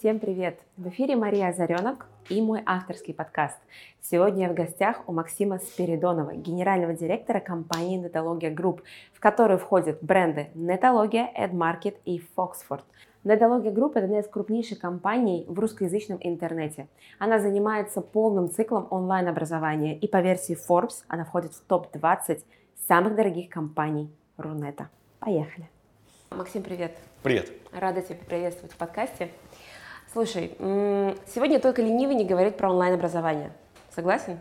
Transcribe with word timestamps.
Всем 0.00 0.18
привет! 0.18 0.58
В 0.78 0.88
эфире 0.88 1.14
Мария 1.14 1.48
Озаренок 1.48 2.06
и 2.30 2.40
мой 2.40 2.62
авторский 2.64 3.12
подкаст. 3.12 3.58
Сегодня 4.00 4.46
я 4.46 4.50
в 4.50 4.54
гостях 4.54 5.02
у 5.06 5.12
Максима 5.12 5.58
Спиридонова, 5.58 6.36
генерального 6.36 6.94
директора 6.94 7.38
компании 7.38 7.98
Нетология 7.98 8.50
Групп, 8.50 8.80
в 9.12 9.20
которую 9.20 9.58
входят 9.58 10.02
бренды 10.02 10.48
Нетология, 10.54 11.30
EdMarket 11.38 11.96
и 12.06 12.22
Foxford. 12.34 12.80
Нетология 13.24 13.70
Групп– 13.70 13.96
это 13.96 14.06
одна 14.06 14.20
из 14.20 14.26
крупнейших 14.26 14.78
компаний 14.78 15.44
в 15.46 15.58
русскоязычном 15.58 16.18
интернете. 16.22 16.88
Она 17.18 17.38
занимается 17.38 18.00
полным 18.00 18.48
циклом 18.48 18.88
онлайн-образования, 18.88 19.98
и 19.98 20.08
по 20.08 20.22
версии 20.22 20.56
Forbes 20.56 21.04
она 21.08 21.26
входит 21.26 21.52
в 21.52 21.62
топ-20 21.64 22.42
самых 22.88 23.16
дорогих 23.16 23.50
компаний 23.50 24.10
Рунета. 24.38 24.88
Поехали! 25.18 25.68
Максим, 26.30 26.62
привет! 26.62 26.96
Привет! 27.22 27.52
Рада 27.72 28.00
тебя 28.00 28.16
приветствовать 28.26 28.72
в 28.72 28.78
подкасте. 28.78 29.28
Слушай, 30.12 30.56
сегодня 30.58 31.60
только 31.60 31.82
ленивый 31.82 32.16
не 32.16 32.24
говорит 32.24 32.56
про 32.56 32.68
онлайн-образование. 32.70 33.52
Согласен? 33.94 34.40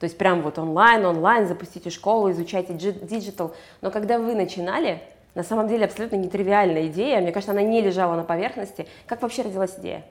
То 0.00 0.04
есть 0.04 0.18
прям 0.18 0.42
вот 0.42 0.58
онлайн, 0.58 1.06
онлайн, 1.06 1.46
запустите 1.46 1.90
школу, 1.90 2.32
изучайте 2.32 2.74
digital. 2.74 3.54
Но 3.82 3.92
когда 3.92 4.18
вы 4.18 4.34
начинали, 4.34 5.00
на 5.36 5.44
самом 5.44 5.68
деле 5.68 5.84
абсолютно 5.84 6.16
нетривиальная 6.16 6.88
идея, 6.88 7.20
мне 7.20 7.30
кажется, 7.30 7.52
она 7.52 7.62
не 7.62 7.80
лежала 7.82 8.16
на 8.16 8.24
поверхности. 8.24 8.88
Как 9.06 9.22
вообще 9.22 9.42
родилась 9.42 9.78
идея? 9.78 10.04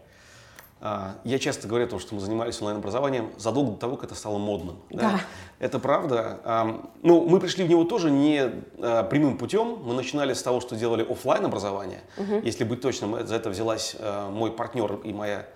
А, 0.88 1.16
я 1.24 1.40
часто 1.40 1.68
говорю 1.68 1.86
о 1.86 1.90
том, 1.90 2.00
что 2.00 2.14
мы 2.14 2.22
занимались 2.22 2.62
онлайн-образованием 2.62 3.32
задолго 3.38 3.72
до 3.72 3.78
того, 3.78 3.96
как 3.96 4.06
это 4.06 4.14
стало 4.14 4.38
модным. 4.38 4.78
Да. 4.92 5.14
да. 5.14 5.20
Это 5.58 5.80
правда. 5.80 6.78
Ну, 7.02 7.28
мы 7.28 7.40
пришли 7.40 7.64
в 7.64 7.70
него 7.70 7.86
тоже 7.86 8.12
не 8.12 8.52
а, 8.78 9.02
прямым 9.02 9.40
путем. 9.40 9.80
Мы 9.84 9.96
начинали 9.96 10.34
с 10.34 10.44
того, 10.44 10.62
что 10.62 10.76
делали 10.76 11.04
офлайн 11.04 11.44
образование. 11.44 12.02
Угу. 12.18 12.42
Если 12.44 12.66
быть 12.66 12.82
точным, 12.82 13.26
за 13.26 13.36
это 13.36 13.50
взялась 13.50 13.96
а, 13.98 14.30
мой 14.30 14.52
партнер 14.52 15.00
и 15.04 15.12
моя 15.12 15.48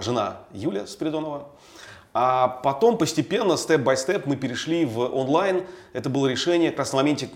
жена 0.00 0.38
Юля 0.52 0.88
Спиридонова. 0.88 1.48
А 2.12 2.48
потом 2.48 2.98
постепенно, 2.98 3.56
степ-бай-степ, 3.56 4.26
мы 4.26 4.34
перешли 4.34 4.84
в 4.84 4.98
онлайн. 4.98 5.66
Это 5.92 6.10
было 6.10 6.26
решение 6.26 6.70
как 6.70 6.80
раз 6.80 6.92
на 6.92 6.98
моменте 6.98 7.28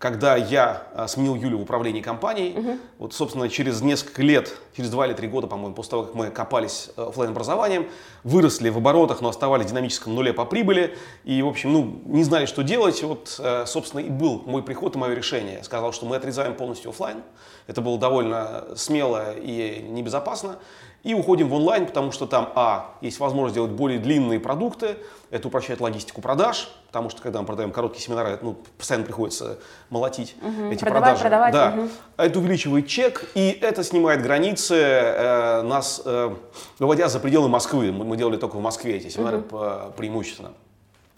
когда 0.00 0.34
я 0.34 0.84
а, 0.94 1.06
сменил 1.08 1.34
Юлю 1.34 1.58
в 1.58 1.62
управлении 1.62 2.00
компанией, 2.00 2.58
угу. 2.58 2.78
вот, 2.98 3.12
собственно, 3.12 3.50
через 3.50 3.82
несколько 3.82 4.22
лет, 4.22 4.56
через 4.74 4.88
два 4.88 5.06
или 5.06 5.12
три 5.12 5.28
года, 5.28 5.46
по-моему, 5.46 5.74
после 5.74 5.90
того, 5.90 6.04
как 6.04 6.14
мы 6.14 6.30
копались 6.30 6.88
э, 6.96 7.02
офлайн 7.02 7.32
образованием, 7.32 7.86
выросли 8.24 8.70
в 8.70 8.78
оборотах, 8.78 9.20
но 9.20 9.28
оставались 9.28 9.66
в 9.66 9.68
динамическом 9.68 10.14
нуле 10.14 10.32
по 10.32 10.46
прибыли, 10.46 10.96
и, 11.24 11.42
в 11.42 11.48
общем, 11.48 11.74
ну, 11.74 12.00
не 12.06 12.24
знали, 12.24 12.46
что 12.46 12.62
делать. 12.62 13.02
Вот, 13.02 13.36
э, 13.38 13.64
собственно, 13.66 14.00
и 14.00 14.08
был 14.08 14.42
мой 14.46 14.62
приход 14.62 14.96
и 14.96 14.98
мое 14.98 15.12
решение. 15.12 15.62
Сказал, 15.62 15.92
что 15.92 16.06
мы 16.06 16.16
отрезаем 16.16 16.54
полностью 16.54 16.92
офлайн. 16.92 17.18
Это 17.66 17.82
было 17.82 17.98
довольно 17.98 18.68
смело 18.76 19.34
и 19.36 19.84
небезопасно. 19.86 20.56
И 21.02 21.14
уходим 21.14 21.48
в 21.48 21.54
онлайн, 21.54 21.86
потому 21.86 22.12
что 22.12 22.26
там, 22.26 22.52
а, 22.54 22.94
есть 23.00 23.20
возможность 23.20 23.54
делать 23.54 23.70
более 23.70 23.98
длинные 23.98 24.38
продукты, 24.38 24.98
это 25.30 25.48
упрощает 25.48 25.80
логистику 25.80 26.20
продаж, 26.20 26.68
потому 26.88 27.08
что 27.08 27.22
когда 27.22 27.40
мы 27.40 27.46
продаем 27.46 27.70
короткие 27.70 28.02
семинары, 28.02 28.38
ну, 28.42 28.56
постоянно 28.76 29.06
приходится 29.06 29.58
молотить 29.88 30.36
угу, 30.42 30.70
эти 30.70 30.80
продавать, 30.80 31.18
продажи. 31.18 31.20
Продавать, 31.22 31.52
да. 31.52 31.74
угу. 31.82 31.90
Это 32.18 32.38
увеличивает 32.38 32.86
чек, 32.86 33.30
и 33.34 33.58
это 33.62 33.82
снимает 33.82 34.22
границы, 34.22 34.74
э, 34.74 35.62
нас 35.62 36.02
э, 36.04 36.34
выводя 36.78 37.08
за 37.08 37.18
пределы 37.20 37.48
Москвы. 37.48 37.92
Мы, 37.92 38.04
мы 38.04 38.16
делали 38.18 38.36
только 38.36 38.56
в 38.56 38.60
Москве 38.60 38.96
эти 38.96 39.08
семинары 39.08 39.38
угу. 39.38 39.48
по, 39.48 39.94
преимущественно. 39.96 40.52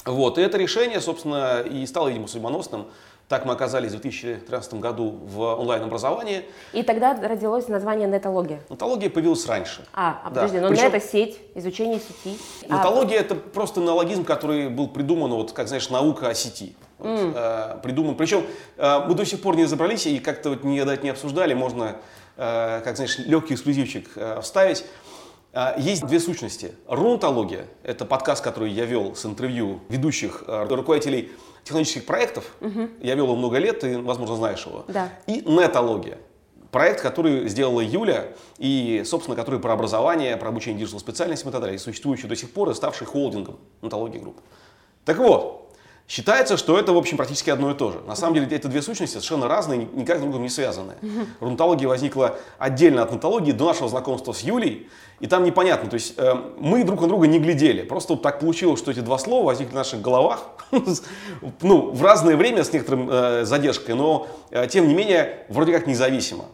Вот, 0.05 0.39
и 0.39 0.43
это 0.43 0.59
решение, 0.59 1.01
собственно, 1.01 1.61
и 1.61 1.87
стало, 1.87 2.09
видимо, 2.09 2.29
судьбоносным. 2.29 2.87
Так 3.33 3.47
мы 3.47 3.55
оказались 3.55 3.93
в 3.93 4.01
2013 4.03 4.75
году 4.75 5.19
в 5.23 5.41
онлайн-образовании. 5.41 6.45
И 6.75 6.83
тогда 6.83 7.19
родилось 7.19 7.67
название 7.67 8.07
нетология. 8.07 8.61
Нетология 8.69 9.09
появилась 9.09 9.47
раньше. 9.47 9.87
А, 9.95 10.21
а 10.23 10.29
подожди, 10.29 10.59
да. 10.59 10.65
но 10.65 10.69
Причем, 10.69 10.89
это 10.89 11.01
сеть, 11.01 11.39
изучение 11.55 11.99
сети. 11.99 12.39
Нетология 12.69 13.17
а... 13.17 13.21
это 13.23 13.35
просто 13.35 13.81
неологизм, 13.81 14.27
который 14.27 14.69
был 14.69 14.87
придуман, 14.87 15.31
вот, 15.31 15.53
как 15.53 15.69
знаешь, 15.69 15.89
наука 15.89 16.29
о 16.29 16.35
сети. 16.35 16.77
Вот, 16.99 17.09
mm. 17.09 17.33
э, 17.35 17.79
придуман. 17.83 18.17
Причем 18.17 18.45
э, 18.77 18.99
мы 19.09 19.15
до 19.15 19.25
сих 19.25 19.41
пор 19.41 19.57
не 19.57 19.65
разобрались 19.65 20.05
и 20.07 20.19
как-то 20.19 20.51
вот 20.51 20.59
это 20.67 21.03
не 21.03 21.09
обсуждали. 21.09 21.55
Можно, 21.55 21.97
э, 22.37 22.83
как 22.85 22.97
знаешь, 22.97 23.17
легкий 23.17 23.55
эксклюзивчик 23.55 24.11
э, 24.15 24.43
вставить. 24.43 24.85
Э, 25.55 25.73
есть 25.79 26.05
две 26.07 26.21
сущности. 26.21 26.75
Рунетология – 26.87 27.83
это 27.83 28.05
подкаст, 28.05 28.45
который 28.45 28.71
я 28.71 28.85
вел 28.85 29.17
с 29.17 29.25
интервью 29.25 29.81
ведущих 29.89 30.45
э, 30.47 30.67
руководителей 30.69 31.33
технологических 31.65 32.07
проектов. 32.07 32.45
Угу. 32.61 32.89
Я 33.01 33.15
вел 33.15 33.25
его 33.25 33.37
много 33.37 33.59
лет, 33.59 33.81
ты, 33.81 33.99
возможно, 34.01 34.37
знаешь 34.37 34.65
его. 34.67 34.85
Да. 34.89 35.11
И 35.27 35.41
Нетология. 35.41 36.19
Проект, 36.71 37.03
который 37.03 37.49
сделала 37.49 37.81
Юля, 37.81 38.29
и, 38.59 39.03
собственно, 39.05 39.37
который 39.37 39.61
про 39.61 39.75
образование, 39.75 40.37
про 40.39 40.49
обучение 40.49 40.81
digital 40.81 41.01
специальностям 41.01 41.51
и 41.51 41.53
так 41.53 41.61
далее, 41.61 41.79
существующий 41.79 42.29
до 42.29 42.37
сих 42.37 42.51
пор 42.51 42.71
и 42.71 42.75
ставший 42.75 43.07
холдингом 43.07 43.59
Нетологии 43.83 44.19
Групп. 44.19 44.41
Так 45.05 45.19
вот, 45.19 45.72
Считается, 46.09 46.57
что 46.57 46.79
это, 46.79 46.93
в 46.93 46.99
общем, 46.99 47.17
практически 47.17 47.49
одно 47.51 47.71
и 47.71 47.75
то 47.75 47.93
же. 47.93 48.01
На 48.01 48.17
самом 48.17 48.35
деле, 48.35 48.47
эти 48.51 48.67
две 48.67 48.83
сущности 48.83 49.15
совершенно 49.15 49.49
разные, 49.49 49.89
никак 49.95 50.19
друг 50.19 50.19
с 50.19 50.33
другом 50.33 50.43
не 50.43 50.49
связаны. 50.49 50.95
Рунетология 51.41 51.89
возникла 51.89 52.39
отдельно 52.59 53.03
от 53.03 53.13
Нетологии 53.13 53.53
до 53.53 53.67
нашего 53.67 53.89
знакомства 53.89 54.33
с 54.33 54.41
Юлей, 54.41 54.89
и 55.21 55.29
там 55.29 55.45
непонятно, 55.45 55.89
то 55.89 55.95
есть 55.95 56.15
э, 56.17 56.35
мы 56.59 56.83
друг 56.83 57.01
на 57.01 57.07
друга 57.07 57.29
не 57.29 57.39
глядели. 57.39 57.83
Просто 57.83 58.15
вот 58.15 58.23
так 58.23 58.41
получилось, 58.41 58.81
что 58.81 58.91
эти 58.91 58.99
два 58.99 59.19
слова 59.19 59.47
возникли 59.47 59.73
в 59.73 59.77
наших 59.77 60.01
головах, 60.03 60.49
ну, 61.63 61.93
в 61.93 62.03
разное 62.03 62.37
время 62.37 62.65
с 62.65 62.73
некоторым 62.73 63.09
э, 63.09 63.45
задержкой, 63.45 63.95
но, 63.95 64.27
э, 64.51 64.67
тем 64.67 64.89
не 64.89 64.95
менее, 64.95 65.47
вроде 65.49 65.73
как 65.73 65.87
независимо. 65.87 66.47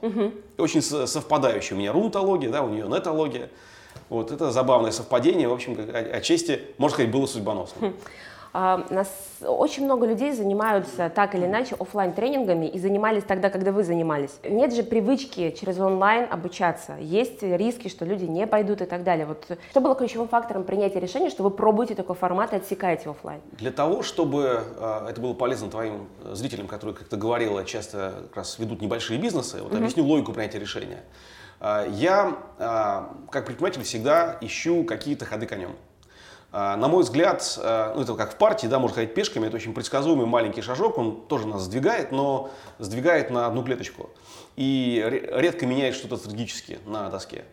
Очень 0.59 0.82
совпадающие. 0.82 1.76
У 1.76 1.80
меня 1.80 1.92
рунтология, 1.92 2.50
да, 2.50 2.62
у 2.62 2.69
нее 2.69 2.86
нетология. 2.86 3.48
Вот 4.10 4.30
это 4.30 4.50
забавное 4.50 4.91
совпадение, 4.91 5.48
в 5.48 5.53
общем, 5.53 5.76
отчасти, 6.12 6.60
можно 6.76 6.94
сказать, 6.94 7.10
было 7.10 7.26
судьбоносным. 7.26 7.94
А, 8.53 8.86
нас 8.91 9.09
очень 9.42 9.84
много 9.84 10.06
людей 10.06 10.32
занимаются 10.32 11.10
так 11.10 11.34
или 11.34 11.47
иначе 11.47 11.76
офлайн 11.78 12.12
тренингами 12.12 12.66
и 12.66 12.78
занимались 12.78 13.25
тогда, 13.25 13.50
когда 13.50 13.72
вы 13.72 13.84
занимались. 13.84 14.38
Нет 14.42 14.75
же 14.75 14.82
привычки 14.82 15.50
через 15.50 15.78
онлайн 15.78 16.26
обучаться. 16.31 16.97
Есть 17.00 17.42
риски, 17.42 17.88
что 17.88 18.04
люди 18.04 18.25
не 18.25 18.47
пойдут 18.47 18.81
и 18.81 18.86
так 18.86 19.04
далее. 19.04 19.26
Вот 19.26 19.47
что 19.70 19.81
было 19.81 19.94
ключевым 19.94 20.28
фактором 20.28 20.64
принятия 20.64 21.00
решения, 21.00 21.31
что 21.31 21.42
вы 21.42 21.50
пробуете 21.50 21.94
такой 21.94 22.16
формат 22.16 22.53
и 22.53 22.56
отсекаете 22.56 23.10
офлайн? 23.10 23.41
Для 23.53 23.70
того, 23.70 24.03
чтобы 24.03 24.62
э, 24.76 25.06
это 25.10 25.20
было 25.20 25.34
полезно 25.34 25.70
твоим 25.70 26.09
зрителям, 26.32 26.66
которые, 26.66 26.97
как 26.97 27.09
ты 27.09 27.16
говорила, 27.16 27.65
часто 27.65 28.25
как 28.28 28.36
раз 28.36 28.59
ведут 28.59 28.80
небольшие 28.80 29.19
бизнесы, 29.19 29.62
вот 29.62 29.72
mm-hmm. 29.72 29.76
объясню 29.76 30.04
логику 30.04 30.32
принятия 30.32 30.59
решения. 30.59 31.04
Э, 31.60 31.86
я, 31.91 32.38
э, 32.59 33.30
как 33.30 33.47
предприниматель, 33.47 33.82
всегда 33.82 34.38
ищу 34.41 34.84
какие-то 34.84 35.25
ходы 35.25 35.47
конем. 35.47 35.76
А, 36.50 36.76
на 36.76 36.88
мой 36.88 37.03
взгляд, 37.03 37.59
а, 37.62 37.92
ну 37.94 38.03
это 38.03 38.14
как 38.14 38.32
в 38.32 38.36
партии, 38.36 38.66
да, 38.66 38.78
можно 38.78 38.97
ходить 38.97 39.14
пешками, 39.14 39.47
это 39.47 39.56
очень 39.56 39.75
предсказуемый 39.75 40.26
маленький 40.26 40.62
шажок, 40.62 40.97
он 40.97 41.20
тоже 41.22 41.47
нас 41.47 41.62
сдвигает, 41.62 42.10
но 42.10 42.50
сдвигает 42.78 43.31
на 43.31 43.47
одну 43.47 43.62
клеточку 43.62 44.10
и 44.56 45.04
редко 45.32 45.66
меняет 45.66 45.94
что-то 45.94 46.16
стратегически 46.16 46.78
на 46.86 47.10
доске. 47.10 47.44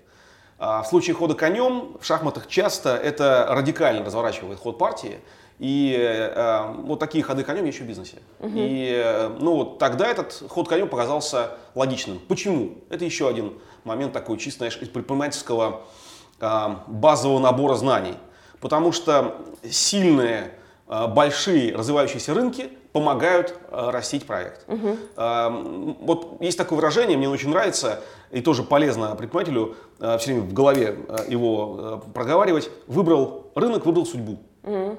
А 0.57 0.81
в 0.81 0.87
случае 0.87 1.15
хода 1.15 1.33
конем 1.33 1.97
в 1.99 2.05
шахматах 2.05 2.47
часто 2.47 2.95
это 2.95 3.47
радикально 3.49 4.05
разворачивает 4.05 4.57
ход 4.59 4.77
партии, 4.77 5.19
и 5.59 5.95
э, 5.97 6.73
вот 6.83 6.99
такие 6.99 7.23
ходы 7.23 7.43
конем 7.43 7.65
еще 7.65 7.83
в 7.83 7.87
бизнесе. 7.87 8.17
Угу. 8.39 8.51
И 8.55 8.89
э, 8.91 9.29
ну, 9.39 9.55
вот 9.55 9.79
тогда 9.79 10.07
этот 10.07 10.43
ход 10.49 10.67
конем 10.67 10.89
показался 10.89 11.51
логичным. 11.75 12.19
Почему? 12.27 12.75
Это 12.89 13.05
еще 13.05 13.29
один 13.29 13.53
момент 13.85 14.11
такой 14.11 14.37
чисто 14.37 14.59
знаешь, 14.59 14.77
из 14.77 14.89
предпринимательского 14.89 15.83
э, 16.41 16.75
базового 16.87 17.39
набора 17.39 17.75
знаний. 17.75 18.15
Потому 18.59 18.91
что 18.91 19.35
сильные, 19.69 20.51
э, 20.87 21.07
большие 21.07 21.75
развивающиеся 21.75 22.33
рынки 22.33 22.69
помогают 22.91 23.53
э, 23.69 23.89
растить 23.89 24.25
проект. 24.25 24.65
Угу. 24.69 24.97
Вот 26.01 26.41
есть 26.41 26.57
такое 26.57 26.77
выражение, 26.77 27.17
мне 27.17 27.27
очень 27.27 27.49
нравится, 27.49 28.01
и 28.31 28.41
тоже 28.41 28.63
полезно 28.63 29.15
предпринимателю 29.15 29.75
все 29.97 30.25
время 30.27 30.41
в 30.41 30.53
голове 30.53 30.97
его 31.27 32.03
проговаривать. 32.13 32.69
Выбрал 32.87 33.51
рынок, 33.55 33.85
выбрал 33.85 34.05
судьбу. 34.05 34.39
Угу. 34.63 34.97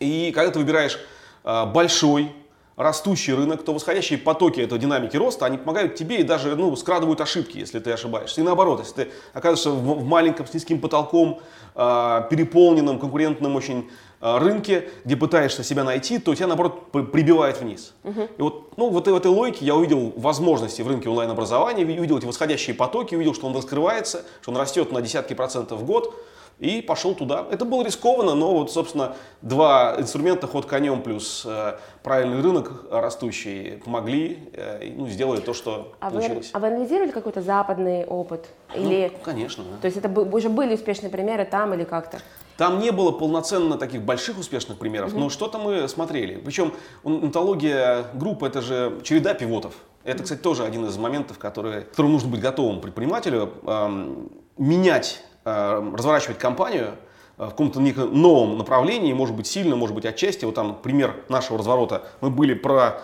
И 0.00 0.32
когда 0.32 0.52
ты 0.52 0.58
выбираешь 0.60 0.98
большой, 1.44 2.32
растущий 2.76 3.34
рынок, 3.34 3.62
то 3.64 3.72
восходящие 3.72 4.18
потоки 4.18 4.60
этого 4.60 4.80
динамики 4.80 5.16
роста, 5.16 5.46
они 5.46 5.58
помогают 5.58 5.94
тебе 5.94 6.20
и 6.20 6.22
даже 6.22 6.56
ну, 6.56 6.74
скрадывают 6.76 7.20
ошибки, 7.20 7.58
если 7.58 7.78
ты 7.78 7.90
ошибаешься. 7.92 8.40
И 8.40 8.44
наоборот, 8.44 8.80
если 8.80 9.04
ты 9.04 9.10
оказываешься 9.32 9.70
в, 9.70 10.00
в 10.00 10.04
маленьком 10.04 10.46
с 10.46 10.54
низким 10.54 10.80
потолком, 10.80 11.40
э, 11.74 12.22
переполненном, 12.30 12.98
конкурентном 12.98 13.54
очень 13.56 13.90
э, 14.20 14.38
рынке, 14.38 14.88
где 15.04 15.16
пытаешься 15.16 15.62
себя 15.62 15.84
найти, 15.84 16.18
то 16.18 16.34
тебя 16.34 16.46
наоборот 16.46 16.90
прибивает 16.90 17.60
вниз. 17.60 17.94
Uh-huh. 18.04 18.28
И 18.38 18.42
вот 18.42 18.76
ну, 18.76 18.88
вот 18.88 19.06
в 19.06 19.14
этой 19.14 19.30
логике 19.30 19.66
я 19.66 19.74
увидел 19.74 20.12
возможности 20.16 20.82
в 20.82 20.88
рынке 20.88 21.08
онлайн-образования, 21.08 21.84
увидел 21.84 22.18
эти 22.18 22.26
восходящие 22.26 22.74
потоки, 22.74 23.14
увидел, 23.14 23.34
что 23.34 23.46
он 23.46 23.54
раскрывается, 23.54 24.24
что 24.40 24.50
он 24.50 24.56
растет 24.56 24.92
на 24.92 25.02
десятки 25.02 25.34
процентов 25.34 25.80
в 25.80 25.84
год. 25.84 26.14
И 26.58 26.80
пошел 26.80 27.14
туда. 27.14 27.46
Это 27.50 27.64
было 27.64 27.82
рискованно, 27.82 28.34
но 28.34 28.52
вот, 28.54 28.70
собственно, 28.70 29.16
два 29.40 29.96
инструмента, 29.98 30.46
ход 30.46 30.66
конем 30.66 31.02
плюс 31.02 31.44
э, 31.46 31.76
правильный 32.02 32.40
рынок 32.40 32.84
растущий 32.90 33.82
помогли, 33.84 34.50
э, 34.52 34.92
ну, 34.96 35.08
сделали 35.08 35.40
то, 35.40 35.54
что 35.54 35.92
а 36.00 36.10
получилось. 36.10 36.50
Вы, 36.52 36.58
а 36.58 36.60
вы 36.60 36.66
анализировали 36.68 37.10
какой-то 37.10 37.42
западный 37.42 38.04
опыт? 38.04 38.46
Ну, 38.74 38.82
или... 38.82 39.10
Ну, 39.12 39.18
конечно. 39.24 39.64
Да. 39.64 39.78
То 39.80 39.86
есть 39.86 39.96
это 39.96 40.08
уже 40.08 40.48
были 40.48 40.74
успешные 40.74 41.10
примеры 41.10 41.44
там 41.44 41.74
или 41.74 41.84
как-то? 41.84 42.18
Там 42.56 42.78
не 42.78 42.92
было 42.92 43.10
полноценно 43.12 43.76
таких 43.76 44.02
больших 44.02 44.38
успешных 44.38 44.78
примеров, 44.78 45.12
mm-hmm. 45.12 45.18
но 45.18 45.30
что-то 45.30 45.58
мы 45.58 45.88
смотрели. 45.88 46.36
Причем 46.36 46.74
онтология 47.02 48.04
группы 48.14 48.46
это 48.46 48.60
же 48.60 49.00
череда 49.02 49.34
пивотов. 49.34 49.74
Это, 50.04 50.22
кстати, 50.22 50.40
тоже 50.40 50.64
один 50.64 50.84
из 50.86 50.96
моментов, 50.96 51.38
который, 51.38 51.82
которым 51.82 52.12
нужно 52.12 52.28
быть 52.28 52.40
готовым 52.40 52.80
предпринимателю. 52.80 53.52
Эм, 53.66 54.30
менять 54.58 55.22
разворачивать 55.44 56.38
компанию 56.38 56.96
э, 57.38 57.46
в 57.46 57.50
каком-то 57.50 57.80
новом 57.80 58.58
направлении, 58.58 59.12
может 59.12 59.34
быть 59.34 59.46
сильно, 59.46 59.76
может 59.76 59.94
быть 59.94 60.04
отчасти. 60.04 60.44
Вот 60.44 60.54
там 60.54 60.76
пример 60.82 61.24
нашего 61.28 61.58
разворота. 61.58 62.02
Мы 62.20 62.30
были 62.30 62.54
про 62.54 63.00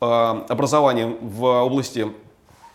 э, 0.00 0.04
образование 0.04 1.06
в 1.20 1.44
области 1.44 2.12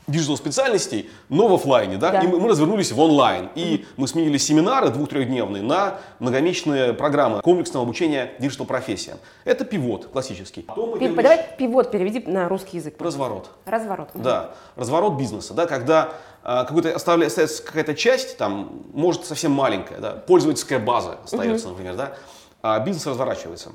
digital 0.08 0.38
специальностей, 0.38 1.10
но 1.30 1.48
в 1.48 1.54
офлайне, 1.54 1.98
да, 1.98 2.12
да. 2.12 2.20
и 2.22 2.28
мы, 2.28 2.40
мы 2.40 2.50
развернулись 2.50 2.92
в 2.92 3.00
онлайн, 3.00 3.50
и 3.56 3.62
mm-hmm. 3.62 3.86
мы 3.98 4.08
сменили 4.08 4.38
семинары 4.38 4.90
двух-трехдневные 4.90 5.62
на 5.62 6.00
многомесячные 6.20 6.94
программы 6.94 7.42
комплексного 7.42 7.84
обучения 7.84 8.32
digital 8.40 8.66
профессиям. 8.66 9.18
Это 9.44 9.66
pivot 9.66 10.08
классический. 10.08 10.62
Пи- 10.62 11.10
Давай 11.10 11.46
pivot 11.58 11.92
переведи 11.92 12.24
на 12.26 12.48
русский 12.48 12.78
язык. 12.78 12.96
Разворот. 13.00 13.50
Разворот. 13.66 14.10
Да, 14.14 14.52
разворот 14.76 15.18
бизнеса, 15.18 15.54
да, 15.54 15.66
когда 15.66 16.14
а, 16.42 16.64
какой-то 16.64 16.96
остается 16.96 17.62
какая-то 17.62 17.94
часть, 17.94 18.38
там, 18.38 18.84
может 18.94 19.26
совсем 19.26 19.52
маленькая, 19.52 20.00
да, 20.00 20.12
пользовательская 20.12 20.80
база 20.80 21.18
остается, 21.24 21.68
uh-huh. 21.68 21.72
например, 21.72 21.96
да, 21.96 22.14
а 22.62 22.80
бизнес 22.80 23.06
разворачивается. 23.06 23.72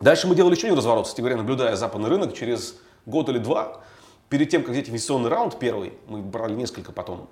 Дальше 0.00 0.28
мы 0.28 0.34
делали 0.34 0.54
еще 0.54 0.68
один 0.68 0.78
разворот, 0.78 1.04
кстати 1.04 1.20
говоря, 1.20 1.36
наблюдая 1.36 1.76
западный 1.76 2.08
рынок 2.08 2.32
через 2.32 2.76
год 3.04 3.28
или 3.28 3.38
два, 3.38 3.80
перед 4.28 4.48
тем, 4.50 4.62
как 4.62 4.72
взять 4.72 4.88
инвестиционный 4.88 5.30
раунд 5.30 5.58
первый, 5.58 5.92
мы 6.06 6.20
брали 6.20 6.54
несколько 6.54 6.92
потом, 6.92 7.28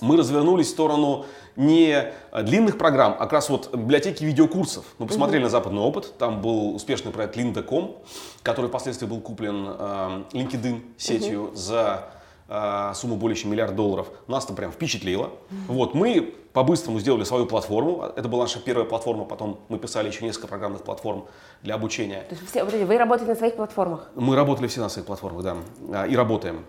мы 0.00 0.16
развернулись 0.16 0.66
в 0.66 0.70
сторону 0.70 1.26
не 1.54 2.12
длинных 2.32 2.76
программ, 2.76 3.12
а 3.12 3.22
как 3.24 3.34
раз 3.34 3.48
вот 3.48 3.72
библиотеки 3.72 4.24
видеокурсов. 4.24 4.84
Мы 4.98 5.06
посмотрели 5.06 5.42
mm-hmm. 5.42 5.44
на 5.44 5.50
западный 5.50 5.80
опыт. 5.80 6.18
Там 6.18 6.42
был 6.42 6.74
успешный 6.74 7.12
проект 7.12 7.36
Linda.com, 7.36 7.96
который 8.42 8.66
впоследствии 8.66 9.06
был 9.06 9.20
куплен 9.20 9.64
э, 9.68 10.22
LinkedIn 10.32 10.82
сетью 10.96 11.50
mm-hmm. 11.52 11.56
за 11.56 12.08
а, 12.54 12.92
сумма 12.94 13.16
более 13.16 13.36
чем 13.36 13.50
миллиард 13.50 13.74
долларов, 13.74 14.08
нас 14.26 14.44
там 14.44 14.56
прям 14.56 14.72
впечатлило. 14.72 15.26
Mm-hmm. 15.26 15.56
Вот, 15.68 15.94
мы 15.94 16.34
по-быстрому 16.52 17.00
сделали 17.00 17.24
свою 17.24 17.46
платформу. 17.46 18.04
Это 18.16 18.28
была 18.28 18.44
наша 18.44 18.60
первая 18.60 18.86
платформа, 18.86 19.24
потом 19.24 19.60
мы 19.68 19.78
писали 19.78 20.08
еще 20.08 20.24
несколько 20.24 20.48
программных 20.48 20.82
платформ 20.82 21.26
для 21.62 21.74
обучения. 21.74 22.22
То 22.28 22.34
есть 22.34 22.48
все, 22.48 22.64
вы 22.64 22.98
работаете 22.98 23.32
на 23.32 23.36
своих 23.36 23.56
платформах? 23.56 24.10
Мы 24.14 24.36
работали 24.36 24.66
все 24.66 24.80
на 24.80 24.88
своих 24.88 25.06
платформах, 25.06 25.42
да, 25.42 25.56
а, 25.94 26.06
и 26.06 26.16
работаем. 26.16 26.64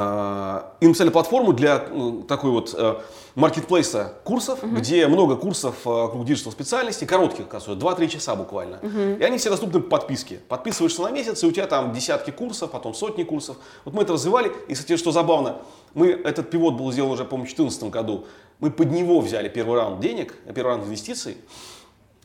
А, 0.00 0.74
и 0.78 0.86
написали 0.86 1.10
платформу 1.10 1.52
для 1.52 1.88
ну, 1.90 2.22
такой 2.22 2.52
вот 2.52 2.72
э, 2.72 3.00
маркетплейса 3.34 4.12
курсов, 4.22 4.62
uh-huh. 4.62 4.76
где 4.76 5.08
много 5.08 5.34
курсов 5.34 5.74
вокруг 5.84 6.24
digital 6.24 6.52
специальностей, 6.52 7.04
коротких, 7.04 7.48
кажется, 7.48 7.72
2-3 7.72 8.06
часа 8.06 8.36
буквально. 8.36 8.76
Uh-huh. 8.76 9.18
И 9.18 9.24
они 9.24 9.38
все 9.38 9.50
доступны 9.50 9.80
по 9.80 9.98
подписке. 9.98 10.38
Подписываешься 10.48 11.02
на 11.02 11.10
месяц, 11.10 11.42
и 11.42 11.46
у 11.48 11.50
тебя 11.50 11.66
там 11.66 11.92
десятки 11.92 12.30
курсов, 12.30 12.70
потом 12.70 12.94
сотни 12.94 13.24
курсов. 13.24 13.56
Вот 13.84 13.92
мы 13.92 14.02
это 14.02 14.12
развивали, 14.12 14.52
и, 14.68 14.74
кстати, 14.74 14.96
что 14.96 15.10
забавно, 15.10 15.56
мы, 15.94 16.10
этот 16.10 16.48
пивот 16.48 16.74
был 16.74 16.92
сделан 16.92 17.10
уже, 17.10 17.24
по-моему, 17.24 17.50
в 17.50 17.56
2014 17.56 17.90
году, 17.90 18.26
мы 18.60 18.70
под 18.70 18.92
него 18.92 19.18
взяли 19.18 19.48
первый 19.48 19.80
раунд 19.80 19.98
денег, 19.98 20.32
первый 20.54 20.68
раунд 20.68 20.84
инвестиций, 20.84 21.38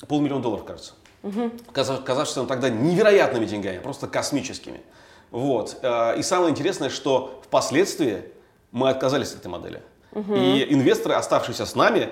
полмиллиона 0.08 0.44
долларов, 0.44 0.64
кажется. 0.64 0.94
Угу. 1.24 1.52
Казавшись 1.72 2.36
нам 2.36 2.46
тогда 2.46 2.70
невероятными 2.70 3.46
деньгами, 3.46 3.80
просто 3.80 4.06
космическими. 4.06 4.82
Вот. 5.34 5.80
Э, 5.82 6.18
и 6.18 6.22
самое 6.22 6.52
интересное, 6.52 6.90
что 6.90 7.42
впоследствии 7.44 8.24
мы 8.72 8.90
отказались 8.90 9.32
от 9.34 9.40
этой 9.40 9.48
модели. 9.48 9.82
Угу. 10.12 10.36
И 10.36 10.74
инвесторы, 10.74 11.16
оставшиеся 11.16 11.66
с 11.66 11.76
нами, 11.76 12.10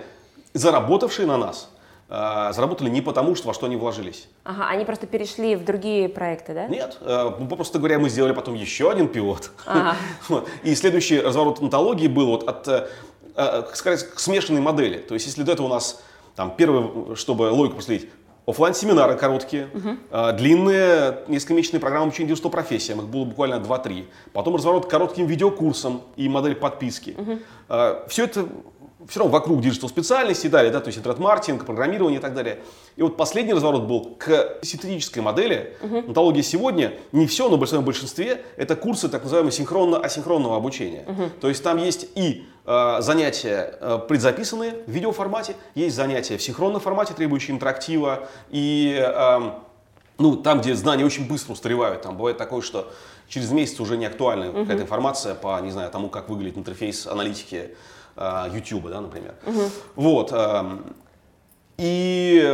заработавшие 0.54 1.28
на 1.28 1.38
нас, 1.38 1.70
э, 2.10 2.52
заработали 2.52 2.90
не 2.90 3.02
потому, 3.02 3.36
что 3.36 3.48
во 3.48 3.54
что 3.54 3.68
они 3.68 3.76
вложились. 3.76 4.28
Ага, 4.44 4.68
они 4.70 4.86
просто 4.86 5.06
перешли 5.06 5.56
в 5.56 5.64
другие 5.64 6.10
проекты, 6.10 6.56
да? 6.56 6.68
Нет, 6.68 6.98
э, 7.00 7.30
просто 7.48 7.78
говоря, 7.78 8.00
мы 8.00 8.10
сделали 8.10 8.34
потом 8.34 8.56
еще 8.56 8.90
один 8.90 9.08
pivot. 9.08 9.52
Ага. 9.68 9.96
И 10.64 10.74
следующий 10.74 11.22
разворот 11.22 11.62
Нетологии 11.62 12.08
был 12.08 12.26
вот 12.26 12.44
от, 12.50 12.90
сказать, 13.78 14.10
к 14.10 14.20
смешанной 14.20 14.62
модели. 14.62 14.98
То 14.98 15.14
есть, 15.14 15.28
если 15.28 15.44
до 15.44 15.52
этого 15.52 15.68
у 15.68 15.70
нас 15.70 16.02
там 16.36 16.56
первое, 16.56 17.16
чтобы 17.16 17.44
логику 17.52 17.76
проследить, 17.76 18.10
офлайн 18.52 18.74
семинары 18.74 19.16
короткие, 19.18 19.70
uh-huh. 19.74 20.34
длинные 20.34 21.20
несколько 21.28 21.80
программы 21.80 22.06
обучения 22.08 22.28
90 22.28 22.50
профессиям, 22.50 23.00
их 23.00 23.08
было 23.08 23.26
буквально 23.26 23.56
2-3. 23.56 24.06
Потом 24.34 24.56
разворот 24.56 24.86
к 24.86 24.90
коротким 24.90 25.26
видеокурсам 25.26 26.02
и 26.16 26.30
модель 26.30 26.56
подписки. 26.56 27.12
Uh-huh. 27.12 27.42
А, 27.70 28.06
Все 28.08 28.26
это 28.26 28.46
все 29.08 29.20
равно 29.20 29.34
вокруг 29.34 29.62
digital 29.62 29.90
специальности 29.90 30.48
и 30.48 30.50
далее, 30.50 30.72
да, 30.72 30.80
то 30.80 30.88
есть 30.88 31.00
интернет-маркетинг, 31.00 31.66
программирование 31.66 32.20
и 32.20 32.22
так 32.22 32.34
далее. 32.34 32.60
И 32.96 33.02
вот 33.02 33.18
последний 33.18 33.54
разворот 33.54 33.84
был 33.84 34.16
к 34.18 34.60
синтетической 34.62 35.24
модели. 35.24 35.76
Uh-huh. 35.82 36.08
Онтология 36.08 36.44
сегодня, 36.44 36.94
не 37.12 37.26
все, 37.26 37.50
но 37.50 37.58
в 37.58 37.84
большинстве, 37.84 38.44
это 38.58 38.76
курсы 38.76 39.10
так 39.10 39.24
называемого 39.24 39.52
синхронно-асинхронного 39.52 40.56
обучения. 40.56 41.06
Uh-huh. 41.08 41.30
То 41.40 41.50
есть 41.50 41.64
там 41.64 41.78
есть 41.78 42.10
и 42.16 42.46
занятия 42.66 43.78
э, 43.80 44.00
предзаписанные 44.08 44.84
в 44.86 44.92
видеоформате, 44.92 45.56
есть 45.74 45.96
занятия 45.96 46.38
в 46.38 46.42
синхронном 46.44 46.80
формате, 46.80 47.14
требующие 47.14 47.56
интерактива, 47.56 48.28
и 48.50 49.04
э, 49.04 49.52
ну, 50.18 50.36
там, 50.38 50.62
где 50.62 50.76
знания 50.76 51.04
очень 51.04 51.28
быстро 51.28 51.54
устаревают, 51.54 52.04
там 52.04 52.18
бывает 52.18 52.38
такое, 52.38 52.62
что 52.62 52.92
через 53.28 53.52
месяц 53.52 53.80
уже 53.80 53.98
не 53.98 54.06
актуальна 54.06 54.46
uh-huh. 54.46 54.62
какая-то 54.62 54.84
информация 54.84 55.36
по, 55.36 55.60
не 55.62 55.72
знаю, 55.72 55.90
тому, 55.90 56.10
как 56.10 56.30
выглядит 56.30 56.58
интерфейс 56.58 57.08
аналитики 57.08 57.76
э, 58.16 58.50
YouTube, 58.54 58.90
да, 58.90 59.02
например. 59.02 59.34
Uh-huh. 59.46 59.72
Вот. 59.96 60.32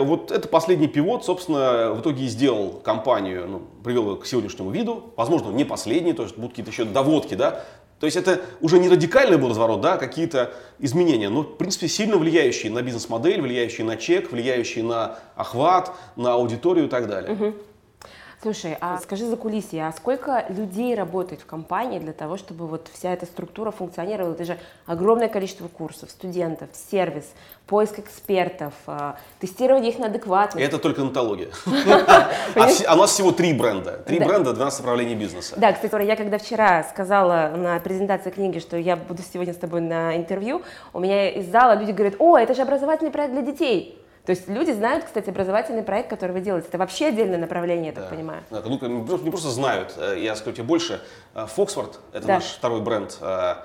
Вот 0.02 0.32
это 0.32 0.48
последний 0.48 0.88
пивот, 0.88 1.26
собственно, 1.26 1.92
в 1.94 2.02
итоге 2.02 2.26
и 2.26 2.28
сделал 2.28 2.82
компанию, 2.84 3.48
ну, 3.48 3.62
привел 3.84 4.12
ее 4.12 4.18
к 4.18 4.26
сегодняшнему 4.26 4.72
виду. 4.72 5.14
Возможно, 5.16 5.52
не 5.52 5.66
последний, 5.66 6.14
то 6.14 6.24
есть 6.24 6.36
будут 6.36 6.52
какие-то 6.52 6.72
еще 6.72 6.86
доводки, 6.86 7.36
да. 7.36 7.64
То 8.00 8.06
есть 8.06 8.16
это 8.16 8.42
уже 8.62 8.80
не 8.80 8.90
радикальный 8.90 9.38
был 9.38 9.50
разворот, 9.50 9.82
да, 9.82 9.98
какие-то 9.98 10.54
изменения, 10.80 11.30
но, 11.30 11.42
в 11.42 11.58
принципе, 11.58 11.88
сильно 11.88 12.18
влияющие 12.18 12.72
на 12.72 12.82
бизнес-модель, 12.82 13.42
влияющие 13.42 13.86
на 13.86 13.98
чек, 13.98 14.32
влияющие 14.32 14.84
на 14.84 15.18
охват, 15.36 15.94
на 16.16 16.34
аудиторию 16.34 16.86
и 16.86 16.90
так 16.90 17.08
далее. 17.08 17.34
Угу. 17.34 17.54
Слушай, 18.40 18.78
а 18.82 19.00
скажи 19.00 19.26
за 19.26 19.36
кулисье, 19.36 19.88
а 19.88 19.92
сколько 19.92 20.46
людей 20.50 20.94
работает 20.94 21.42
в 21.42 21.48
компании 21.48 21.98
для 21.98 22.14
того, 22.14 22.38
чтобы 22.38 22.68
вот 22.68 22.88
вся 22.94 23.12
эта 23.12 23.26
структура 23.26 23.72
функционировала? 23.72 24.34
Это 24.34 24.46
же 24.46 24.60
огромное 24.86 25.28
количество 25.28 25.68
курсов, 25.68 26.12
студентов, 26.12 26.70
сервис, 26.92 27.26
поиск 27.66 27.98
экспертов, 27.98 28.74
а, 28.86 29.18
тестирование 29.40 29.92
их 29.92 29.98
на 29.98 30.06
адекватность. 30.06 30.64
Это 30.64 30.78
только 30.78 31.02
онтология. 31.02 31.50
А, 32.56 32.70
а 32.88 32.96
у 32.96 32.98
нас 32.98 33.12
всего 33.12 33.32
три 33.32 33.54
бренда. 33.54 34.04
Три 34.06 34.20
бренда, 34.20 34.54
12 34.54 34.80
направлений 34.80 35.16
бизнеса. 35.16 35.56
Да, 35.58 35.74
кстати, 35.74 36.04
я 36.04 36.16
когда 36.16 36.38
вчера 36.38 36.84
сказала 36.84 37.54
на 37.56 37.80
презентации 37.80 38.30
книги, 38.30 38.60
что 38.60 38.78
я 38.78 38.96
буду 38.96 39.22
сегодня 39.22 39.54
с 39.54 39.58
тобой 39.58 39.82
на 39.82 40.16
интервью, 40.16 40.62
у 40.94 41.00
меня 41.00 41.30
из 41.30 41.50
зала 41.50 41.78
люди 41.78 41.92
говорят, 41.92 42.16
о, 42.20 42.38
это 42.38 42.54
же 42.54 42.62
образовательный 42.62 43.12
проект 43.12 43.34
для 43.34 43.42
детей. 43.42 44.02
То 44.28 44.32
есть 44.32 44.50
люди 44.50 44.72
знают, 44.72 45.06
кстати, 45.06 45.30
образовательный 45.30 45.84
проект, 45.84 46.10
который 46.10 46.34
вы 46.34 46.42
делаете. 46.42 46.68
Это 46.68 46.78
вообще 46.78 47.08
отдельное 47.08 47.38
направление, 47.38 47.88
я 47.88 47.94
так 47.94 48.10
понимаю. 48.10 48.44
Да, 48.52 48.62
ну, 48.66 48.78
не 49.24 49.32
просто 49.32 49.50
знают, 49.50 49.94
э, 49.96 50.18
я 50.20 50.36
скажу 50.36 50.58
тебе 50.58 50.66
больше. 50.66 51.02
Фоксфорд, 51.34 52.00
э, 52.12 52.18
это 52.18 52.28
да. 52.28 52.34
наш 52.36 52.44
второй 52.44 52.82
бренд, 52.82 53.18
э, 53.22 53.56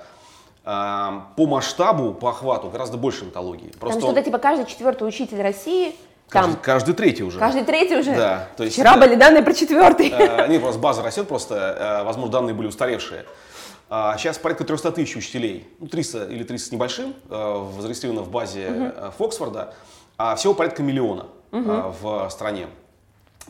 по 0.63 1.21
масштабу, 1.45 2.13
по 2.13 2.29
охвату 2.29 2.69
гораздо 2.69 2.95
больше 2.95 3.25
онтологии. 3.25 3.73
Просто 3.77 3.99
Там 3.99 4.09
что-то 4.09 4.23
типа 4.23 4.37
каждый 4.37 4.65
четвертый 4.65 5.05
учитель 5.05 5.41
России 5.41 5.95
Каждый, 6.29 6.55
каждый 6.61 6.95
третий 6.95 7.23
уже. 7.23 7.37
Каждый 7.39 7.63
третий 7.63 7.97
уже? 7.97 8.15
Да. 8.15 8.47
То 8.57 8.63
есть 8.63 8.75
Вчера 8.75 8.91
это, 8.91 9.01
были 9.01 9.15
данные 9.15 9.43
про 9.43 9.53
четвертый. 9.53 10.09
Э, 10.09 10.47
нет, 10.47 10.61
просто 10.61 10.79
база 10.79 11.03
растет, 11.03 11.27
просто, 11.27 11.99
э, 12.01 12.03
возможно, 12.05 12.31
данные 12.31 12.53
были 12.53 12.67
устаревшие. 12.67 13.25
А 13.89 14.17
сейчас 14.17 14.37
порядка 14.39 14.63
300 14.63 14.93
тысяч 14.93 15.15
учителей, 15.15 15.67
ну 15.79 15.87
300 15.87 16.25
или 16.31 16.43
300 16.43 16.69
с 16.69 16.71
небольшим, 16.71 17.13
э, 17.29 17.65
зарегистрировано 17.79 18.23
в 18.23 18.31
базе 18.31 18.69
угу. 18.69 19.11
Фоксфорда 19.17 19.73
а 20.17 20.35
всего 20.35 20.53
порядка 20.53 20.83
миллиона 20.83 21.27
угу. 21.51 21.93
в 22.01 22.29
стране 22.29 22.67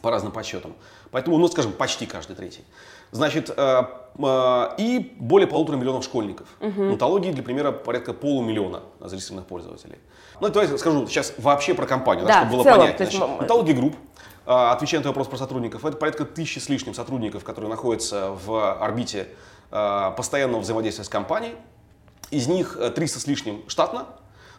по 0.01 0.12
разным 0.12 0.32
подсчетам. 0.32 0.74
Поэтому, 1.12 1.38
ну, 1.38 1.48
скажем, 1.48 1.72
почти 1.72 2.05
каждый 2.05 2.36
третий. 2.36 2.63
Значит, 3.12 3.51
э, 3.55 3.84
э, 4.17 4.70
и 4.79 5.15
более 5.20 5.48
полутора 5.48 5.77
миллионов 5.77 6.03
школьников. 6.03 6.48
Угу. 6.60 6.84
Онтологии, 6.93 7.32
для 7.32 7.43
примера, 7.43 7.72
порядка 7.72 8.13
полумиллиона 8.13 8.82
зарегистрированных 9.00 9.48
пользователей. 9.48 10.00
Ну, 10.41 10.50
давайте 10.50 10.77
скажу 10.79 11.08
сейчас 11.08 11.36
вообще 11.38 11.75
про 11.75 11.86
компанию, 11.86 12.25
да, 12.25 12.39
чтобы 12.39 12.53
было 12.53 12.63
целом, 12.63 12.79
понятно. 12.79 13.05
Значит, 13.05 13.22
онтология 13.22 13.75
групп, 13.75 13.96
отвечая 14.46 15.01
на 15.01 15.08
вопрос 15.08 15.27
про 15.27 15.38
сотрудников, 15.38 15.86
это 15.86 15.96
порядка 15.96 16.25
тысячи 16.25 16.58
с 16.58 16.67
лишним 16.70 16.96
сотрудников, 16.96 17.43
которые 17.43 17.70
находятся 17.70 18.32
в 18.32 18.74
орбите 18.74 19.27
постоянного 19.70 20.62
взаимодействия 20.62 21.05
с 21.05 21.10
компанией. 21.10 21.55
Из 22.32 22.48
них 22.48 22.77
300 22.96 23.20
с 23.20 23.27
лишним 23.27 23.63
штатно, 23.67 24.08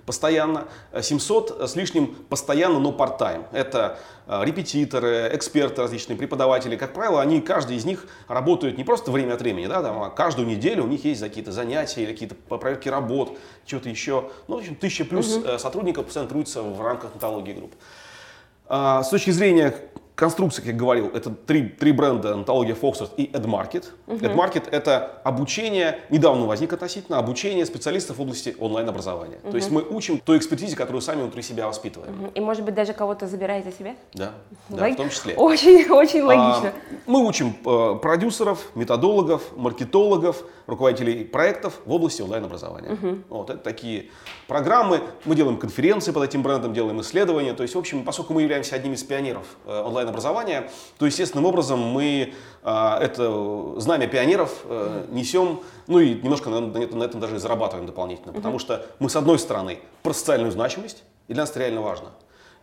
постоянно, 0.07 0.69
700 1.01 1.71
с 1.71 1.77
лишним 1.77 2.15
постоянно, 2.29 2.79
но 2.79 2.91
part-time. 2.91 3.47
Это 3.53 3.99
репетиторы, 4.27 5.31
эксперты 5.33 5.83
различные, 5.83 6.17
преподаватели. 6.17 6.77
Как 6.77 6.95
правило, 6.95 7.21
они, 7.21 7.41
каждый 7.41 7.77
из 7.77 7.85
них 7.85 8.07
работают 8.29 8.79
не 8.79 8.85
просто 8.85 9.11
время 9.11 9.35
от 9.35 9.41
времени, 9.41 9.67
да, 9.67 9.83
там, 9.83 10.03
а 10.03 10.11
каждую 10.11 10.49
неделю 10.49 10.85
у 10.85 10.87
них 10.87 11.05
есть 11.05 11.21
какие-то 11.21 11.53
занятия 11.53 12.03
или 12.03 12.13
какие-то 12.13 12.35
проверки 12.35 12.89
работ, 12.89 13.37
что-то 13.67 13.89
еще. 13.89 14.31
Ну, 14.49 14.57
в 14.57 14.59
общем, 14.59 14.77
тысяча 14.77 15.05
плюс 15.05 15.37
угу. 15.37 15.59
сотрудников 15.59 16.07
постоянно 16.07 16.31
трудятся 16.31 16.63
в 16.63 16.81
рамках 16.81 17.13
антологии 17.15 17.53
групп. 17.53 17.75
А, 18.67 19.03
с 19.03 19.11
точки 19.11 19.31
зрения 19.31 19.75
конструкция, 20.14 20.62
как 20.62 20.73
я 20.73 20.78
говорил, 20.78 21.09
это 21.09 21.30
три, 21.30 21.68
три 21.68 21.92
бренда, 21.92 22.35
антология 22.35 22.75
Foxtrot 22.75 23.11
и 23.16 23.26
AdMarket. 23.26 23.87
Uh-huh. 24.06 24.21
AdMarket 24.21 24.68
это 24.71 25.21
обучение, 25.25 26.00
недавно 26.11 26.47
возник 26.47 26.73
относительно, 26.73 27.18
обучение 27.18 27.66
специалистов 27.66 28.18
в 28.18 28.23
области 28.23 28.54
онлайн-образования. 28.59 29.38
Uh-huh. 29.42 29.50
То 29.50 29.56
есть 29.56 29.71
мы 29.71 29.83
учим 29.83 30.18
той 30.18 30.38
экспертизе, 30.38 30.76
которую 30.76 31.02
сами 31.02 31.23
внутри 31.23 31.42
себя 31.42 31.66
воспитываем. 31.66 32.14
Uh-huh. 32.14 32.33
И 32.35 32.40
может 32.40 32.64
быть 32.64 32.75
даже 32.75 32.92
кого-то 32.92 33.26
забираете 33.26 33.73
себе? 33.73 33.97
Да, 34.12 34.33
да 34.68 34.88
в 34.88 34.97
том 34.97 35.11
числе. 35.11 35.35
Очень, 35.35 35.90
очень 35.90 36.21
а, 36.21 36.26
логично. 36.26 36.68
А, 36.68 36.94
мы 37.06 37.26
учим 37.26 37.56
э, 37.64 37.99
продюсеров, 38.00 38.71
методологов, 38.75 39.42
маркетологов, 39.56 40.44
руководителей 40.66 41.25
проектов 41.25 41.80
в 41.85 41.92
области 41.92 42.23
онлайн-образования. 42.23 42.90
Uh-huh. 42.90 43.23
Вот 43.28 43.50
это 43.50 43.59
такие 43.59 44.11
программы. 44.47 45.00
Мы 45.25 45.35
делаем 45.35 45.59
конференции 45.59 46.12
под 46.12 46.25
этим 46.25 46.42
брендом, 46.42 46.73
делаем 46.73 47.00
исследования. 47.00 47.52
То 47.54 47.62
есть, 47.62 47.75
в 47.75 47.78
общем, 47.78 48.04
поскольку 48.04 48.33
мы 48.33 48.42
являемся 48.42 48.76
одним 48.76 48.92
из 48.92 49.02
пионеров 49.02 49.47
э, 49.66 49.83
онлайн-образования, 50.05 50.71
то 50.99 51.07
естественным 51.07 51.47
образом 51.47 51.81
мы 51.81 52.35
э, 52.63 52.97
это 53.01 53.81
знамя 53.81 54.07
пионеров 54.07 54.63
э, 54.65 55.07
несем, 55.11 55.61
ну 55.87 55.99
и 55.99 56.15
немножко 56.15 56.51
на, 56.51 56.61
на 56.61 57.05
этом 57.05 57.21
даже 57.21 57.37
и 57.37 57.39
зарабатываем 57.39 57.87
дополнительно. 57.87 58.33
Потому 58.33 58.59
что 58.59 58.87
мы, 58.99 59.11
с 59.11 59.17
одной 59.17 59.39
стороны, 59.39 59.79
про 60.03 60.13
социальную 60.13 60.53
значимость, 60.53 61.03
и 61.29 61.33
для 61.33 61.43
нас 61.43 61.51
это 61.51 61.61
реально 61.61 61.81
важно, 61.81 62.09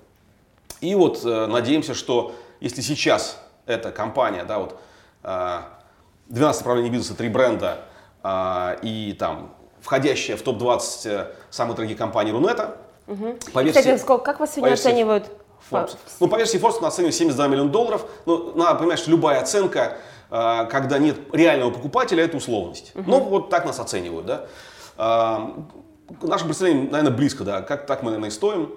И 0.80 0.94
вот 0.94 1.24
э, 1.24 1.46
надеемся, 1.46 1.94
что 1.94 2.34
если 2.60 2.80
сейчас 2.80 3.40
эта 3.66 3.90
компания, 3.92 4.44
да, 4.44 4.58
вот 4.58 4.80
12 5.22 6.60
э, 6.60 6.64
направлений 6.64 6.90
бизнеса, 6.90 7.16
3 7.16 7.28
бренда 7.28 7.80
э, 8.22 8.76
и 8.82 9.16
там 9.18 9.54
входящая 9.80 10.36
в 10.36 10.42
топ-20 10.42 10.82
э, 11.04 11.26
самых 11.50 11.76
дорогих 11.76 11.98
компаний 11.98 12.32
Рунета, 12.32 12.76
угу. 13.06 13.36
по 13.52 13.62
версии, 13.62 13.78
Кстати, 13.78 14.00
сколько, 14.00 14.24
как 14.24 14.40
вас 14.40 14.52
сегодня 14.52 14.70
версии, 14.70 14.88
оценивают? 14.88 15.30
Forbes. 15.70 15.96
Ну, 16.20 16.28
по 16.28 16.36
версии 16.36 16.58
Forbes 16.58 16.78
мы 16.80 16.88
оцениваем 16.88 17.12
72 17.12 17.48
миллиона 17.48 17.70
долларов. 17.70 18.06
Ну, 18.26 18.52
надо 18.54 18.78
понимать, 18.78 18.98
что 18.98 19.10
любая 19.10 19.40
оценка, 19.40 19.96
когда 20.28 20.98
нет 20.98 21.16
реального 21.32 21.70
покупателя, 21.70 22.22
это 22.22 22.36
условность. 22.36 22.92
Угу. 22.94 23.10
Ну, 23.10 23.20
вот 23.20 23.50
так 23.50 23.64
нас 23.64 23.78
оценивают, 23.80 24.26
да. 24.26 24.46
Наше 26.20 26.44
представление, 26.44 26.90
наверное, 26.90 27.16
близко, 27.16 27.44
да, 27.44 27.62
как 27.62 27.86
так 27.86 28.02
мы, 28.02 28.10
наверное, 28.10 28.28
и 28.28 28.32
стоим. 28.32 28.76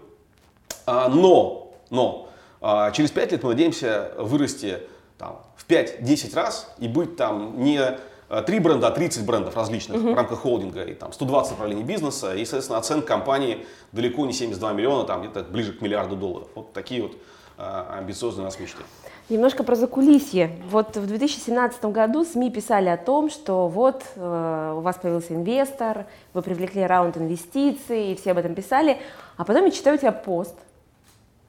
Но 0.86 1.67
но 1.89 2.29
а, 2.62 2.91
через 2.91 3.12
5 3.12 3.31
лет 3.31 3.43
мы 3.43 3.50
надеемся 3.51 4.12
вырасти 4.17 4.79
там, 5.17 5.41
в 5.55 5.67
5-10 5.67 6.36
раз 6.36 6.74
и 6.79 6.88
быть 6.88 7.15
там 7.15 7.62
не 7.63 7.98
3 8.29 8.57
а, 8.57 8.62
бренда, 8.62 8.88
а 8.88 8.91
30 8.91 9.25
брендов 9.25 9.55
различных 9.55 9.98
uh-huh. 9.98 10.13
в 10.13 10.15
рамках 10.15 10.39
холдинга 10.39 10.84
и 10.84 10.93
там 10.93 11.13
120 11.13 11.51
направлений 11.51 11.84
бизнеса 11.84 12.36
и, 12.36 12.43
соответственно, 12.43 12.79
оценка 12.79 13.07
компании 13.07 13.65
далеко 13.91 14.25
не 14.25 14.34
72 14.34 14.74
миллиона, 14.74 15.05
там 15.05 15.22
где-то 15.22 15.43
ближе 15.43 15.74
к 15.74 15.81
миллиарду 15.81 16.15
долларов. 16.15 16.48
Вот 16.55 16.74
такие 16.74 17.03
вот 17.03 17.13
а, 17.57 17.98
амбициозные 17.98 18.43
у 18.43 18.46
нас 18.46 18.60
мечты. 18.60 18.84
Немножко 19.29 19.63
про 19.63 19.75
закулисье. 19.75 20.51
Вот 20.69 20.96
в 20.96 21.05
2017 21.05 21.84
году 21.86 22.24
СМИ 22.24 22.50
писали 22.50 22.88
о 22.88 22.98
том, 22.98 23.29
что 23.29 23.67
вот 23.67 24.03
э, 24.15 24.74
у 24.77 24.79
вас 24.79 24.96
появился 24.96 25.34
инвестор, 25.34 26.05
вы 26.34 26.41
привлекли 26.41 26.84
раунд 26.84 27.17
инвестиций, 27.17 28.13
и 28.13 28.15
все 28.15 28.31
об 28.31 28.38
этом 28.38 28.55
писали. 28.55 29.00
А 29.36 29.43
потом 29.43 29.65
я 29.65 29.72
читаю 29.72 29.98
у 29.98 30.00
тебя 30.00 30.13
пост, 30.13 30.55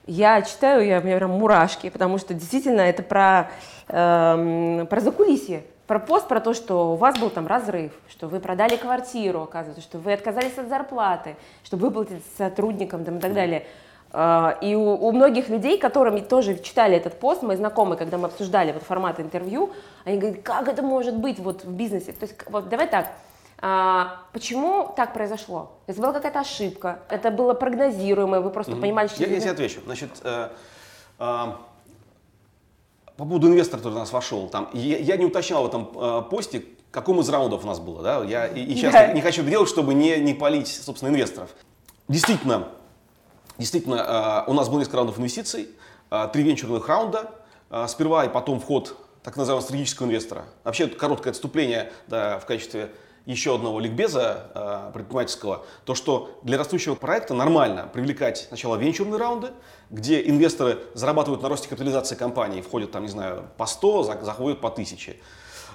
я 0.09 0.43
читаю, 0.43 0.85
я, 0.85 0.99
у 0.99 1.03
меня 1.03 1.19
прям 1.19 1.31
мурашки, 1.33 1.91
потому 1.91 2.19
что 2.19 2.35
действительно 2.35 2.81
это 2.81 3.03
про, 3.03 3.51
эм, 3.89 4.87
про 4.87 5.01
закулисье, 5.01 5.63
про 5.89 5.99
пост, 5.99 6.29
про 6.29 6.41
то, 6.41 6.53
что 6.53 6.93
у 6.93 6.97
вас 6.97 7.19
был 7.19 7.31
там 7.31 7.47
разрыв, 7.47 7.93
что 8.11 8.29
вы 8.29 8.41
продали 8.41 8.77
квартиру, 8.77 9.41
оказывается, 9.41 9.83
что 9.83 9.99
вы 9.99 10.13
отказались 10.13 10.57
от 10.59 10.69
зарплаты, 10.69 11.35
что 11.65 11.79
выплатить 11.79 12.23
сотрудникам 12.37 13.05
там, 13.05 13.17
и 13.17 13.21
так 13.21 13.33
далее. 13.33 13.67
Uh, 14.11 14.57
и 14.63 14.75
у, 14.75 14.95
у 14.95 15.13
многих 15.13 15.51
людей, 15.51 15.79
которыми 15.79 16.21
тоже 16.21 16.59
читали 16.59 16.97
этот 16.97 17.21
пост, 17.21 17.43
мои 17.43 17.57
знакомые, 17.57 17.99
когда 17.99 18.17
мы 18.17 18.27
обсуждали 18.29 18.73
вот 18.73 18.83
формат 18.83 19.21
интервью, 19.21 19.71
они 20.05 20.19
говорят, 20.19 20.43
как 20.43 20.69
это 20.69 20.83
может 20.83 21.15
быть 21.15 21.39
вот 21.39 21.65
в 21.65 21.73
бизнесе? 21.73 22.13
То 22.13 22.25
есть 22.25 22.35
вот 22.49 22.71
давай 22.71 22.87
так, 22.87 23.13
а, 23.61 24.23
почему 24.33 24.93
так 24.97 25.13
произошло? 25.13 25.73
Это 25.87 26.01
была 26.01 26.13
какая-то 26.13 26.41
ошибка, 26.41 27.01
это 27.11 27.31
было 27.31 27.53
прогнозируемое, 27.53 28.41
вы 28.41 28.49
просто 28.49 28.73
mm-hmm. 28.73 28.81
понимали, 28.81 29.09
что... 29.09 29.23
Я, 29.23 29.29
я 29.29 29.41
тебе 29.41 29.51
отвечу. 29.51 29.81
Значит, 29.85 30.11
э, 30.25 30.49
э, 31.19 31.45
по 33.19 33.25
поводу 33.25 33.49
инвестора, 33.49 33.79
который 33.79 33.95
у 33.95 33.99
нас 33.99 34.13
вошел, 34.13 34.49
там, 34.49 34.71
я, 34.73 34.97
я 34.97 35.17
не 35.17 35.25
уточнял 35.25 35.65
в 35.65 35.67
этом 35.67 35.91
э, 35.93 36.23
посте, 36.31 36.65
каком 36.93 37.19
из 37.21 37.29
раундов 37.29 37.65
у 37.65 37.67
нас 37.67 37.81
было, 37.81 38.01
да, 38.01 38.25
я 38.25 38.47
и, 38.47 38.63
и 38.63 38.77
сейчас 38.77 38.95
yeah. 38.95 39.09
не, 39.09 39.15
не 39.15 39.21
хочу 39.21 39.43
это 39.43 39.51
делать, 39.51 39.69
чтобы 39.69 39.93
не, 39.93 40.19
не 40.19 40.35
палить, 40.35 40.69
собственно, 40.69 41.11
инвесторов. 41.11 41.51
Действительно, 42.07 42.69
действительно, 43.59 44.45
э, 44.47 44.51
у 44.51 44.55
нас 44.55 44.69
было 44.69 44.79
несколько 44.79 44.99
раундов 44.99 45.19
инвестиций, 45.19 45.69
э, 46.13 46.29
три 46.33 46.45
венчурных 46.45 46.87
раунда, 46.87 47.33
э, 47.71 47.87
сперва 47.89 48.25
и 48.25 48.29
потом 48.29 48.61
вход 48.61 48.97
так 49.25 49.37
называемого 49.37 49.65
стратегического 49.65 50.07
инвестора. 50.07 50.45
Вообще, 50.63 50.87
короткое 50.87 51.31
отступление 51.31 51.91
да, 52.07 52.39
в 52.39 52.47
качестве 52.47 52.93
еще 53.29 53.55
одного 53.55 53.79
ликбеза 53.79 54.51
э, 54.55 54.91
предпринимательского, 54.95 55.65
то 55.85 55.95
что 55.95 56.41
для 56.43 56.57
растущего 56.57 56.95
проекта 56.95 57.35
нормально 57.35 57.89
привлекать 57.93 58.47
сначала 58.49 58.77
венчурные 58.77 59.19
раунды, 59.19 59.51
где 59.91 60.27
инвесторы 60.27 60.79
зарабатывают 60.95 61.43
на 61.43 61.51
росте 61.51 61.69
капитализации 61.69 62.15
компании, 62.15 62.63
входят 62.63 62.91
там, 62.91 63.03
не 63.03 63.09
знаю, 63.09 63.45
по 63.59 63.67
100, 63.67 64.03
заходят 64.23 64.61
по 64.61 64.69
1000. 64.69 65.17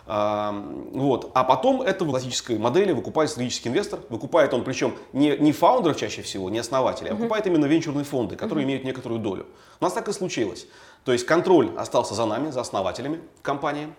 Вот. 0.06 1.32
А 1.34 1.44
потом 1.46 1.82
это 1.82 2.04
в 2.04 2.10
классической 2.10 2.58
модели 2.58 2.92
выкупает 2.92 3.30
стратегический 3.30 3.70
инвестор. 3.70 4.02
Выкупает 4.10 4.54
он 4.54 4.66
причем 4.66 4.96
не, 5.14 5.38
не 5.38 5.54
фаундеров 5.54 5.96
чаще 5.96 6.22
всего, 6.24 6.50
не 6.50 6.60
основателей, 6.60 7.12
а 7.12 7.16
выкупает 7.16 7.48
именно 7.48 7.66
венчурные 7.66 8.04
фонды, 8.04 8.36
которые 8.36 8.66
имеют 8.66 8.84
некоторую 8.84 9.22
долю. 9.22 9.46
У 9.80 9.84
нас 9.84 9.94
так 9.94 10.10
и 10.10 10.12
случилось. 10.12 10.68
То 11.06 11.14
есть 11.14 11.26
контроль 11.26 11.72
остался 11.78 12.16
за 12.16 12.26
нами, 12.26 12.50
за 12.52 12.62
основателями 12.62 13.22
компании. 13.42 13.94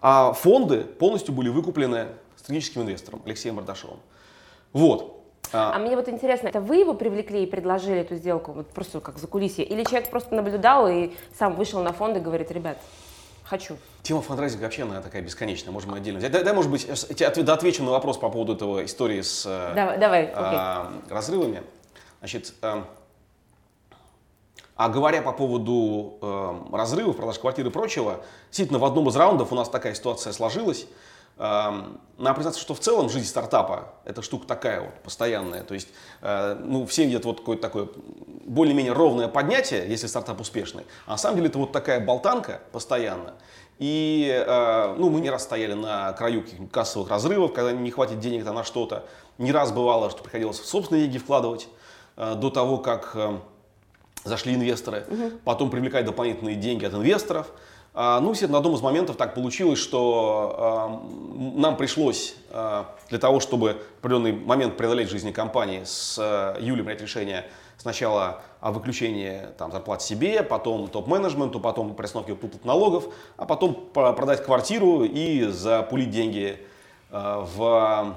А, 0.00 0.32
фонды 0.32 0.82
полностью 0.84 1.34
были 1.34 1.48
выкуплены 1.48 2.08
стратегическим 2.36 2.82
инвестором 2.82 3.22
Алексеем 3.24 3.56
Бардашовым. 3.56 3.98
Вот. 4.72 5.24
А, 5.52 5.74
а 5.74 5.78
мне 5.78 5.96
вот 5.96 6.08
интересно, 6.08 6.48
это 6.48 6.60
вы 6.60 6.76
его 6.76 6.94
привлекли 6.94 7.44
и 7.44 7.46
предложили 7.46 8.00
эту 8.00 8.16
сделку, 8.16 8.52
вот 8.52 8.68
просто 8.68 9.00
как 9.00 9.18
за 9.18 9.26
кулисье, 9.26 9.64
или 9.64 9.84
человек 9.84 10.10
просто 10.10 10.34
наблюдал 10.34 10.88
и 10.88 11.12
сам 11.38 11.54
вышел 11.54 11.82
на 11.82 11.92
фонд 11.92 12.16
и 12.16 12.20
говорит, 12.20 12.50
ребят, 12.50 12.78
хочу? 13.44 13.76
Тема 14.02 14.22
фандрайзинга 14.22 14.64
вообще 14.64 14.82
она 14.82 15.00
такая 15.00 15.22
бесконечная, 15.22 15.72
можем 15.72 15.94
отдельно 15.94 16.18
взять. 16.18 16.32
Дай, 16.32 16.42
дай 16.42 16.52
может 16.52 16.70
быть, 16.70 16.86
я 17.18 17.28
отвечу 17.28 17.82
на 17.84 17.90
вопрос 17.90 18.18
по 18.18 18.28
поводу 18.28 18.54
этого 18.54 18.84
истории 18.84 19.20
с 19.20 19.44
давай, 19.74 19.98
давай, 19.98 20.32
а, 20.34 20.92
разрывами. 21.08 21.62
Значит, 22.20 22.54
а, 22.62 22.84
а 24.76 24.88
говоря 24.90 25.22
по 25.22 25.32
поводу 25.32 26.18
э, 26.20 26.54
разрывов, 26.72 27.16
продаж 27.16 27.38
квартиры 27.38 27.70
и 27.70 27.72
прочего, 27.72 28.20
действительно 28.48 28.78
в 28.78 28.84
одном 28.84 29.08
из 29.08 29.16
раундов 29.16 29.50
у 29.52 29.54
нас 29.54 29.68
такая 29.68 29.94
ситуация 29.94 30.32
сложилась. 30.32 30.86
Эм, 31.38 32.00
надо 32.16 32.34
признаться, 32.34 32.60
что 32.60 32.74
в 32.74 32.80
целом 32.80 33.10
жизнь 33.10 33.26
стартапа 33.26 33.94
это 34.04 34.22
штука 34.22 34.46
такая 34.46 34.80
вот 34.80 34.94
постоянная. 35.02 35.64
То 35.64 35.74
есть, 35.74 35.88
э, 36.22 36.56
ну, 36.62 36.86
все 36.86 37.04
видят 37.04 37.24
вот 37.24 37.40
какое-то 37.40 37.62
такое 37.62 37.88
более-менее 38.44 38.92
ровное 38.92 39.28
поднятие, 39.28 39.86
если 39.88 40.06
стартап 40.06 40.40
успешный. 40.40 40.84
А 41.06 41.12
на 41.12 41.16
самом 41.18 41.36
деле 41.36 41.48
это 41.48 41.58
вот 41.58 41.72
такая 41.72 42.00
болтанка 42.00 42.60
постоянно. 42.72 43.34
И 43.78 44.30
э, 44.30 44.94
ну, 44.98 45.10
мы 45.10 45.20
не 45.20 45.28
раз 45.28 45.42
стояли 45.42 45.74
на 45.74 46.12
краю 46.14 46.44
кассовых 46.70 47.10
разрывов, 47.10 47.52
когда 47.52 47.72
не 47.72 47.90
хватит 47.90 48.18
денег 48.18 48.44
на 48.44 48.64
что-то. 48.64 49.04
Не 49.36 49.52
раз 49.52 49.72
бывало, 49.72 50.10
что 50.10 50.22
приходилось 50.22 50.58
в 50.58 50.66
собственные 50.66 51.04
деньги 51.04 51.18
вкладывать 51.18 51.68
э, 52.16 52.34
до 52.34 52.48
того, 52.48 52.78
как 52.78 53.14
зашли 54.26 54.54
инвесторы. 54.54 55.04
Угу. 55.08 55.30
Потом 55.44 55.70
привлекать 55.70 56.04
дополнительные 56.04 56.56
деньги 56.56 56.84
от 56.84 56.94
инвесторов. 56.94 57.48
А, 57.98 58.20
ну, 58.20 58.34
на 58.48 58.58
одном 58.58 58.74
из 58.74 58.82
моментов 58.82 59.16
так 59.16 59.34
получилось, 59.34 59.78
что 59.78 61.00
э, 61.34 61.58
нам 61.58 61.78
пришлось 61.78 62.36
э, 62.50 62.84
для 63.08 63.18
того, 63.18 63.40
чтобы 63.40 63.80
определенный 64.00 64.32
момент 64.32 64.76
преодолеть 64.76 65.08
в 65.08 65.10
жизни 65.10 65.32
компании 65.32 65.82
с 65.84 66.18
э, 66.18 66.60
Юлей 66.60 66.84
принять 66.84 67.00
решение 67.00 67.46
сначала 67.78 68.42
о 68.60 68.72
выключении 68.72 69.42
там, 69.56 69.72
зарплат 69.72 70.02
себе, 70.02 70.42
потом 70.42 70.88
топ-менеджменту, 70.88 71.58
потом 71.58 71.94
приостановке 71.94 72.34
выплат 72.34 72.64
налогов, 72.66 73.04
а 73.38 73.46
потом 73.46 73.88
продать 73.92 74.44
квартиру 74.44 75.04
и 75.04 75.44
запулить 75.44 76.10
деньги 76.10 76.58
э, 77.10 77.44
в 77.56 78.16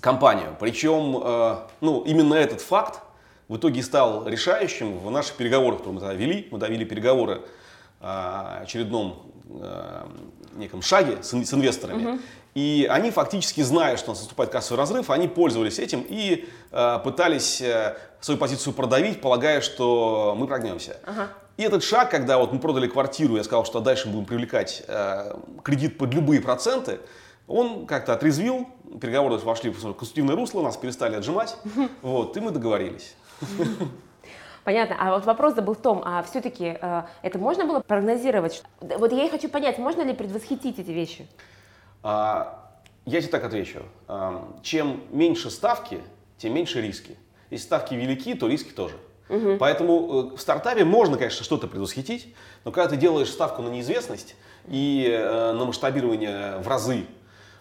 компанию. 0.00 0.56
Причем 0.60 1.22
э, 1.22 1.56
ну, 1.80 2.02
именно 2.02 2.34
этот 2.34 2.60
факт 2.60 3.00
в 3.48 3.56
итоге 3.56 3.82
стал 3.82 4.26
решающим 4.26 4.98
в 4.98 5.10
наших 5.10 5.36
переговорах, 5.36 5.78
которые 5.78 5.94
мы 5.94 6.00
тогда 6.00 6.14
вели. 6.14 6.48
Мы 6.50 6.58
довели 6.58 6.84
переговоры 6.84 7.42
очередном 8.00 9.22
э, 9.48 10.06
неком 10.56 10.82
шаге 10.82 11.22
с, 11.22 11.32
с 11.32 11.54
инвесторами. 11.54 12.04
Угу. 12.04 12.20
И 12.54 12.86
они 12.88 13.10
фактически, 13.10 13.62
зная, 13.62 13.96
что 13.96 14.10
у 14.10 14.14
нас 14.14 14.20
наступает 14.20 14.50
кассовый 14.50 14.78
разрыв, 14.78 15.10
они 15.10 15.26
пользовались 15.26 15.78
этим 15.78 16.04
и 16.08 16.48
э, 16.70 16.98
пытались 17.02 17.60
э, 17.60 17.96
свою 18.20 18.38
позицию 18.38 18.74
продавить, 18.74 19.20
полагая, 19.20 19.60
что 19.60 20.34
мы 20.38 20.46
прогнемся. 20.46 20.98
Ага. 21.04 21.28
И 21.56 21.62
этот 21.62 21.82
шаг, 21.82 22.10
когда 22.10 22.38
вот 22.38 22.52
мы 22.52 22.58
продали 22.58 22.86
квартиру, 22.86 23.36
я 23.36 23.44
сказал, 23.44 23.64
что 23.64 23.80
дальше 23.80 24.08
будем 24.08 24.24
привлекать 24.24 24.84
э, 24.86 25.34
кредит 25.62 25.98
под 25.98 26.14
любые 26.14 26.40
проценты, 26.40 27.00
он 27.46 27.86
как-то 27.86 28.12
отрезвил, 28.12 28.68
переговоры 29.00 29.36
вошли 29.38 29.70
в 29.70 29.80
конструктивное 29.80 30.36
русло, 30.36 30.62
нас 30.62 30.76
перестали 30.76 31.16
отжимать, 31.16 31.56
вот, 32.02 32.36
и 32.36 32.40
мы 32.40 32.52
договорились. 32.52 33.14
Понятно. 34.64 34.96
А 34.98 35.14
вот 35.14 35.26
вопрос 35.26 35.54
был 35.54 35.74
в 35.74 35.82
том, 35.82 36.02
а 36.04 36.22
все-таки 36.22 36.78
э, 36.80 37.02
это 37.22 37.38
можно 37.38 37.66
было 37.66 37.80
прогнозировать? 37.80 38.62
Вот 38.80 39.12
я 39.12 39.26
и 39.26 39.30
хочу 39.30 39.50
понять, 39.50 39.78
можно 39.78 40.00
ли 40.00 40.14
предвосхитить 40.14 40.78
эти 40.78 40.90
вещи? 40.90 41.26
А, 42.02 42.72
я 43.04 43.20
тебе 43.20 43.30
так 43.30 43.44
отвечу. 43.44 43.82
А, 44.08 44.48
чем 44.62 45.02
меньше 45.10 45.50
ставки, 45.50 46.00
тем 46.38 46.54
меньше 46.54 46.80
риски. 46.80 47.18
Если 47.50 47.66
ставки 47.66 47.94
велики, 47.94 48.34
то 48.34 48.48
риски 48.48 48.70
тоже. 48.70 48.96
Угу. 49.28 49.58
Поэтому 49.58 50.30
э, 50.32 50.36
в 50.36 50.40
стартапе 50.40 50.84
можно, 50.84 51.18
конечно, 51.18 51.44
что-то 51.44 51.66
предвосхитить, 51.66 52.34
но 52.64 52.72
когда 52.72 52.88
ты 52.88 52.96
делаешь 52.96 53.28
ставку 53.28 53.60
на 53.60 53.68
неизвестность 53.68 54.34
и 54.66 55.06
э, 55.10 55.52
на 55.52 55.66
масштабирование 55.66 56.58
в 56.58 56.68
разы, 56.68 57.04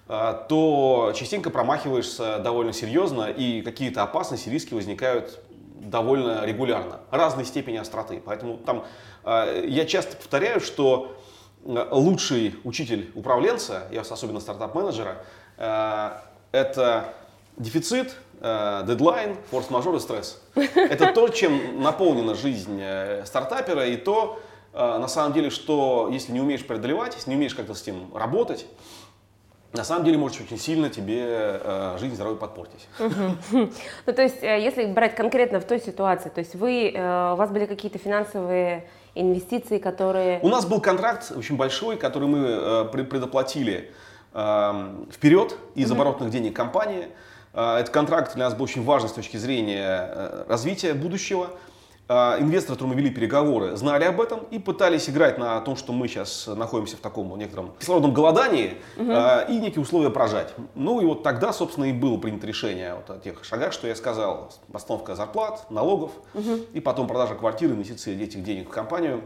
то 0.06 1.14
частенько 1.16 1.50
промахиваешься 1.50 2.40
довольно 2.40 2.74
серьезно, 2.74 3.32
и 3.32 3.62
какие-то 3.62 4.04
опасности, 4.04 4.50
риски 4.50 4.74
возникают 4.74 5.40
довольно 5.84 6.46
регулярно, 6.46 7.00
разной 7.12 7.46
степени 7.46 7.78
остроты. 7.78 8.22
Поэтому 8.24 8.58
там 8.58 8.86
э, 9.24 9.66
я 9.68 9.86
часто 9.86 10.16
повторяю, 10.16 10.60
что 10.60 11.16
э, 11.66 11.88
лучший 11.92 12.56
учитель 12.64 13.12
управленца, 13.16 13.88
я 13.92 14.02
особенно 14.02 14.40
стартап-менеджера, 14.40 15.24
э, 15.58 16.12
это 16.52 17.14
дефицит, 17.58 18.16
дедлайн, 18.42 19.38
форс-мажор 19.52 19.96
и 19.96 20.00
стресс. 20.00 20.42
Это 20.56 21.14
то, 21.14 21.30
чем 21.30 21.82
наполнена 21.82 22.36
жизнь 22.36 22.82
стартапера 23.26 23.88
и 23.88 23.96
то, 23.96 24.40
на 24.74 25.08
самом 25.08 25.34
деле, 25.34 25.50
что 25.50 26.10
если 26.12 26.32
не 26.34 26.42
умеешь 26.42 26.66
преодолевать, 26.66 27.16
если 27.16 27.30
не 27.30 27.38
умеешь 27.38 27.56
как-то 27.56 27.74
с 27.74 27.84
этим 27.84 28.14
работать, 28.14 28.66
на 29.74 29.84
самом 29.84 30.06
деле 30.06 30.18
может 30.18 30.40
очень 30.40 30.60
сильно 30.60 30.90
тебе 30.90 31.24
э, 31.26 31.98
жизнь, 32.00 32.16
здоровье 32.16 32.38
подпортить. 32.40 32.88
Ну, 33.52 34.14
то 34.14 34.22
есть, 34.22 34.44
э, 34.44 34.62
если 34.62 34.86
брать 34.86 35.16
конкретно 35.16 35.60
в 35.60 35.66
той 35.66 35.80
ситуации, 35.80 36.30
то 36.30 36.40
есть 36.40 36.56
вы, 36.56 36.92
э, 36.94 37.34
у 37.34 37.36
вас 37.36 37.50
были 37.50 37.66
какие-то 37.66 37.98
финансовые 37.98 38.88
инвестиции, 39.16 39.80
которые... 39.80 40.40
У 40.42 40.50
нас 40.50 40.66
был 40.66 40.80
контракт 40.80 41.32
очень 41.36 41.58
большой, 41.58 41.98
который 41.98 42.28
мы 42.28 42.40
э, 42.40 42.86
предоплатили 42.86 43.92
э, 44.34 45.06
вперед 45.12 45.58
из 45.76 45.92
оборотных 45.92 46.30
денег 46.30 46.56
компании. 46.56 47.08
Э, 47.54 47.78
этот 47.78 47.92
контракт 47.92 48.36
для 48.36 48.46
нас 48.46 48.54
был 48.54 48.64
очень 48.66 48.84
важен 48.84 49.10
с 49.10 49.14
точки 49.14 49.38
зрения 49.38 50.46
развития 50.48 50.94
будущего. 50.94 51.50
А, 52.10 52.38
инвесторы, 52.38 52.76
с 52.76 52.78
которыми 52.78 52.96
мы 52.96 53.02
вели 53.02 53.12
переговоры, 53.12 53.78
знали 53.78 54.04
об 54.04 54.20
этом 54.20 54.42
и 54.52 54.60
пытались 54.60 55.10
играть 55.10 55.38
на 55.38 55.62
том, 55.62 55.78
что 55.78 55.94
мы 55.94 56.10
сейчас 56.10 56.48
находимся 56.48 56.98
в 56.98 57.00
таком 57.00 57.38
некотором 57.38 57.72
кислородном 57.80 58.14
голодании 58.14 58.78
угу. 58.98 59.12
и 59.50 59.58
некие 59.58 59.82
условия 59.82 60.10
прожать. 60.10 60.54
Ну 60.76 61.00
и 61.00 61.06
вот 61.06 61.24
тогда, 61.24 61.54
собственно, 61.54 61.86
и 61.86 61.94
было 61.94 62.18
принято 62.18 62.46
решение 62.46 62.96
вот 62.96 63.10
о 63.10 63.20
тех 63.20 63.46
шагах, 63.46 63.72
что 63.72 63.88
я 63.88 63.96
сказал. 63.96 64.52
Постановка 64.72 65.16
зарплат, 65.16 65.72
налогов 65.72 66.12
угу. 66.34 66.60
и 66.74 66.82
потом 66.82 67.08
продажа 67.08 67.36
квартиры, 67.36 67.74
инвестиции 67.74 68.22
этих 68.22 68.44
денег 68.44 68.68
в 68.68 68.72
компанию. 68.72 69.24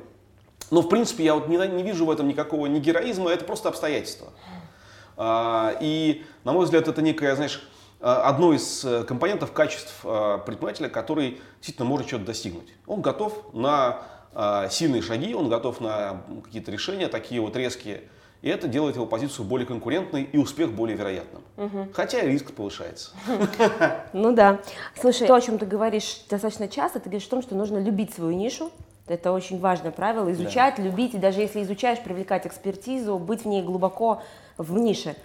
Но, 0.70 0.82
в 0.82 0.90
принципе, 0.90 1.24
я 1.24 1.34
вот 1.34 1.48
не, 1.48 1.58
не 1.58 1.82
вижу 1.82 2.06
в 2.06 2.12
этом 2.12 2.28
никакого 2.28 2.68
ни 2.68 2.80
героизма, 2.80 3.32
это 3.32 3.44
просто 3.44 3.70
обстоятельства. 3.70 4.28
А, 5.16 5.76
и, 5.82 6.26
на 6.44 6.54
мой 6.54 6.66
взгляд, 6.66 6.88
это 6.88 7.02
некая, 7.02 7.36
знаешь, 7.36 7.68
одно 8.00 8.54
из 8.54 8.86
э, 8.86 9.04
компонентов 9.04 9.52
качеств 9.52 10.02
э, 10.04 10.40
предпринимателя, 10.46 10.90
который 10.90 11.42
действительно 11.56 11.88
может 11.88 12.08
что-то 12.08 12.26
достигнуть. 12.26 12.74
Он 12.86 13.02
готов 13.02 13.54
на 13.54 14.02
сильные 14.70 15.02
шаги, 15.02 15.34
он 15.34 15.50
готов 15.50 15.82
на 15.82 16.22
какие-то 16.44 16.70
решения 16.70 17.08
такие 17.08 17.42
вот 17.42 17.56
резкие. 17.56 18.04
И 18.42 18.50
это 18.50 18.68
делает 18.68 18.96
его 18.96 19.06
позицию 19.06 19.46
более 19.46 19.66
конкурентной 19.66 20.24
и 20.24 20.38
успех 20.38 20.72
более 20.72 20.96
вероятным. 20.96 21.42
Угу. 21.58 21.88
Хотя 21.94 22.22
риск 22.22 22.54
повышается. 22.54 23.12
Ну 24.14 24.34
да. 24.34 24.60
Слушай, 25.00 25.28
то, 25.28 25.36
о 25.36 25.42
чем 25.42 25.58
ты 25.58 25.66
говоришь 25.66 26.22
достаточно 26.30 26.68
часто, 26.68 27.00
ты 27.00 27.10
говоришь 27.10 27.28
о 27.28 27.32
том, 27.32 27.42
что 27.42 27.56
нужно 27.56 27.80
любить 27.80 28.14
свою 28.14 28.34
нишу. 28.38 28.72
Это 29.08 29.32
очень 29.32 29.60
важное 29.60 29.92
правило. 29.92 30.32
Изучать, 30.32 30.80
любить, 30.80 31.14
и 31.14 31.18
даже 31.18 31.40
если 31.40 31.64
изучаешь, 31.64 32.00
привлекать 32.00 32.46
экспертизу, 32.46 33.18
быть 33.18 33.44
в 33.44 33.48
ней 33.48 33.64
глубоко 33.64 34.22
в 34.58 34.78
нише. 34.78 35.16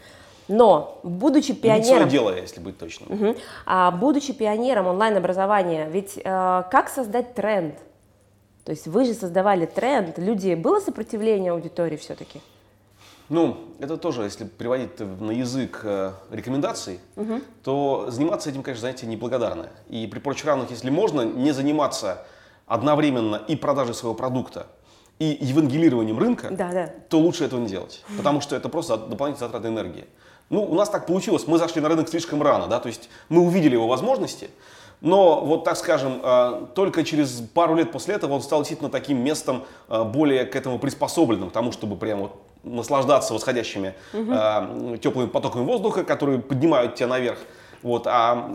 Но, 0.48 1.00
будучи 1.02 1.55
пионером... 1.55 1.85
свое 1.85 2.07
дело, 2.07 2.37
если 2.37 2.61
быть 2.61 2.78
точным. 2.78 3.12
Угу, 3.12 3.37
а, 3.66 3.90
будучи 3.90 4.33
пионером 4.33 4.87
онлайн-образования, 4.87 5.88
ведь 5.90 6.16
э, 6.16 6.22
как 6.70 6.88
создать 6.88 7.35
тренд? 7.35 7.76
То 8.64 8.70
есть 8.70 8.87
вы 8.87 9.05
же 9.05 9.14
создавали 9.14 9.66
тренд, 9.66 10.18
люди... 10.18 10.55
Было 10.55 10.81
сопротивление 10.81 11.52
аудитории 11.52 11.96
все-таки? 11.96 12.40
Ну, 13.28 13.57
это 13.78 13.96
тоже, 13.96 14.24
если 14.24 14.44
приводить 14.44 14.98
на 15.00 15.31
язык 15.31 15.81
э, 15.85 16.12
рекомендаций, 16.31 17.00
угу. 17.16 17.40
то 17.64 18.07
заниматься 18.09 18.50
этим, 18.50 18.62
конечно, 18.62 18.81
знаете, 18.81 19.07
неблагодарно. 19.07 19.70
И 19.88 20.07
при 20.07 20.18
прочих 20.18 20.46
равных, 20.46 20.70
если 20.70 20.90
можно, 20.90 21.22
не 21.22 21.52
заниматься 21.52 22.26
одновременно 22.66 23.37
и 23.37 23.57
продажей 23.57 23.94
своего 23.94 24.14
продукта, 24.14 24.66
и 25.18 25.38
евангелированием 25.40 26.18
рынка, 26.18 26.48
да, 26.50 26.72
да. 26.72 26.90
то 27.09 27.18
лучше 27.20 27.44
этого 27.44 27.61
не 27.61 27.68
делать. 27.68 28.05
Потому 28.16 28.40
что 28.40 28.57
это 28.57 28.68
просто 28.68 28.96
дополнительная 28.96 29.48
затрата 29.48 29.68
энергии. 29.68 30.07
Ну, 30.50 30.62
у 30.62 30.74
нас 30.74 30.90
так 30.90 31.07
получилось, 31.07 31.46
мы 31.46 31.59
зашли 31.59 31.81
на 31.81 31.88
рынок 31.88 32.09
слишком 32.09 32.42
рано, 32.42 32.66
да, 32.66 32.78
то 32.78 32.88
есть 32.88 33.09
мы 33.28 33.40
увидели 33.42 33.74
его 33.74 33.88
возможности, 33.88 34.50
но 35.00 35.40
вот 35.40 35.64
так 35.64 35.76
скажем, 35.76 36.20
э, 36.22 36.66
только 36.74 37.05
через 37.05 37.42
пару 37.55 37.74
лет 37.74 37.90
после 37.90 38.14
этого 38.14 38.35
он 38.35 38.42
стал 38.42 38.61
действительно 38.61 38.90
таким 38.90 39.18
местом 39.18 39.64
э, 39.88 40.05
более 40.05 40.44
к 40.44 40.55
этому 40.55 40.78
приспособленным, 40.78 41.50
к 41.50 41.52
тому, 41.52 41.72
чтобы 41.72 41.96
прямо 41.96 42.22
вот 42.22 42.37
наслаждаться 42.62 43.35
восходящими 43.35 43.94
угу. 44.12 44.96
теплыми 44.98 45.28
потоками 45.28 45.64
воздуха, 45.64 46.05
которые 46.05 46.38
поднимают 46.38 46.94
тебя 46.94 47.09
наверх. 47.09 47.38
Вот, 47.83 48.07
а 48.07 48.48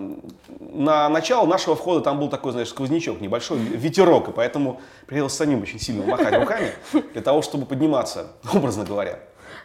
на 0.71 1.10
начало 1.10 1.45
нашего 1.45 1.76
входа 1.76 2.00
там 2.00 2.17
был 2.17 2.30
такой, 2.30 2.54
знаешь, 2.54 2.69
сквознячок, 2.69 3.19
небольшой 3.19 3.58
ветерок, 3.58 4.30
и 4.30 4.32
поэтому 4.32 4.80
приходилось 5.06 5.34
самим 5.34 5.62
очень 5.62 5.80
сильно 5.80 6.06
махать 6.06 6.34
руками 6.34 6.71
для 7.13 7.21
того, 7.21 7.41
чтобы 7.41 7.65
подниматься, 7.65 8.28
образно 8.54 8.86
говоря. 8.86 9.19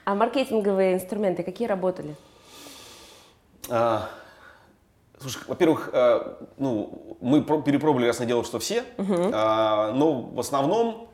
А 0.05 0.15
маркетинговые 0.15 0.95
инструменты 0.95 1.43
какие 1.43 1.69
работали? 1.69 2.17
А, 3.69 4.09
Слушай, 5.23 5.43
во-первых, 5.47 5.91
э, 5.93 6.35
ну, 6.59 7.17
мы 7.21 7.43
перепробовали, 7.43 8.07
ясно 8.07 8.27
дело, 8.27 8.43
что 8.45 8.59
все, 8.59 8.83
угу. 8.99 9.15
э, 9.15 9.93
но 9.93 10.21
в 10.21 10.41
основном, 10.41 11.09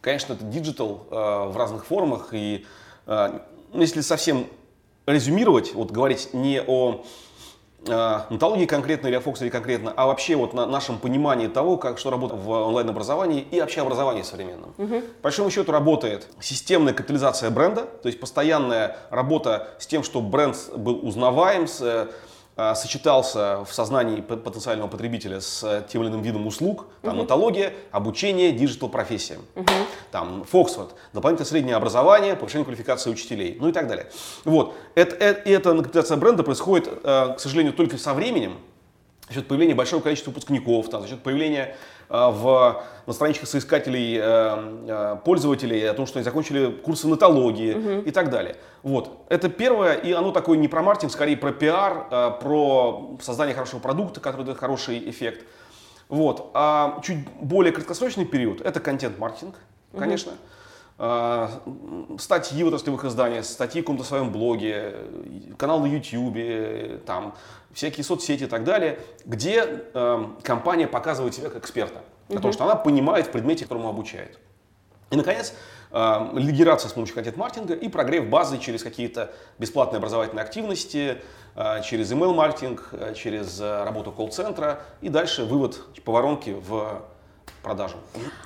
конечно, 0.00 0.34
это 0.34 0.44
digital 0.44 1.06
э, 1.10 1.14
в 1.14 1.56
разных 1.56 1.86
формах, 1.86 2.28
и 2.32 2.64
э, 3.06 3.40
ну, 3.72 3.80
если 3.80 4.00
совсем 4.00 4.46
резюмировать, 5.06 5.74
вот 5.74 5.90
говорить 5.90 6.32
не 6.34 6.62
о 6.62 7.04
э, 7.86 8.20
Нетологии 8.30 8.66
конкретно 8.66 9.08
или 9.08 9.16
о 9.16 9.20
Фоксфорде 9.20 9.50
конкретно, 9.50 9.92
а 9.96 10.06
вообще 10.06 10.36
вот 10.36 10.54
на 10.54 10.66
нашем 10.66 10.98
понимании 10.98 11.48
того, 11.48 11.76
как 11.76 11.98
что 11.98 12.10
работает 12.10 12.42
в 12.42 12.50
онлайн-образовании 12.50 13.46
и 13.50 13.60
вообще 13.60 13.82
образовании 13.82 14.22
современном. 14.22 14.74
Угу. 14.78 15.00
По 15.00 15.22
большому 15.24 15.50
счету 15.50 15.72
работает 15.72 16.26
системная 16.40 16.92
капитализация 16.92 17.50
бренда, 17.50 17.82
то 17.82 18.06
есть 18.06 18.20
постоянная 18.20 18.96
работа 19.10 19.68
с 19.78 19.86
тем, 19.86 20.02
чтобы 20.02 20.28
бренд 20.28 20.56
был 20.76 21.06
узнаваем, 21.06 21.66
с 21.66 21.80
э, 21.80 22.08
сочетался 22.74 23.64
в 23.64 23.72
сознании 23.72 24.20
потенциального 24.20 24.88
потребителя 24.88 25.40
с 25.40 25.86
тем 25.88 26.02
или 26.02 26.08
иным 26.08 26.22
видом 26.22 26.46
услуг, 26.46 26.86
там, 27.02 27.14
uh-huh. 27.14 27.22
Нетология, 27.22 27.72
обучение, 27.92 28.50
digital 28.50 28.88
профессиям, 28.88 29.42
uh-huh. 29.54 29.86
там, 30.10 30.44
Фоксфорд, 30.44 30.90
дополнительное 31.12 31.48
среднее 31.48 31.76
образование, 31.76 32.34
повышение 32.34 32.64
квалификации 32.64 33.10
учителей, 33.10 33.56
ну 33.60 33.68
и 33.68 33.72
так 33.72 33.86
далее. 33.86 34.10
Вот. 34.44 34.74
Это, 34.96 35.14
это, 35.14 35.48
эта 35.48 35.72
накапитация 35.72 36.16
бренда 36.16 36.42
происходит, 36.42 36.88
э, 36.88 37.34
к 37.36 37.38
сожалению, 37.38 37.72
только 37.74 37.96
со 37.96 38.12
временем, 38.12 38.58
за 39.28 39.34
счет 39.34 39.48
появления 39.48 39.74
большого 39.74 40.00
количества 40.02 40.30
выпускников, 40.30 40.88
там, 40.88 41.02
за 41.02 41.08
счет 41.08 41.22
появления 41.22 41.76
Э, 42.10 42.30
в, 42.30 42.82
на 43.06 43.12
страничках 43.12 43.48
соискателей 43.48 44.18
э, 44.18 44.22
э, 44.22 45.16
пользователей 45.24 45.88
о 45.88 45.94
том, 45.94 46.06
что 46.06 46.18
они 46.18 46.24
закончили 46.24 46.70
курсы 46.70 47.06
нотологии 47.06 47.74
угу. 47.74 48.08
и 48.08 48.10
так 48.10 48.30
далее. 48.30 48.56
Вот. 48.82 49.26
Это 49.28 49.48
первое, 49.48 49.94
и 49.94 50.12
оно 50.12 50.30
такое 50.30 50.56
не 50.56 50.68
про 50.68 50.82
маркетинг, 50.82 51.12
скорее 51.12 51.36
про 51.36 51.52
пиар, 51.52 52.38
про 52.38 53.18
создание 53.20 53.54
хорошего 53.54 53.80
продукта, 53.80 54.20
который 54.20 54.44
дает 54.44 54.58
хороший 54.58 55.10
эффект. 55.10 55.44
Вот. 56.08 56.50
А 56.54 57.00
чуть 57.02 57.28
более 57.40 57.72
краткосрочный 57.72 58.24
период– 58.24 58.60
это 58.62 58.80
контент-маркетинг, 58.80 59.56
конечно. 59.96 60.32
Угу. 60.98 62.18
статьи 62.18 62.64
в 62.64 62.68
отраслевых 62.68 63.04
изданиях, 63.04 63.44
статьи 63.44 63.82
в 63.82 63.84
каком-то 63.84 64.04
своем 64.04 64.32
блоге, 64.32 64.96
канал 65.58 65.80
на 65.80 65.86
YouTube, 65.86 67.04
там, 67.04 67.34
всякие 67.78 68.02
соцсети 68.02 68.42
и 68.42 68.46
так 68.46 68.64
далее, 68.64 68.98
где 69.24 69.64
э, 69.94 70.24
компания 70.42 70.88
показывает 70.88 71.34
себя 71.34 71.48
как 71.48 71.62
эксперта. 71.62 72.00
Угу. 72.28 72.34
Потому 72.34 72.52
что 72.52 72.64
она 72.64 72.74
понимает 72.74 73.28
в 73.28 73.30
предмете, 73.30 73.64
которому 73.64 73.88
обучает. 73.88 74.36
И, 75.10 75.16
наконец, 75.16 75.54
э, 75.92 76.28
лидерация 76.34 76.88
с 76.88 76.92
помощью 76.92 77.14
контент-маркетинга 77.14 77.74
и 77.74 77.88
прогрев 77.88 78.28
базы 78.28 78.58
через 78.58 78.82
какие-то 78.82 79.30
бесплатные 79.60 79.98
образовательные 79.98 80.42
активности, 80.42 81.22
э, 81.54 81.82
через 81.84 82.10
email-маркетинг, 82.10 82.88
э, 82.90 83.14
через 83.14 83.60
э, 83.60 83.84
работу 83.84 84.10
колл-центра 84.10 84.80
и 85.00 85.08
дальше 85.08 85.44
вывод 85.44 85.80
по 86.04 86.10
воронке 86.10 86.54
в 86.54 87.02
продажу. 87.68 87.96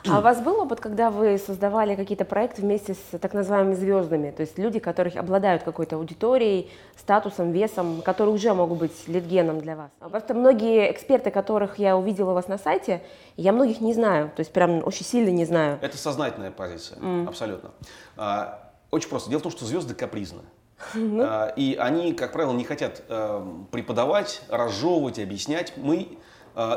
А 0.08 0.18
у 0.18 0.20
вас 0.20 0.40
был 0.40 0.60
опыт, 0.60 0.80
когда 0.80 1.10
вы 1.10 1.38
создавали 1.38 1.94
какие-то 1.94 2.24
проекты 2.24 2.62
вместе 2.62 2.94
с 2.94 3.18
так 3.20 3.34
называемыми 3.34 3.74
звездами, 3.74 4.32
то 4.32 4.40
есть 4.40 4.58
люди, 4.58 4.80
которые 4.80 5.12
обладают 5.20 5.62
какой-то 5.62 5.94
аудиторией, 5.96 6.68
статусом, 6.96 7.52
весом, 7.52 8.02
которые 8.02 8.34
уже 8.34 8.52
могут 8.52 8.78
быть 8.78 9.06
литгеном 9.06 9.60
для 9.60 9.76
вас? 9.76 9.90
А 10.00 10.08
просто 10.08 10.34
многие 10.34 10.90
эксперты, 10.90 11.30
которых 11.30 11.78
я 11.78 11.96
увидела 11.96 12.32
у 12.32 12.34
вас 12.34 12.48
на 12.48 12.58
сайте, 12.58 13.00
я 13.36 13.52
многих 13.52 13.80
не 13.80 13.94
знаю, 13.94 14.32
то 14.34 14.40
есть 14.40 14.52
прям 14.52 14.84
очень 14.84 15.04
сильно 15.04 15.30
не 15.30 15.44
знаю. 15.44 15.78
Это 15.80 15.96
сознательная 15.96 16.50
позиция, 16.50 16.98
mm. 16.98 17.28
абсолютно. 17.28 17.70
А, 18.16 18.72
очень 18.90 19.08
просто. 19.08 19.30
Дело 19.30 19.38
в 19.38 19.42
том, 19.44 19.52
что 19.52 19.64
звезды 19.64 19.94
капризны. 19.94 20.42
Ну. 20.94 21.22
А, 21.22 21.52
и 21.54 21.76
они, 21.76 22.12
как 22.12 22.32
правило, 22.32 22.52
не 22.52 22.64
хотят 22.64 23.04
э, 23.08 23.46
преподавать, 23.70 24.42
разжевывать, 24.48 25.20
объяснять. 25.20 25.74
Мы 25.76 26.18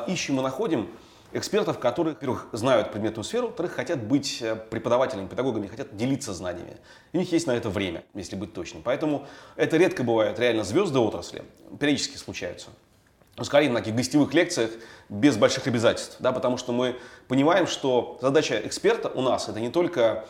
ищем 0.08 0.39
и 0.39 0.41
находим 0.41 0.88
экспертов, 1.36 1.80
которые, 1.80 2.13
во-первых, 2.13 2.48
знают 2.54 2.91
предметную 2.91 3.24
сферу, 3.24 3.48
во-вторых, 3.48 3.74
хотят 3.74 4.04
быть 4.04 4.41
э, 4.41 4.56
преподавателями, 4.56 5.28
педагогами, 5.28 5.67
хотят 5.67 5.95
делиться 5.95 6.34
знаниями. 6.34 6.78
У 7.13 7.17
них 7.17 7.32
есть 7.32 7.45
на 7.45 7.52
это 7.52 7.69
время, 7.69 8.04
если 8.13 8.36
быть 8.36 8.54
точным. 8.54 8.82
Поэтому 8.84 9.28
это 9.56 9.78
редко 9.78 10.04
бывает 10.04 10.39
реально 10.39 10.63
звезды 10.63 11.00
отрасли, 11.00 11.43
периодически 11.80 12.17
случаются. 12.17 12.69
Но 13.38 13.43
скорее 13.43 13.69
на 13.69 13.80
таких 13.80 13.95
гостевых 13.95 14.34
лекциях 14.34 14.71
без 15.10 15.36
больших 15.36 15.67
обязательств, 15.67 16.15
да, 16.19 16.32
потому 16.32 16.58
что 16.58 16.71
мы 16.71 16.95
понимаем, 17.28 17.67
что 17.67 18.17
задача 18.21 18.62
эксперта 18.63 19.10
у 19.10 19.21
нас 19.21 19.50
это 19.50 19.60
не 19.60 19.69
только 19.69 20.26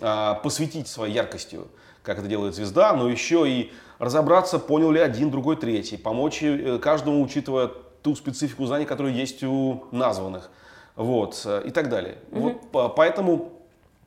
а, 0.00 0.34
посвятить 0.34 0.86
своей 0.86 1.14
яркостью, 1.14 1.66
как 2.04 2.18
это 2.18 2.28
делает 2.28 2.54
звезда, 2.54 2.92
но 2.92 3.08
еще 3.08 3.48
и 3.48 3.72
разобраться, 3.98 4.58
понял 4.60 4.92
ли 4.92 5.00
один, 5.00 5.30
другой, 5.30 5.56
третий, 5.56 5.96
помочь 5.96 6.42
э, 6.42 6.78
каждому, 6.78 7.22
учитывая 7.22 7.70
ту 8.04 8.14
специфику 8.14 8.66
знаний, 8.66 8.84
которые 8.84 9.16
есть 9.16 9.42
у 9.42 9.84
названных, 9.90 10.50
вот, 10.94 11.40
э, 11.46 11.62
и 11.64 11.70
так 11.70 11.88
далее. 11.88 12.18
Угу. 12.32 12.60
Вот, 12.72 12.94
поэтому 12.94 13.52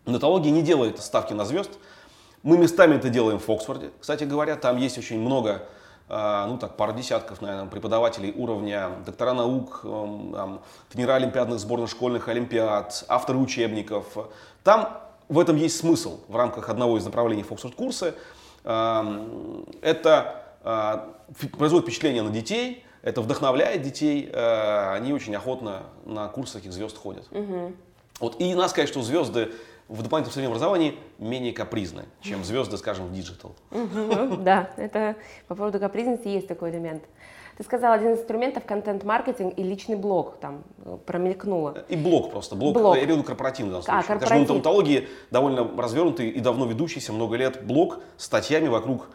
нотология 0.06 0.52
не 0.52 0.62
делает 0.62 1.00
ставки 1.00 1.34
на 1.34 1.46
звезд. 1.46 1.72
Мы 2.44 2.60
местами 2.60 2.96
это 2.96 3.10
делаем 3.10 3.40
в 3.40 3.50
Оксфорде, 3.50 3.90
кстати 4.00 4.24
говоря, 4.24 4.56
там 4.56 4.78
есть 4.78 5.00
очень 5.00 5.20
много, 5.20 5.64
э, 6.10 6.46
ну 6.48 6.60
так, 6.60 6.78
пару 6.78 6.94
десятков, 6.94 7.42
наверное, 7.42 7.68
преподавателей 7.70 8.32
уровня 8.38 8.92
доктора 9.04 9.34
наук, 9.34 9.82
эм, 9.84 10.32
там, 10.32 10.62
тренера 10.90 11.16
олимпиадных 11.16 11.60
сборных 11.60 11.90
школьных 11.90 12.28
олимпиад, 12.28 13.04
авторы 13.08 13.40
учебников. 13.40 14.16
Там 14.64 15.02
в 15.28 15.40
этом 15.40 15.56
есть 15.56 15.76
смысл 15.78 16.20
в 16.28 16.36
рамках 16.36 16.70
одного 16.70 17.00
из 17.00 17.06
направлений 17.06 17.42
Фоксфорд 17.42 17.74
курса. 17.74 18.14
Эм, 18.64 19.66
это 19.82 20.44
э, 20.64 21.00
производит 21.58 21.86
впечатление 21.86 22.22
на 22.22 22.30
детей, 22.30 22.84
это 23.08 23.22
вдохновляет 23.22 23.84
детей, 23.84 24.30
э, 24.30 24.94
они 24.94 25.14
очень 25.14 25.34
охотно 25.34 25.84
на 26.06 26.28
курсы 26.28 26.56
таких 26.56 26.74
звезд 26.74 26.98
ходят. 26.98 27.26
Угу. 27.32 27.72
Вот, 28.20 28.42
и 28.42 28.54
надо 28.54 28.68
сказать, 28.68 28.90
что 28.90 29.02
звезды 29.02 29.52
в 29.88 30.04
дополнительном 30.04 30.34
среднем 30.34 30.50
образовании 30.50 31.00
менее 31.18 31.54
капризны, 31.54 32.04
чем 32.20 32.44
звезды, 32.44 32.78
скажем, 32.78 33.08
в 33.08 33.14
digital. 33.14 33.56
Да, 34.42 34.72
это 34.76 35.16
по 35.48 35.56
поводу 35.56 35.80
капризности 35.80 36.28
есть 36.28 36.50
такой 36.50 36.72
элемент. 36.72 37.04
Ты 37.56 37.64
сказал, 37.64 37.94
один 37.94 38.12
из 38.12 38.20
инструментов 38.20 38.66
контент-маркетинг 38.66 39.54
и 39.58 39.64
личный 39.64 39.96
блог 39.96 40.38
там 40.42 40.64
э, 40.84 40.98
промелькнуло. 41.06 41.86
И 41.88 41.96
блог 41.96 42.30
просто. 42.30 42.56
Блог, 42.56 42.74
блог. 42.74 42.96
я 42.96 43.04
имею 43.04 43.16
в 43.16 43.18
виду 43.20 43.24
корпоративный 43.28 43.80
в 43.80 43.86
данном 43.86 44.00
а, 44.00 44.04
случае. 44.04 44.20
Корпоратив. 44.20 44.64
Даже 44.64 45.08
довольно 45.32 45.82
развернутый 45.82 46.30
и 46.30 46.40
давно 46.42 46.66
ведущийся, 46.66 47.14
много 47.14 47.38
лет 47.38 47.66
блог 47.66 48.00
с 48.18 48.26
статьями 48.26 48.68
вокруг 48.68 49.08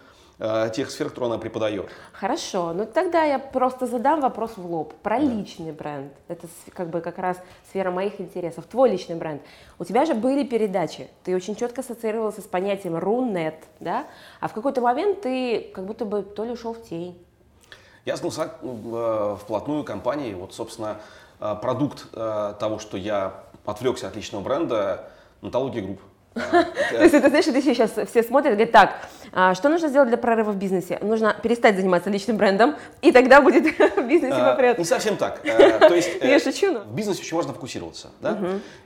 Э, 0.44 0.68
тех 0.74 0.90
сфер, 0.90 1.08
которые 1.08 1.34
она 1.34 1.38
преподает. 1.38 1.88
Хорошо, 2.12 2.72
ну 2.72 2.84
тогда 2.84 3.22
я 3.22 3.38
просто 3.38 3.86
задам 3.86 4.20
вопрос 4.20 4.56
в 4.56 4.66
лоб 4.66 4.92
про 4.94 5.20
личный 5.20 5.70
бренд. 5.70 6.12
Это 6.26 6.48
как 6.72 6.90
бы 6.90 7.00
как 7.00 7.18
раз 7.18 7.36
сфера 7.68 7.92
моих 7.92 8.20
интересов. 8.20 8.64
Твой 8.64 8.90
личный 8.90 9.14
бренд. 9.14 9.40
У 9.78 9.84
тебя 9.84 10.04
же 10.04 10.14
были 10.14 10.42
передачи, 10.42 11.08
ты 11.22 11.36
очень 11.36 11.54
четко 11.54 11.82
ассоциировался 11.82 12.40
с 12.40 12.44
понятием 12.44 12.96
рунет, 12.96 13.54
да? 13.78 14.04
А 14.40 14.48
в 14.48 14.52
какой-то 14.52 14.80
момент 14.80 15.20
ты 15.20 15.70
как 15.72 15.86
будто 15.86 16.04
бы 16.04 16.22
то 16.22 16.42
ли 16.42 16.50
ушел 16.50 16.74
в 16.74 16.82
тень. 16.82 17.24
Я 18.04 18.16
занялся 18.16 18.50
э, 18.62 19.36
вплотную 19.40 19.84
компанией. 19.84 20.34
Вот, 20.34 20.54
собственно, 20.54 20.96
э, 21.38 21.54
продукт 21.62 22.10
того, 22.10 22.80
что 22.80 22.96
я 22.96 23.44
отвлекся 23.64 24.08
от 24.08 24.16
личного 24.16 24.42
бренда, 24.42 25.08
Нетология 25.40 25.82
Групп. 25.82 26.00
То 26.34 27.02
есть 27.02 27.14
это 27.14 27.28
знаешь, 27.28 27.46
это 27.46 27.60
сейчас 27.60 27.92
все 28.08 28.22
смотрят 28.22 28.52
и 28.52 28.56
говорят, 28.56 28.72
так, 28.72 29.08
а 29.32 29.54
что 29.54 29.68
нужно 29.68 29.88
сделать 29.88 30.08
для 30.08 30.18
прорыва 30.18 30.50
в 30.50 30.56
бизнесе? 30.56 30.98
Нужно 31.02 31.36
перестать 31.42 31.76
заниматься 31.76 32.10
личным 32.10 32.36
брендом, 32.36 32.76
и 33.00 33.12
тогда 33.12 33.40
будет 33.40 33.64
в 33.96 34.02
бизнесе 34.06 34.36
а, 34.36 34.52
попрет. 34.52 34.78
Не 34.78 34.84
совсем 34.84 35.16
так. 35.16 35.40
Э, 35.44 35.78
то 35.78 35.94
есть 35.94 36.10
Я 36.22 36.36
э, 36.36 36.40
шучу, 36.40 36.72
но... 36.72 36.80
в 36.80 36.94
бизнесе 36.94 37.22
очень 37.22 37.36
важно 37.36 37.52
фокусироваться. 37.52 38.10
Да? 38.20 38.38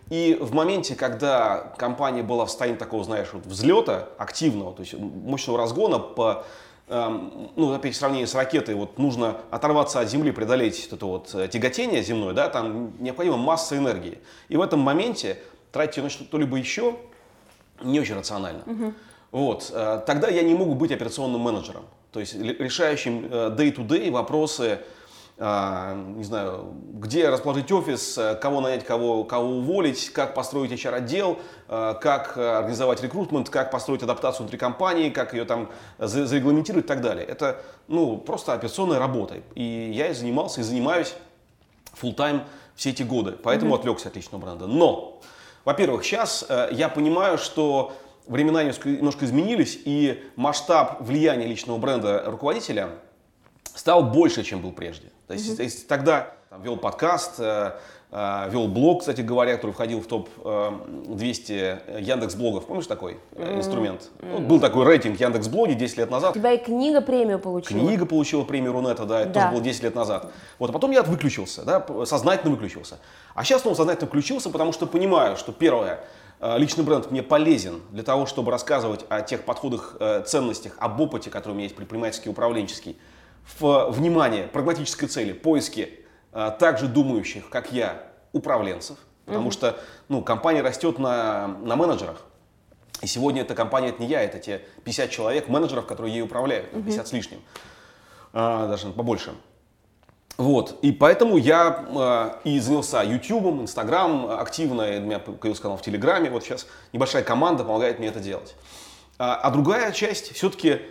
И 0.09 0.39
в 0.41 0.55
моменте, 0.55 0.95
когда 0.95 1.73
компания 1.79 2.23
была 2.23 2.47
в 2.47 2.49
состоянии 2.49 2.79
такого, 2.79 3.03
знаешь, 3.05 3.29
вот 3.33 3.45
взлета 3.47 4.09
активного, 4.19 4.73
то 4.73 4.83
есть 4.83 4.95
мощного 4.95 5.59
разгона 5.59 5.99
по 5.99 6.45
эм, 6.89 7.51
ну, 7.57 7.75
опять 7.75 7.95
в 7.95 7.97
сравнении 7.97 8.27
с 8.27 8.35
ракетой, 8.35 8.77
вот 8.77 8.99
нужно 8.99 9.39
оторваться 9.51 9.99
от 10.01 10.09
Земли, 10.09 10.31
преодолеть 10.31 10.89
это 10.93 11.07
вот 11.07 11.35
э, 11.35 11.49
тяготение 11.49 12.03
земное, 12.03 12.33
да, 12.33 12.49
там 12.49 12.93
необходима 13.01 13.37
масса 13.37 13.77
энергии. 13.77 14.19
И 14.49 14.57
в 14.57 14.63
этом 14.63 14.79
моменте 14.81 15.39
тратить 15.73 15.97
ее 15.99 16.05
на 16.05 16.11
что-либо 16.11 16.57
еще, 16.57 16.97
не 17.83 18.01
очень 18.01 18.15
рационально. 18.15 18.63
Угу. 18.67 18.93
Вот. 19.33 19.71
Э, 19.75 20.01
тогда 20.07 20.29
я 20.29 20.43
не 20.43 20.55
могу 20.55 20.75
быть 20.75 20.93
операционным 20.93 21.41
менеджером. 21.41 21.85
То 22.13 22.21
есть 22.21 22.35
решающим 22.35 23.29
э, 23.31 23.55
day-to-day 23.57 24.11
вопросы, 24.11 24.79
э, 25.37 26.05
не 26.17 26.25
знаю, 26.25 26.73
где 26.95 27.29
расположить 27.29 27.71
офис, 27.71 28.19
кого 28.41 28.61
нанять, 28.61 28.85
кого, 28.85 29.25
кого 29.25 29.59
уволить, 29.59 30.11
как 30.11 30.35
построить 30.35 30.73
HR-отдел, 30.73 31.39
как 31.69 32.39
организовать 32.39 33.03
рекрутмент, 33.03 33.51
как 33.51 33.71
построить 33.71 34.03
адаптацию 34.03 34.45
внутри 34.45 34.59
компании, 34.59 35.11
как 35.11 35.35
ее 35.35 35.45
там 35.45 35.69
зарегламентировать 35.99 36.87
и 36.87 36.89
так 36.89 37.03
далее. 37.03 37.27
Это 37.27 37.61
ну, 37.89 38.17
просто 38.17 38.55
операционная 38.55 38.99
работа. 38.99 39.37
И 39.55 39.93
я 39.95 40.09
и 40.09 40.15
занимался, 40.15 40.63
и 40.63 40.65
занимаюсь 40.65 41.15
full 42.01 42.15
time 42.15 42.45
все 42.75 42.91
эти 42.91 43.03
годы. 43.03 43.33
Поэтому 43.33 43.75
mm-hmm. 43.75 43.79
отвлекся 43.79 44.09
от 44.09 44.17
личного 44.17 44.43
бренда. 44.43 44.67
Но 44.67 45.21
во-первых, 45.67 46.05
сейчас 46.05 46.47
э, 46.49 46.69
я 46.71 46.89
понимаю, 46.89 47.39
что 47.39 47.93
времена 48.29 48.63
немножко, 48.63 49.25
изменились, 49.25 49.77
и 49.85 50.25
масштаб 50.37 51.01
влияния 51.01 51.47
личного 51.47 51.77
бренда 51.77 52.23
руководителя 52.25 52.91
стал 53.75 54.05
больше, 54.05 54.45
чем 54.45 54.63
был 54.63 54.71
прежде. 54.71 55.11
То 55.27 55.35
есть, 55.35 55.59
mm-hmm. 55.59 55.87
тогда 55.89 56.35
там, 56.51 56.63
вел 56.63 56.77
подкаст, 56.77 57.41
э, 57.41 57.73
вел 58.13 58.69
блог, 58.69 59.01
кстати 59.01 59.21
говоря, 59.21 59.57
который 59.57 59.73
входил 59.73 60.01
в 60.01 60.07
топ-200 60.07 61.81
э, 61.87 62.01
Яндекс 62.01 62.37
блогов. 62.37 62.67
Помнишь 62.67 62.87
такой 62.87 63.19
mm-hmm. 63.33 63.59
инструмент? 63.59 64.11
Mm-hmm. 64.19 64.33
Вот 64.33 64.43
был 64.43 64.61
такой 64.61 64.87
рейтинг 64.87 65.19
Яндекс 65.21 65.49
блоги 65.49 65.73
10 65.73 65.99
лет 65.99 66.11
назад. 66.11 66.37
У 66.37 66.39
тебя 66.39 66.53
и 66.53 66.65
книга 66.65 67.01
премию 67.01 67.41
получила. 67.41 67.81
Книга 67.81 68.07
получила 68.07 68.45
премию 68.45 68.73
Рунета, 68.73 69.05
да, 69.07 69.23
это 69.23 69.31
да. 69.31 69.41
тоже 69.41 69.53
было 69.55 69.61
10 69.61 69.83
лет 69.83 69.95
назад. 69.97 70.31
Вот, 70.59 70.71
а 70.71 70.73
потом 70.73 70.93
я 70.93 71.03
выключился, 71.03 71.65
да, 71.65 71.85
сознательно 72.05 72.53
выключился. 72.53 72.99
А 73.35 73.43
сейчас 73.43 73.63
снова 73.63 73.75
сознательно 73.75 74.07
включился, 74.07 74.51
потому 74.51 74.73
что 74.73 74.87
понимаю, 74.87 75.37
что 75.37 75.51
первое, 75.51 76.01
личный 76.41 76.85
бренд 76.85 77.11
мне 77.11 77.25
полезен 77.25 77.83
для 77.91 78.05
того, 78.05 78.27
чтобы 78.27 78.53
рассказывать 78.53 79.05
о 79.09 79.21
тех 79.21 79.43
подходах, 79.43 79.97
ценностях, 80.27 80.77
об 80.79 81.01
опыте, 81.01 81.29
который 81.29 81.53
у 81.53 81.57
меня 81.57 81.65
есть 81.65 81.77
предпринимательский, 81.77 82.31
управленческий, 82.31 82.97
в, 83.59 83.91
внимание, 83.91 84.45
прагматической 84.45 85.09
цели, 85.09 85.33
поиске 85.33 85.91
также 86.59 86.87
думающих, 86.87 87.49
как 87.49 87.73
я, 87.73 88.03
управленцев, 88.33 88.99
потому 89.25 89.49
mm-hmm. 89.49 89.53
что 89.53 89.81
ну, 90.09 90.23
компания 90.23 90.63
растет 90.63 90.99
на, 90.99 91.49
на 91.49 91.77
менеджерах. 91.77 92.23
И 93.03 93.07
сегодня 93.07 93.43
эта 93.43 93.55
компания, 93.55 93.89
это 93.89 94.03
не 94.03 94.09
я, 94.09 94.23
это 94.23 94.39
те 94.39 94.63
50 94.85 95.11
человек, 95.11 95.49
менеджеров, 95.49 95.87
которые 95.87 96.15
ей 96.15 96.23
управляют, 96.23 96.71
50 96.71 96.85
mm-hmm. 96.85 97.09
с 97.09 97.13
лишним, 97.13 97.41
а, 98.33 98.69
даже 98.69 98.89
побольше. 98.89 99.33
Вот, 100.37 100.79
и 100.83 100.93
поэтому 100.93 101.39
я 101.39 101.87
э, 102.45 102.49
и 102.51 102.61
занялся 102.61 103.03
YouTube, 103.03 103.63
Instagram 103.63 104.27
активно, 104.33 104.83
у 104.85 105.01
меня 105.01 105.19
появился 105.19 105.63
канал 105.63 105.79
в 105.79 105.83
Телеграме, 105.83 106.29
вот 106.29 106.45
сейчас 106.45 106.67
небольшая 106.93 107.23
команда 107.23 107.65
помогает 107.65 107.99
мне 107.99 108.09
это 108.09 108.21
делать. 108.21 108.55
А, 109.19 109.37
а 109.37 109.51
другая 109.51 109.93
часть, 109.93 110.35
все-таки 110.35 110.83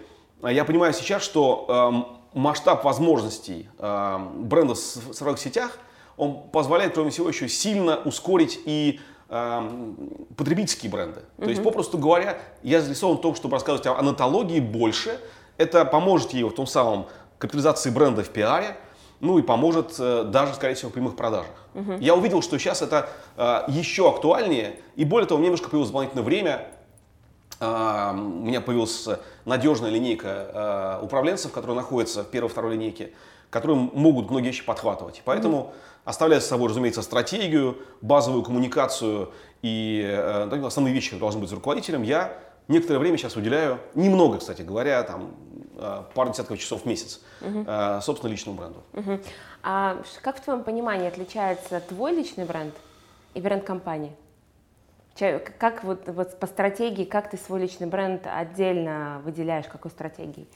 я 0.41 0.65
понимаю 0.65 0.93
сейчас, 0.93 1.21
что 1.21 2.19
масштаб 2.35 2.83
возможностей 2.83 3.69
э, 3.79 4.19
бренда 4.35 4.75
в 4.75 4.77
цифровых 4.77 5.39
сетях, 5.39 5.79
он 6.17 6.49
позволяет, 6.51 6.93
кроме 6.93 7.09
всего, 7.09 7.27
еще 7.29 7.47
сильно 7.47 7.97
ускорить 7.97 8.59
и 8.65 8.99
э, 9.29 9.93
потребительские 10.35 10.91
бренды. 10.91 11.21
Mm-hmm. 11.21 11.43
То 11.43 11.49
есть, 11.49 11.63
попросту 11.63 11.97
говоря, 11.97 12.37
я 12.61 12.81
заинтересован 12.81 13.17
в 13.17 13.21
том, 13.21 13.35
чтобы 13.35 13.55
рассказывать 13.55 13.87
о 13.87 13.97
анатологии 13.97 14.59
больше. 14.59 15.19
Это 15.57 15.85
поможет 15.85 16.33
ей 16.33 16.43
в 16.43 16.51
том 16.51 16.67
самом 16.67 17.07
капитализации 17.37 17.89
бренда 17.89 18.23
в 18.23 18.29
пиаре, 18.29 18.77
ну 19.21 19.39
и 19.39 19.41
поможет 19.41 19.95
э, 19.97 20.25
даже, 20.25 20.53
скорее 20.55 20.75
всего, 20.75 20.91
в 20.91 20.93
прямых 20.93 21.15
продажах. 21.15 21.53
Uh-huh. 21.73 21.97
Я 22.01 22.15
увидел, 22.15 22.41
что 22.41 22.59
сейчас 22.59 22.81
это 22.81 23.09
э, 23.37 23.63
еще 23.69 24.09
актуальнее, 24.09 24.79
и 24.97 25.05
более 25.05 25.27
того, 25.27 25.39
меня 25.39 25.47
немножко 25.47 25.69
появилось 25.69 25.89
дополнительное 25.89 26.25
время 26.25 26.67
у 27.59 27.63
меня 27.63 28.59
появилась 28.59 29.07
надежная 29.45 29.89
линейка 29.89 30.27
а, 30.29 30.99
управленцев, 31.01 31.51
которые 31.51 31.75
находятся 31.75 32.23
в 32.23 32.27
первой 32.27 32.47
и 32.47 32.51
второй 32.51 32.73
линейке, 32.73 33.11
которые 33.49 33.77
могут 33.93 34.29
многие 34.29 34.47
вещи 34.47 34.65
подхватывать. 34.65 35.21
Поэтому 35.23 35.57
mm-hmm. 35.57 35.99
оставляя 36.05 36.41
с 36.41 36.47
собой, 36.47 36.69
разумеется, 36.69 37.01
стратегию, 37.01 37.77
базовую 38.01 38.43
коммуникацию 38.43 39.31
и 39.61 40.03
э, 40.05 40.65
основные 40.65 40.93
вещи, 40.93 41.07
которые 41.07 41.21
должны 41.21 41.39
быть 41.39 41.49
за 41.49 41.55
руководителем, 41.55 42.03
я 42.03 42.37
некоторое 42.67 42.99
время 42.99 43.17
сейчас 43.17 43.35
уделяю, 43.35 43.79
немного, 43.93 44.39
кстати 44.39 44.61
говоря, 44.61 45.01
там, 45.03 45.35
э, 45.77 46.03
пару 46.13 46.31
десятков 46.31 46.59
часов 46.59 46.81
в 46.81 46.85
месяц, 46.85 47.21
uh-huh. 47.41 48.01
собственно, 48.01 48.31
личному 48.31 48.57
бренду. 48.57 48.83
Uh-huh. 48.93 49.23
А 49.63 50.01
как 50.21 50.37
в 50.37 50.41
твоем 50.41 50.63
понимании 50.63 51.07
отличается 51.07 51.79
твой 51.79 52.13
личный 52.13 52.45
бренд 52.45 52.73
и 53.33 53.39
бренд 53.39 53.63
компании? 53.63 54.11
Как 55.17 55.85
вот, 55.85 56.07
вот 56.07 56.39
по 56.39 56.47
стратегии, 56.47 57.05
как 57.05 57.29
ты 57.29 57.37
свой 57.37 57.61
личный 57.61 57.87
бренд 57.87 58.27
отдельно 58.27 59.21
выделяешь, 59.23 59.65
какой 59.65 59.89
стратегией? 59.89 60.47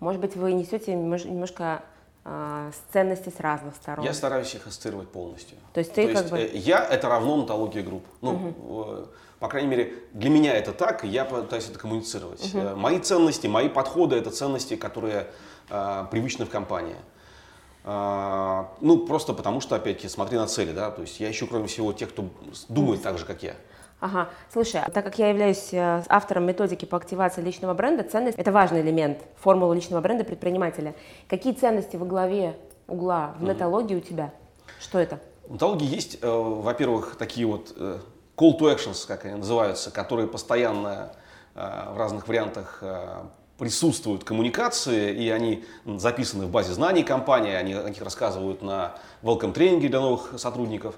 Может 0.00 0.20
быть, 0.22 0.34
вы 0.34 0.54
несете 0.54 0.94
немножко 0.94 1.82
э, 2.24 2.70
ценности 2.90 3.28
с 3.28 3.38
разных 3.38 3.74
сторон? 3.74 4.06
Я 4.06 4.14
стараюсь 4.14 4.54
их 4.54 4.66
ассоциировать 4.66 5.08
полностью. 5.08 5.58
То 5.74 5.80
есть 5.80 5.92
ты 5.92 6.06
То 6.06 6.12
как 6.14 6.22
есть, 6.22 6.32
бы... 6.32 6.38
Э, 6.38 6.56
я— 6.56 6.82
это 6.90 7.10
равно 7.10 7.34
онтология 7.34 7.82
групп. 7.82 8.04
Ну, 8.22 8.30
угу. 8.30 9.08
по 9.40 9.48
крайней 9.48 9.68
мере, 9.68 9.92
для 10.14 10.30
меня 10.30 10.54
это 10.54 10.72
так, 10.72 11.04
и 11.04 11.08
я 11.08 11.26
пытаюсь 11.26 11.68
это 11.68 11.78
коммуницировать. 11.78 12.54
Угу. 12.54 12.76
Мои 12.76 13.00
ценности, 13.00 13.46
мои 13.46 13.68
подходы— 13.68 14.16
это 14.18 14.30
ценности, 14.30 14.76
которые 14.76 15.26
э, 15.68 16.06
привычны 16.10 16.46
в 16.46 16.50
компании. 16.50 16.96
Ну, 17.84 19.06
просто 19.06 19.32
потому 19.32 19.62
что, 19.62 19.74
опять-таки, 19.74 20.08
смотри 20.08 20.36
на 20.36 20.46
цели, 20.46 20.72
да, 20.72 20.90
то 20.90 21.00
есть 21.00 21.20
я 21.20 21.30
ищу, 21.30 21.46
кроме 21.46 21.68
всего, 21.68 21.94
тех, 21.94 22.10
кто 22.10 22.26
думает 22.68 23.02
так 23.02 23.16
же, 23.16 23.24
как 23.24 23.42
я. 23.42 23.54
Ага, 24.00 24.28
слушай, 24.52 24.80
так 24.94 25.04
как 25.04 25.18
я 25.18 25.30
являюсь 25.30 25.70
э, 25.72 26.04
автором 26.08 26.46
методики 26.46 26.84
по 26.84 26.96
активации 26.96 27.42
личного 27.42 27.74
бренда, 27.74 28.04
ценность– 28.04 28.38
это 28.38 28.52
важный 28.52 28.80
элемент 28.80 29.18
формулы 29.36 29.74
личного 29.74 30.00
бренда 30.00 30.22
предпринимателя. 30.22 30.94
Какие 31.28 31.52
ценности 31.52 31.96
во 31.96 32.06
главе 32.06 32.56
угла 32.86 33.34
в 33.40 33.42
нетологии 33.42 33.96
у 33.96 34.00
тебя? 34.00 34.32
Что 34.78 35.00
это? 35.00 35.18
В 35.48 35.54
нетологии 35.54 35.86
есть, 35.86 36.18
э, 36.22 36.28
во-первых, 36.28 37.16
такие 37.16 37.44
вот 37.48 37.74
э, 37.76 37.98
call 38.36 38.56
to 38.56 38.72
actions, 38.72 39.04
как 39.04 39.24
они 39.24 39.34
называются, 39.34 39.90
которые 39.90 40.28
постоянно 40.28 41.12
э, 41.56 41.92
в 41.92 41.98
разных 41.98 42.28
вариантах 42.28 42.82
присутствуют 43.58 44.22
коммуникации, 44.22 45.12
и 45.12 45.28
они 45.30 45.64
записаны 45.84 46.46
в 46.46 46.50
базе 46.50 46.72
знаний 46.72 47.02
компании, 47.02 47.52
они 47.52 47.74
о 47.74 47.88
них 47.88 48.00
рассказывают 48.00 48.62
на 48.62 48.94
welcome 49.22 49.52
тренинге 49.52 49.88
для 49.88 49.98
новых 49.98 50.38
сотрудников. 50.38 50.94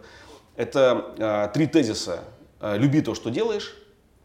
Это 0.57 1.15
э, 1.17 1.49
три 1.55 1.67
тезиса 1.67 2.21
люби 2.61 3.01
то, 3.01 3.15
что 3.15 3.31
делаешь, 3.31 3.75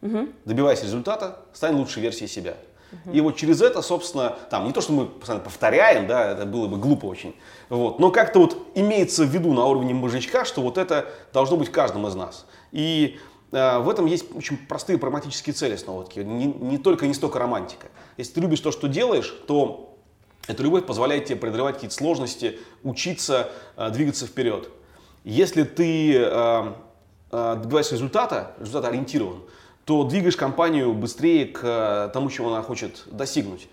угу. 0.02 0.28
добивайся 0.44 0.84
результата, 0.84 1.40
стань 1.52 1.76
лучшей 1.76 2.02
версией 2.02 2.28
себя. 2.28 2.56
Угу. 2.92 3.14
И 3.14 3.20
вот 3.20 3.36
через 3.36 3.60
это, 3.62 3.82
собственно, 3.82 4.36
там 4.50 4.66
не 4.66 4.72
то, 4.72 4.80
что 4.80 4.92
мы 4.92 5.06
постоянно 5.06 5.44
повторяем, 5.44 6.06
да, 6.06 6.32
это 6.32 6.46
было 6.46 6.68
бы 6.68 6.76
глупо 6.76 7.06
очень, 7.06 7.34
вот, 7.68 7.98
но 7.98 8.10
как-то 8.10 8.38
вот 8.38 8.56
имеется 8.74 9.24
в 9.24 9.28
виду 9.28 9.52
на 9.52 9.64
уровне 9.64 9.94
мозжечка, 9.94 10.44
что 10.44 10.62
вот 10.62 10.78
это 10.78 11.06
должно 11.32 11.56
быть 11.56 11.68
в 11.68 11.72
каждом 11.72 12.06
из 12.06 12.14
нас. 12.14 12.46
И 12.70 13.18
э, 13.52 13.78
в 13.78 13.88
этом 13.90 14.06
есть 14.06 14.34
очень 14.34 14.56
простые 14.56 14.98
прагматические 14.98 15.54
цели 15.54 15.76
снова 15.76 16.06
не, 16.14 16.46
не 16.46 16.78
только, 16.78 17.06
не 17.06 17.14
столько 17.14 17.38
романтика. 17.38 17.88
Если 18.16 18.34
ты 18.34 18.40
любишь 18.40 18.60
то, 18.60 18.70
что 18.70 18.86
делаешь, 18.86 19.34
то 19.48 19.98
эта 20.46 20.62
любовь 20.62 20.86
позволяет 20.86 21.24
тебе 21.24 21.36
преодолевать 21.36 21.74
какие-то 21.74 21.96
сложности, 21.96 22.58
учиться, 22.84 23.50
э, 23.76 23.90
двигаться 23.90 24.26
вперед. 24.26 24.70
Если 25.24 25.64
ты 25.64 26.14
э, 26.14 26.22
Э, 26.22 26.72
добиваешься 27.30 27.94
результата, 27.94 28.52
результат 28.60 28.84
ориентирован, 28.86 29.42
то 29.86 30.02
двигаешь 30.02 30.36
компанию 30.36 30.92
быстрее 30.92 31.46
к 31.46 31.60
э, 31.62 32.10
тому, 32.12 32.28
чего 32.28 32.52
она 32.52 32.62
хочет 32.62 33.04
достигнуть. 33.06 33.68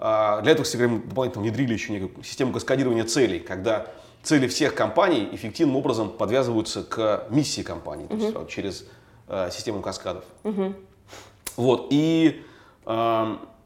Э, 0.00 0.40
для 0.42 0.52
этого, 0.52 0.64
кстати, 0.64 0.82
мы 0.82 0.98
дополнительно 0.98 1.44
внедрили 1.44 1.72
еще 1.72 1.92
некую 1.92 2.24
систему 2.24 2.52
каскадирования 2.52 3.04
целей, 3.04 3.38
когда 3.38 3.86
цели 4.24 4.48
всех 4.48 4.74
компаний 4.74 5.28
эффективным 5.32 5.76
образом 5.76 6.10
подвязываются 6.10 6.82
к 6.82 7.26
миссии 7.30 7.62
компании, 7.62 8.06
то 8.06 8.16
есть 8.16 8.48
через 8.48 8.84
систему 9.50 9.80
каскадов. 9.80 10.24
Uh-huh. 10.44 10.74
Вот, 11.56 11.88
и 11.90 12.42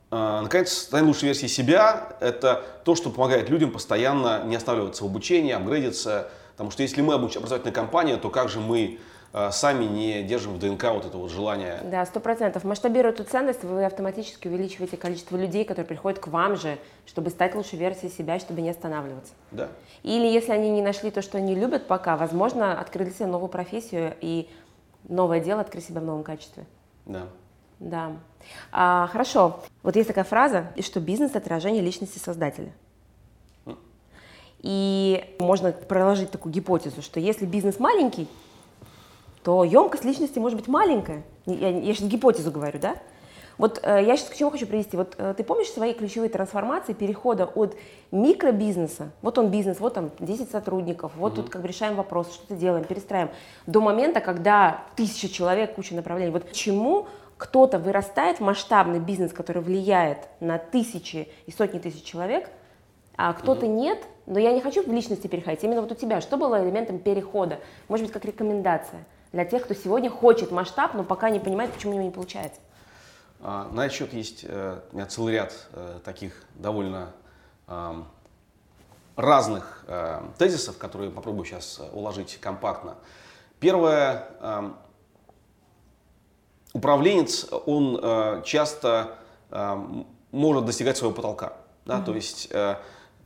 Наконец, 0.09 0.72
стань 0.72 1.05
лучшей 1.05 1.25
версией 1.25 1.49
себя– 1.49 2.16
это 2.20 2.64
то, 2.85 2.94
что 2.94 3.11
помогает 3.11 3.51
людям 3.51 3.72
постоянно 3.72 4.44
не 4.44 4.55
останавливаться 4.55 5.03
в 5.03 5.07
обучении, 5.07 5.51
апгрейдиться. 5.51 6.31
Потому 6.53 6.70
что 6.70 6.83
если 6.83 7.03
мы 7.03 7.14
образовательная 7.14 7.72
компания, 7.72 8.16
то 8.16 8.31
как 8.31 8.49
же 8.49 8.61
мы 8.61 9.01
Э, 9.01 9.15
сами 9.51 9.85
не 9.85 10.22
держим 10.22 10.55
в 10.55 10.59
ДНК 10.59 10.85
вот 10.85 11.05
это 11.05 11.18
вот 11.18 11.31
желание. 11.31 11.81
Да, 11.85 12.07
сто 12.07 12.20
процентов. 12.20 12.64
Масштабируя 12.64 13.12
эту 13.12 13.25
ценность, 13.25 13.64
вы 13.64 13.85
автоматически 13.85 14.49
увеличиваете 14.49 14.96
количество 14.96 15.37
людей, 15.37 15.64
которые 15.64 15.87
приходят 15.87 16.18
к 16.18 16.29
вам 16.29 16.57
же, 16.57 16.79
чтобы 17.05 17.31
стать 17.31 17.55
лучшей 17.55 17.79
версией 17.79 18.11
себя, 18.11 18.38
чтобы 18.38 18.62
не 18.62 18.70
останавливаться. 18.70 19.35
Да. 19.51 19.68
Или 20.03 20.27
если 20.27 20.53
они 20.53 20.70
не 20.70 20.81
нашли 20.83 21.11
то, 21.11 21.20
что 21.20 21.38
они 21.38 21.55
любят 21.55 21.87
пока, 21.87 22.16
возможно, 22.16 22.81
открыли 22.81 23.11
себе 23.11 23.27
новую 23.27 23.49
профессию 23.49 24.14
и 24.20 24.49
новое 25.09 25.40
дело 25.40 25.61
открыть 25.61 25.85
себя 25.85 26.01
в 26.01 26.05
новом 26.05 26.22
качестве. 26.22 26.64
Да. 27.05 27.27
Да. 27.79 28.12
А, 28.72 29.07
хорошо. 29.09 29.61
Вот 29.83 29.96
есть 29.96 30.09
такая 30.09 30.25
фраза, 30.25 30.72
что 30.81 31.01
бизнес– 31.01 31.33
отражение 31.35 31.83
личности 31.83 32.18
создателя. 32.18 32.72
И 34.61 35.37
можно 35.38 35.72
проложить 35.72 36.31
такую 36.31 36.53
гипотезу, 36.53 37.03
что 37.03 37.20
если 37.20 37.44
бизнес 37.44 37.79
маленький, 37.79 38.29
то 39.46 39.62
емкость 39.62 40.04
личности 40.04 40.40
может 40.40 40.59
быть 40.59 40.66
маленькая. 40.66 41.22
Я, 41.46 41.68
я 41.68 41.94
сейчас 41.94 42.09
гипотезу 42.09 42.50
говорю, 42.50 42.80
да? 42.80 42.96
Вот 43.59 43.78
э, 43.85 44.02
я 44.04 44.16
сейчас 44.16 44.30
к 44.30 44.35
чему 44.35 44.50
хочу 44.50 44.66
привести. 44.66 44.96
Вот 44.96 45.14
э, 45.18 45.35
ты 45.37 45.44
помнишь 45.44 45.68
свои 45.68 45.94
ключевые 45.94 46.30
трансформации 46.30 46.94
перехода 46.94 47.44
от 47.44 47.76
микробизнеса, 48.11 49.12
вот 49.22 49.38
он 49.38 49.52
бизнес, 49.52 49.78
вот 49.78 49.94
там 49.94 50.11
10 50.18 50.50
сотрудников, 50.50 51.12
вот 51.14 51.35
mm-hmm. 51.35 51.37
тут 51.37 51.50
как 51.50 51.62
бы 51.62 51.68
решаем 51.68 51.94
вопросы, 51.94 52.32
что-то 52.32 52.56
делаем, 52.56 52.82
перестраиваем, 52.82 53.32
до 53.68 53.80
момента, 53.80 54.20
когда 54.20 54.82
тысяча 54.96 55.28
человек, 55.28 55.76
куча 55.76 55.94
направлений. 55.94 56.32
Вот 56.32 56.50
чему 56.50 57.06
кто-то 57.37 57.78
вырастает 57.78 58.38
в 58.38 58.40
масштабный 58.40 58.98
бизнес, 58.98 59.32
который 59.32 59.62
влияет 59.62 60.26
на 60.40 60.59
тысячи 60.59 61.28
и 61.46 61.52
сотни 61.52 61.78
тысяч 61.78 62.02
человек, 62.02 62.50
а 63.16 63.32
кто-то 63.32 63.64
mm-hmm. 63.64 63.76
нет, 63.76 63.98
но 64.26 64.40
я 64.40 64.50
не 64.50 64.61
хочу 64.61 64.82
в 64.82 64.92
личности 64.92 65.28
переходить, 65.28 65.62
именно 65.62 65.82
вот 65.82 65.92
у 65.92 65.94
тебя, 65.94 66.20
что 66.20 66.37
было 66.37 66.64
элементом 66.64 66.98
перехода, 66.98 67.61
может 67.87 68.06
быть, 68.06 68.12
как 68.12 68.24
рекомендация? 68.24 69.04
Для 69.37 69.44
тех, 69.44 69.64
кто 69.64 69.75
сегодня 69.75 70.09
хочет 70.09 70.51
масштаб, 70.51 70.94
но 70.94 71.05
пока 71.05 71.29
не 71.29 71.40
понимает, 71.40 71.70
почему 71.70 71.92
у 71.92 71.94
него 71.96 72.07
не 72.07 72.11
получается? 72.11 72.59
А, 73.42 73.68
на 73.70 73.85
этот 73.85 73.99
счет 73.99 74.14
есть 74.14 74.46
э, 74.49 74.81
у 74.92 74.96
меня 74.96 75.05
целый 75.05 75.35
ряд 75.35 75.53
э, 75.72 76.01
таких 76.05 76.42
довольно 76.55 77.12
разных 79.16 79.85
э, 79.88 80.22
тезисов, 80.38 80.79
которые 80.79 81.11
попробую 81.11 81.44
сейчас 81.44 81.81
уложить 81.92 82.38
компактно. 82.40 82.94
Первое, 83.61 84.29
э, 84.40 84.70
управленец, 86.72 87.49
он 87.66 87.99
э, 88.01 88.42
часто 88.44 89.18
э, 89.51 89.77
может 90.31 90.64
достигать 90.64 90.96
своего 90.96 91.14
потолка. 91.14 91.55
Да? 91.85 91.99
Mm-hmm. 91.99 92.05
То 92.05 92.14
есть 92.14 92.49
э, 92.53 92.77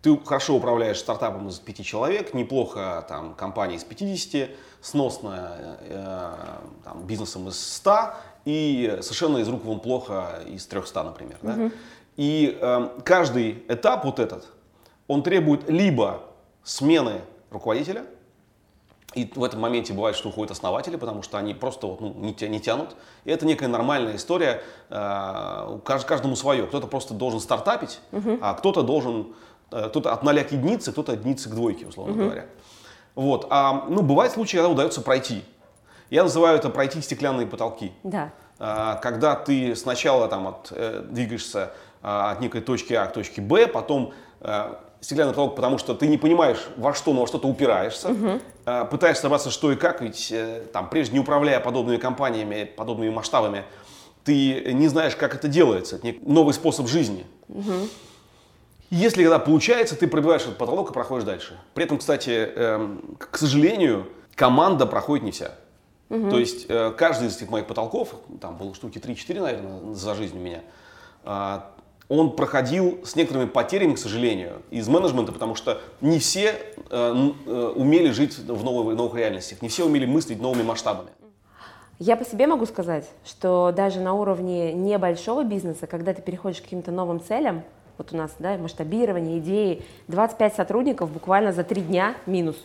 ты 0.03 0.19
хорошо 0.25 0.57
управляешь 0.57 0.99
стартапом 0.99 1.49
из 1.49 1.59
пяти 1.59 1.85
человек, 1.85 2.33
неплохо 2.33 3.05
там 3.09 3.35
компания 3.35 3.77
из 3.77 3.85
50, 3.85 4.51
сносно 4.81 5.77
э, 5.81 6.37
там, 6.85 7.07
бизнесом 7.07 7.49
из 7.49 7.59
100 7.77 8.15
и 8.47 8.99
совершенно 9.03 9.39
из 9.39 9.49
рук 9.49 9.65
вон 9.65 9.81
плохо 9.81 10.41
из 10.47 10.67
300, 10.67 11.03
например. 11.03 11.39
Да? 11.43 11.55
Mm-hmm. 11.55 11.73
И 12.17 12.59
э, 12.61 12.89
каждый 13.05 13.65
этап 13.69 14.05
вот 14.05 14.19
этот, 14.19 14.47
он 15.07 15.23
требует 15.23 15.69
либо 15.69 16.23
смены 16.63 17.21
руководителя, 17.51 18.05
и 19.15 19.31
в 19.35 19.43
этом 19.43 19.61
моменте 19.61 19.93
бывает, 19.93 20.17
что 20.17 20.29
уходят 20.29 20.53
основатели, 20.53 20.97
потому 20.97 21.23
что 21.23 21.37
они 21.37 21.53
просто 21.53 21.89
вот, 21.89 22.01
ну, 22.01 22.15
не, 22.15 22.49
не 22.49 22.61
тянут. 22.61 22.95
И 23.25 23.31
это 23.31 23.45
некая 23.45 23.67
нормальная 23.67 24.17
история, 24.17 24.63
э, 24.89 25.79
каждому 25.85 26.37
свое. 26.37 26.67
Кто-то 26.67 26.87
просто 26.87 27.15
должен 27.15 27.41
стартапить, 27.41 28.01
uh-huh. 28.13 28.39
а 28.41 28.55
кто-то 28.55 28.83
должен, 28.83 29.35
э, 29.71 29.89
кто-то 29.89 30.13
от 30.13 30.23
ноля 30.23 30.45
к 30.45 30.53
единице, 30.53 30.93
кто-то 30.93 31.13
от 31.13 31.21
единицы 31.21 31.49
к 31.49 31.55
двойке, 31.55 31.87
условно 31.87 32.13
uh-huh. 32.13 32.25
говоря. 32.25 32.47
Вот. 33.15 33.47
А, 33.51 33.87
ну, 33.89 34.03
бывают 34.03 34.33
случаи, 34.33 34.57
когда 34.57 34.69
удается 34.71 35.01
пройти. 35.01 35.45
Я 36.11 36.25
называю 36.25 36.57
это 36.57 36.71
пройти 36.71 37.01
стеклянные 37.01 37.47
потолки. 37.47 37.93
Да. 38.03 38.33
А, 38.59 38.97
когда 38.97 39.35
ты 39.35 39.75
сначала 39.75 40.29
там, 40.29 40.49
от, 40.49 40.69
э, 40.71 41.03
двигаешься 41.09 41.73
а, 42.03 42.33
от 42.33 42.41
некой 42.41 42.61
точки 42.61 42.93
А 42.93 43.07
к 43.07 43.13
точке 43.13 43.41
Б, 43.41 43.67
потом 43.67 44.13
э, 44.41 44.75
стеклянный 45.01 45.33
потолок, 45.33 45.57
потому 45.57 45.79
что 45.79 45.95
ты 45.95 46.09
не 46.09 46.19
понимаешь, 46.19 46.59
во 46.77 46.95
что, 46.95 47.13
но 47.13 47.23
во 47.23 47.27
что 47.27 47.39
ты 47.39 47.47
упираешься, 47.47 48.11
угу. 48.11 48.41
пытаешься 48.91 49.23
разобраться, 49.23 49.51
что 49.51 49.73
и 49.73 49.77
как, 49.77 50.03
ведь 50.03 50.31
э, 50.31 50.63
там, 50.73 50.91
прежде 50.91 51.15
не 51.15 51.21
управляя 51.21 51.61
подобными 51.61 51.97
компаниями, 51.97 52.65
подобными 52.65 53.11
масштабами, 53.11 53.65
ты 54.25 54.73
не 54.75 54.89
знаешь, 54.89 55.17
как 55.17 55.35
это 55.35 55.49
делается, 55.49 55.97
это 55.97 56.15
новый 56.23 56.53
способ 56.53 56.87
жизни. 56.87 57.27
Угу. 57.49 57.89
Если 58.91 59.23
когда 59.23 59.39
получается, 59.39 59.97
ты 59.97 60.09
пробиваешь 60.09 60.43
этот 60.43 60.59
потолок 60.59 60.91
и 60.91 60.93
проходишь 60.93 61.25
дальше. 61.25 61.59
При 61.75 61.85
этом, 61.85 61.99
кстати, 61.99 62.31
эм, 62.31 63.17
к 63.19 63.39
сожалению, 63.39 64.09
команда 64.35 64.85
проходит 64.85 65.25
не 65.25 65.31
вся. 65.31 65.53
Угу. 66.09 66.29
То 66.29 66.39
есть 66.41 66.67
э, 66.69 66.93
каждый 66.97 67.29
из 67.29 67.37
этих 67.37 67.51
моих 67.51 67.67
потолков, 67.67 68.15
там 68.41 68.57
было 68.57 68.75
штуки 68.75 68.99
3-4, 68.99 69.41
наверное, 69.41 69.95
за 69.95 70.15
жизнь 70.17 70.37
у 70.37 70.41
меня, 70.41 70.63
а, 71.23 71.71
он 72.09 72.35
проходил 72.35 72.99
с 73.05 73.15
некоторыми 73.15 73.47
потерями, 73.47 73.95
к 73.95 73.99
сожалению, 73.99 74.63
из 74.71 74.89
менеджмента, 74.89 75.31
потому 75.31 75.55
что 75.55 75.81
не 76.01 76.19
все 76.19 76.57
э, 76.91 77.31
э, 77.47 77.73
умели 77.77 78.11
жить 78.11 78.37
в 78.39 78.65
новых, 78.65 78.97
новых 78.97 79.15
реальностях, 79.15 79.63
не 79.63 79.69
все 79.69 79.87
умели 79.87 80.07
мыслить 80.07 80.41
новыми 80.41 80.65
масштабами. 80.65 81.11
Я 82.01 82.17
по 82.17 82.25
себе 82.25 82.49
могу 82.49 82.67
сказать, 82.67 83.09
что 83.25 83.73
даже 83.77 84.01
на 84.01 84.15
уровне 84.15 84.73
небольшого 84.73 85.45
бизнеса, 85.45 85.87
когда 85.87 86.13
ты 86.13 86.23
переходишь 86.23 86.61
к 86.61 86.65
каким-то 86.65 86.91
новым 86.91 87.21
целям, 87.21 87.63
вот 88.01 88.15
у 88.15 88.17
нас 88.17 88.33
да, 88.39 88.57
масштабирование, 88.57 89.39
идеи, 89.41 89.83
25 90.09 90.55
сотрудников 90.55 91.11
буквально 91.11 91.53
за 91.53 91.65
три 91.65 91.83
дня 91.83 92.15
минус. 92.25 92.57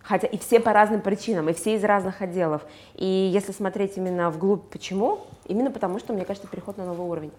Хотя 0.00 0.26
и 0.26 0.38
все 0.38 0.58
по 0.58 0.72
разным 0.72 1.02
причинам, 1.02 1.50
и 1.50 1.52
все 1.52 1.74
из 1.74 1.84
разных 1.84 2.22
отделов. 2.22 2.62
И 2.94 3.04
если 3.04 3.52
смотреть 3.52 3.98
именно 3.98 4.30
вглубь, 4.30 4.62
почему? 4.70 5.20
Именно 5.46 5.70
потому, 5.70 5.98
что, 5.98 6.14
мне 6.14 6.24
кажется, 6.24 6.48
переход 6.48 6.78
на 6.78 6.86
новый 6.86 7.06
уровень. 7.06 7.32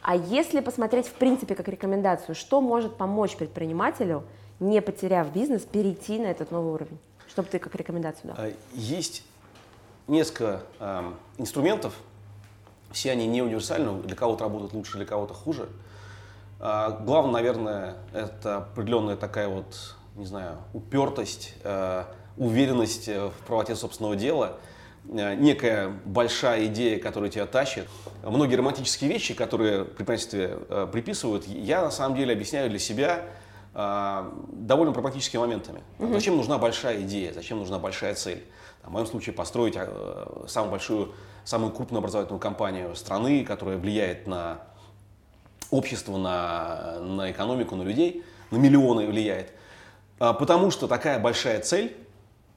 А 0.00 0.16
если 0.16 0.60
посмотреть 0.60 1.06
в 1.06 1.12
принципе 1.12 1.54
как 1.54 1.68
рекомендацию, 1.68 2.34
что 2.34 2.62
может 2.62 2.96
помочь 2.96 3.36
предпринимателю, 3.36 4.24
не 4.58 4.80
потеряв 4.80 5.30
бизнес, 5.30 5.62
перейти 5.62 6.18
на 6.18 6.28
этот 6.28 6.50
новый 6.50 6.72
уровень? 6.72 6.98
Чтобы 7.28 7.48
ты 7.48 7.58
как 7.58 7.74
рекомендацию 7.74 8.32
дал. 8.32 8.36
А, 8.38 8.52
есть 8.72 9.22
несколько 10.08 10.62
э, 10.78 11.12
инструментов, 11.36 11.92
все 12.90 13.10
они 13.10 13.26
не 13.26 13.42
универсальны, 13.42 14.00
для 14.02 14.16
кого-то 14.16 14.44
работают 14.44 14.72
лучше, 14.72 14.96
для 14.96 15.04
кого-то 15.04 15.34
хуже. 15.34 15.68
Э, 16.60 16.98
главное, 17.00 17.32
наверное, 17.32 17.94
это 18.12 18.58
определенная 18.58 19.16
такая 19.16 19.48
вот, 19.48 19.96
не 20.14 20.26
знаю, 20.26 20.58
упертость, 20.72 21.54
э, 21.64 22.04
уверенность 22.36 23.08
в 23.08 23.32
правоте 23.46 23.74
собственного 23.74 24.16
дела– 24.16 24.58
Э, 25.08 25.34
некая 25.34 25.88
большая 26.04 26.66
идея, 26.66 26.98
которая 27.00 27.30
тебя 27.30 27.46
тащит. 27.46 27.88
Многие 28.22 28.56
романтические 28.56 29.10
вещи, 29.10 29.34
которые 29.34 29.84
при 29.84 30.06
э, 30.06 30.86
приписывают, 30.86 31.46
я 31.46 31.82
на 31.82 31.90
самом 31.90 32.16
деле 32.16 32.32
объясняю 32.32 32.68
для 32.68 32.78
себя 32.78 33.22
э, 33.74 34.30
довольно 34.52 34.92
прагматическими 34.92 35.40
моментами. 35.40 35.82
Угу. 35.98 36.12
Зачем 36.12 36.36
нужна 36.36 36.58
большая 36.58 37.00
идея, 37.02 37.32
зачем 37.32 37.58
нужна 37.58 37.78
большая 37.78 38.14
цель? 38.14 38.44
В 38.84 38.90
моем 38.90 39.06
случае 39.06 39.34
построить 39.34 39.76
самую 40.48 40.70
большую, 40.70 41.12
самую 41.44 41.70
крупную 41.72 41.98
образовательную 41.98 42.40
компанию 42.40 42.96
страны, 42.96 43.44
которая 43.44 43.76
влияет 43.76 44.26
на 44.26 44.62
общество, 45.70 46.16
на, 46.16 47.00
на 47.00 47.30
экономику, 47.30 47.76
на 47.76 47.82
людей, 47.82 48.24
на 48.50 48.56
миллионы 48.56 49.06
влияет. 49.06 49.52
Потому 50.18 50.70
что 50.70 50.86
такая 50.86 51.18
большая 51.18 51.60
цель 51.60 51.96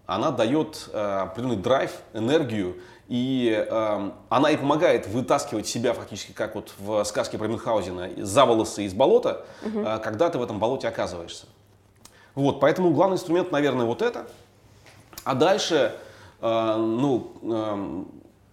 она 0.06 0.32
дает 0.32 0.90
э, 0.92 1.20
определенный 1.22 1.56
драйв, 1.56 1.92
энергию, 2.14 2.78
и 3.08 3.66
э, 3.70 4.12
она 4.30 4.52
и 4.52 4.58
помогает 4.58 5.08
вытаскивать 5.08 5.68
себя 5.68 5.94
фактически, 5.94 6.32
как 6.34 6.56
вот 6.56 6.74
в 6.78 7.04
сказке 7.06 7.38
про 7.38 7.48
Мюнхгаузена, 7.48 8.10
за 8.18 8.46
волосы 8.46 8.84
из 8.84 8.94
болота, 8.94 9.46
угу. 9.66 9.80
э, 9.80 10.00
когда 10.00 10.30
ты 10.30 10.38
в 10.38 10.44
этом 10.44 10.60
болоте 10.60 10.88
оказываешься. 10.88 11.46
Вот, 12.36 12.60
поэтому 12.60 12.92
главный 12.92 13.16
инструмент, 13.16 13.52
наверное, 13.52 13.86
вот 13.86 14.02
это. 14.02 14.28
А 15.24 15.36
дальше, 15.36 15.96
э, 16.42 16.76
ну, 16.78 17.32
э, 17.44 18.04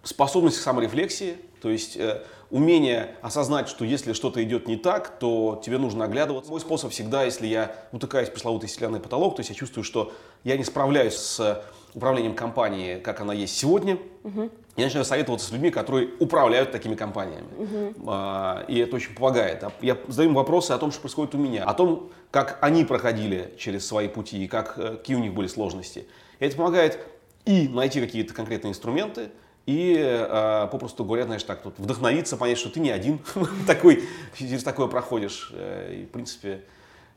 способность 0.03 0.57
к 0.57 0.61
саморефлексии, 0.61 1.37
то 1.61 1.69
есть 1.69 1.97
э, 1.97 2.23
умение 2.51 3.15
осознать, 3.21 3.69
что 3.69 3.85
если 3.85 4.13
что-то 4.13 4.43
идет 4.43 4.67
не 4.67 4.75
так, 4.75 5.17
то 5.19 5.61
тебе 5.63 5.77
нужно 5.77 6.05
оглядываться. 6.05 6.51
Мой 6.51 6.59
способ 6.59 6.91
всегда, 6.91 7.23
если 7.23 7.47
я 7.47 7.75
утыкаюсь 7.91 8.29
в 8.29 8.33
пресловутый 8.33 8.69
стеклянный 8.69 8.99
потолок, 8.99 9.35
то 9.35 9.39
есть 9.39 9.49
я 9.49 9.55
чувствую, 9.55 9.83
что 9.83 10.11
я 10.43 10.57
не 10.57 10.63
справляюсь 10.63 11.15
с 11.15 11.63
управлением 11.93 12.35
компанией, 12.35 12.99
как 12.99 13.21
она 13.21 13.33
есть 13.33 13.57
сегодня, 13.57 13.97
угу. 14.23 14.49
я 14.75 14.85
начинаю 14.85 15.05
советоваться 15.05 15.47
с 15.47 15.51
людьми, 15.51 15.71
которые 15.71 16.09
управляют 16.19 16.71
такими 16.71 16.95
компаниями. 16.95 17.47
Угу. 17.57 18.03
А, 18.07 18.65
и 18.67 18.77
это 18.79 18.95
очень 18.95 19.15
помогает. 19.15 19.63
А 19.63 19.71
я 19.81 19.97
задаю 20.07 20.29
им 20.29 20.35
вопросы 20.35 20.71
о 20.71 20.77
том, 20.77 20.91
что 20.91 21.01
происходит 21.01 21.35
у 21.35 21.37
меня, 21.37 21.63
о 21.63 21.73
том, 21.73 22.11
как 22.31 22.57
они 22.61 22.85
проходили 22.85 23.53
через 23.57 23.85
свои 23.85 24.07
пути 24.07 24.43
и 24.43 24.47
как, 24.47 24.77
э, 24.77 24.97
какие 24.97 25.15
у 25.15 25.19
них 25.19 25.33
были 25.33 25.47
сложности. 25.47 26.05
И 26.39 26.45
это 26.45 26.55
помогает 26.55 26.99
и 27.45 27.67
найти 27.67 27.99
какие-то 27.99 28.33
конкретные 28.33 28.71
инструменты, 28.71 29.31
и 29.71 29.95
э, 29.97 30.67
попросту 30.69 31.05
говоря, 31.05 31.23
знаешь, 31.23 31.43
так, 31.43 31.61
тут 31.61 31.79
вдохновиться, 31.79 32.35
понять, 32.35 32.57
что 32.57 32.69
ты 32.69 32.81
не 32.81 32.91
один 32.91 33.19
такой, 33.67 34.03
через 34.37 34.63
такое 34.63 34.87
проходишь. 34.87 35.51
Э, 35.53 35.93
и, 35.93 36.05
в 36.05 36.09
принципе, 36.09 36.61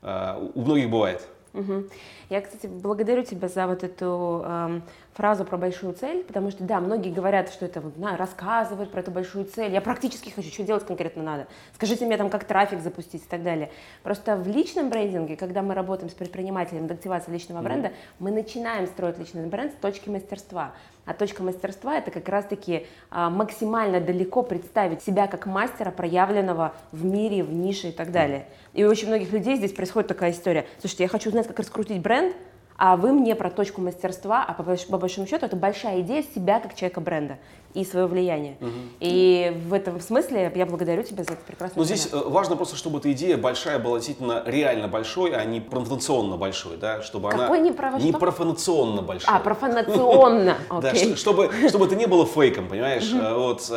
э, 0.03 0.51
у 0.55 0.61
многих 0.61 0.89
бывает. 0.89 1.27
Угу. 1.53 1.85
Я, 2.31 2.41
кстати, 2.41 2.67
благодарю 2.67 3.25
тебя 3.25 3.49
за 3.49 3.67
вот 3.67 3.85
эту 3.85 4.43
эм, 4.45 4.83
фразу 5.15 5.45
про 5.45 5.57
большую 5.57 5.95
цель, 5.95 6.25
потому 6.25 6.51
что, 6.51 6.65
да, 6.65 6.81
многие 6.81 7.11
говорят, 7.11 7.49
что 7.49 7.65
это 7.65 7.81
вот, 7.81 7.97
на, 7.97 8.17
рассказывают 8.17 8.91
про 8.91 9.01
эту 9.01 9.11
большую 9.11 9.45
цель. 9.45 9.73
Я 9.73 9.81
практически 9.81 10.31
хочу, 10.31 10.51
что 10.51 10.65
делать 10.65 10.85
конкретно 10.85 11.23
надо. 11.23 11.47
Скажите 11.75 12.05
мне 12.05 12.17
там, 12.17 12.31
как 12.31 12.45
трафик 12.45 12.81
запустить 12.81 13.23
и 13.23 13.29
так 13.29 13.43
далее. 13.43 13.71
Просто 14.03 14.37
в 14.37 14.49
личном 14.49 14.91
брендинге, 14.91 15.37
когда 15.37 15.63
мы 15.63 15.75
работаем 15.75 16.11
с 16.11 16.15
предпринимателем 16.15 16.83
над 16.83 16.93
активацией 16.93 17.35
личного 17.35 17.61
mm 17.61 17.65
бренда, 17.65 17.93
мы 18.19 18.31
начинаем 18.31 18.87
строить 18.87 19.19
личный 19.19 19.47
бренд 19.47 19.73
с 19.73 19.77
точки 19.77 20.09
мастерства. 20.09 20.73
А 21.07 21.13
точка 21.13 21.43
мастерства 21.43 21.99
это 21.99 22.11
как 22.11 22.29
раз-таки 22.29 22.87
а, 23.11 23.29
максимально 23.29 24.01
далеко 24.01 24.43
представить 24.43 25.03
себя 25.03 25.27
как 25.27 25.47
мастера, 25.47 25.91
проявленного 25.91 26.75
в 26.93 27.05
мире, 27.05 27.45
в 27.45 27.53
нише 27.53 27.89
и 27.89 27.93
так 27.93 28.11
далее. 28.11 28.47
И 28.73 28.85
у 28.85 28.89
очень 28.89 29.09
многих 29.09 29.31
людей 29.33 29.57
здесь 29.57 29.73
происходит 29.73 30.09
такая 30.09 30.33
история. 30.33 30.67
Слушайте, 30.81 31.05
я 31.05 31.09
хочу 31.09 31.29
узнать, 31.29 31.47
как 31.47 31.59
раскрутить 31.59 32.01
бренд, 32.01 32.35
а 32.77 32.97
вы 32.97 33.13
мне 33.13 33.35
про 33.35 33.51
точку 33.51 33.81
мастерства, 33.81 34.45
а 34.47 34.53
по, 34.53 34.63
по 34.63 34.99
большому 34.99 35.27
счету 35.27 35.47
это 35.47 35.57
большая 35.57 36.01
идея 36.01 36.25
себя 36.35 36.59
как 36.59 36.75
человека 36.75 37.01
бренда 37.01 37.39
и 37.73 37.85
свое 37.85 38.07
влияние. 38.07 38.57
Угу. 38.61 38.71
И 39.01 39.53
в 39.67 39.73
этом 39.73 40.01
смысле 40.01 40.53
я 40.55 40.67
благодарю 40.67 41.03
тебя 41.03 41.25
за 41.25 41.33
это 41.33 41.43
прекрасное. 41.45 41.79
Но 41.79 41.85
здесь 41.85 42.09
э, 42.13 42.17
важно 42.17 42.57
просто, 42.57 42.77
чтобы 42.77 42.99
эта 42.99 43.13
идея 43.13 43.37
большая 43.37 43.79
была 43.79 43.99
действительно 43.99 44.43
реально 44.47 44.89
большой, 44.89 45.35
а 45.35 45.45
не 45.45 45.61
профанационно 45.61 46.37
большой, 46.37 46.77
да, 46.77 47.03
чтобы 47.03 47.31
Какой 47.31 47.47
она 47.47 47.59
не, 47.59 47.73
право, 47.73 47.99
не 47.99 48.13
профанационно 48.13 49.03
большой. 49.03 49.33
А 49.33 49.39
профанационно, 49.39 50.57
Да, 50.83 50.95
чтобы 51.17 51.51
чтобы 51.69 51.87
это 51.87 51.97
не 51.97 52.07
было 52.07 52.27
фейком, 52.27 52.69
понимаешь, 52.69 53.13
э, 53.13 53.35
вот. 53.35 53.71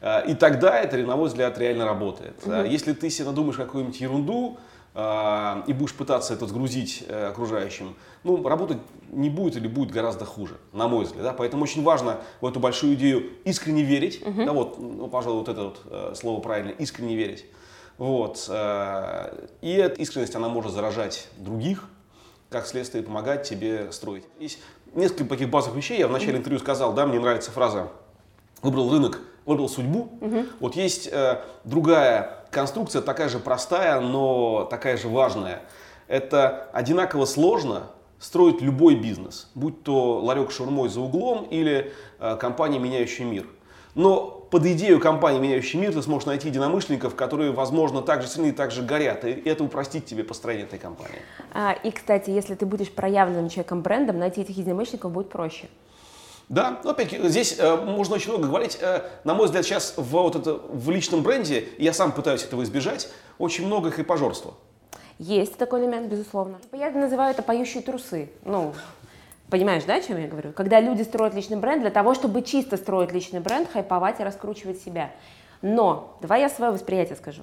Э, 0.00 0.24
и 0.26 0.34
тогда 0.34 0.80
это, 0.80 0.96
на 0.98 1.16
мой 1.16 1.28
взгляд, 1.28 1.56
реально 1.58 1.84
работает. 1.84 2.34
Если 2.66 2.92
ты 2.92 3.08
себе 3.08 3.26
надумаешь 3.26 3.56
какую-нибудь 3.56 4.00
ерунду, 4.00 4.56
а, 4.56 4.71
и 4.94 5.72
будешь 5.72 5.94
пытаться 5.94 6.34
это 6.34 6.46
сгрузить 6.46 7.04
э, 7.08 7.28
окружающим, 7.28 7.94
ну, 8.24 8.46
работать 8.46 8.76
не 9.10 9.30
будет 9.30 9.56
или 9.56 9.66
будет 9.66 9.90
гораздо 9.90 10.26
хуже, 10.26 10.58
на 10.72 10.86
мой 10.86 11.06
взгляд. 11.06 11.22
Да? 11.22 11.32
Поэтому 11.32 11.62
очень 11.62 11.82
важно 11.82 12.20
в 12.42 12.46
эту 12.46 12.60
большую 12.60 12.94
идею 12.94 13.30
искренне 13.44 13.84
верить. 13.84 14.20
Угу. 14.20 14.44
Да, 14.44 14.52
вот, 14.52 14.78
ну, 14.78 15.08
пожалуй, 15.08 15.38
вот 15.38 15.48
это 15.48 15.64
вот 15.64 15.80
э, 15.86 16.12
слово 16.14 16.40
правильно, 16.40 16.70
искренне 16.70 17.16
верить. 17.16 17.46
Вот. 17.96 18.46
Э, 18.50 19.46
и 19.62 19.72
эта 19.72 20.00
искренность, 20.00 20.34
она 20.34 20.50
может 20.50 20.72
заражать 20.72 21.28
других, 21.38 21.88
как 22.50 22.66
следствие 22.66 23.02
помогать 23.02 23.48
тебе 23.48 23.92
строить. 23.92 24.24
Есть 24.38 24.58
несколько 24.94 25.24
таких 25.24 25.48
базовых 25.48 25.78
вещей. 25.78 25.98
Я 25.98 26.08
в 26.08 26.12
начале 26.12 26.36
интервью 26.36 26.58
сказал, 26.58 26.92
да, 26.92 27.06
мне 27.06 27.18
нравится 27.18 27.50
фраза 27.50 27.88
«выбрал 28.60 28.90
рынок, 28.90 29.20
выбрал 29.46 29.70
судьбу». 29.70 30.12
Угу. 30.20 30.44
Вот 30.60 30.76
есть 30.76 31.08
э, 31.10 31.40
другая 31.64 32.41
конструкция, 32.52 33.02
такая 33.02 33.28
же 33.28 33.38
простая, 33.38 34.00
но 34.00 34.66
такая 34.70 34.96
же 34.96 35.08
важная. 35.08 35.62
Это 36.06 36.68
одинаково 36.72 37.24
сложно 37.24 37.84
строить 38.20 38.60
любой 38.60 38.94
бизнес, 38.94 39.48
будь 39.54 39.82
то 39.82 40.20
ларек 40.20 40.52
шурмой 40.52 40.88
за 40.88 41.00
углом 41.00 41.44
или 41.50 41.92
э, 42.20 42.36
компания, 42.36 42.78
меняющая 42.78 43.24
мир. 43.24 43.46
Но 43.94 44.42
под 44.50 44.64
идею 44.66 45.00
компании 45.00 45.38
«Меняющий 45.38 45.78
мир» 45.78 45.92
ты 45.92 46.02
сможешь 46.02 46.26
найти 46.26 46.48
единомышленников, 46.48 47.14
которые, 47.14 47.52
возможно, 47.52 48.00
так 48.00 48.22
же 48.22 48.28
сильны 48.28 48.48
и 48.48 48.52
так 48.52 48.70
же 48.70 48.82
горят. 48.82 49.24
И 49.24 49.30
это 49.30 49.64
упростит 49.64 50.06
тебе 50.06 50.24
построение 50.24 50.66
этой 50.66 50.78
компании. 50.78 51.18
А, 51.52 51.72
и, 51.72 51.90
кстати, 51.90 52.30
если 52.30 52.54
ты 52.54 52.64
будешь 52.64 52.90
проявленным 52.90 53.50
человеком-брендом, 53.50 54.18
найти 54.18 54.42
этих 54.42 54.56
единомышленников 54.56 55.12
будет 55.12 55.28
проще. 55.28 55.68
Да, 56.52 56.80
но 56.84 56.90
опять 56.90 57.10
здесь 57.10 57.56
э, 57.58 57.76
можно 57.76 58.16
очень 58.16 58.30
много 58.30 58.46
говорить. 58.46 58.76
Э, 58.78 59.00
на 59.24 59.32
мой 59.32 59.46
взгляд, 59.46 59.64
сейчас 59.64 59.94
в, 59.96 60.02
вот 60.02 60.36
это, 60.36 60.52
в 60.52 60.90
личном 60.90 61.22
бренде, 61.22 61.66
я 61.78 61.94
сам 61.94 62.12
пытаюсь 62.12 62.44
этого 62.44 62.62
избежать, 62.62 63.08
очень 63.38 63.64
много 63.64 63.88
их 63.88 63.98
и 63.98 64.02
пожорства. 64.02 64.52
Есть 65.18 65.56
такой 65.56 65.80
элемент, 65.80 66.08
безусловно. 66.08 66.58
Я 66.72 66.90
называю 66.90 67.30
это 67.30 67.42
поющие 67.42 67.82
трусы. 67.82 68.30
Ну, 68.44 68.74
Понимаешь, 69.48 69.84
да, 69.84 69.94
о 69.94 70.00
чем 70.02 70.18
я 70.18 70.28
говорю? 70.28 70.52
Когда 70.52 70.78
люди 70.80 71.02
строят 71.02 71.34
личный 71.34 71.56
бренд 71.56 71.80
для 71.80 71.90
того, 71.90 72.12
чтобы 72.12 72.42
чисто 72.42 72.76
строить 72.76 73.12
личный 73.12 73.40
бренд, 73.40 73.70
хайповать 73.70 74.20
и 74.20 74.22
раскручивать 74.22 74.80
себя. 74.80 75.10
Но, 75.62 76.18
давай 76.20 76.42
я 76.42 76.50
свое 76.50 76.72
восприятие 76.72 77.16
скажу. 77.16 77.42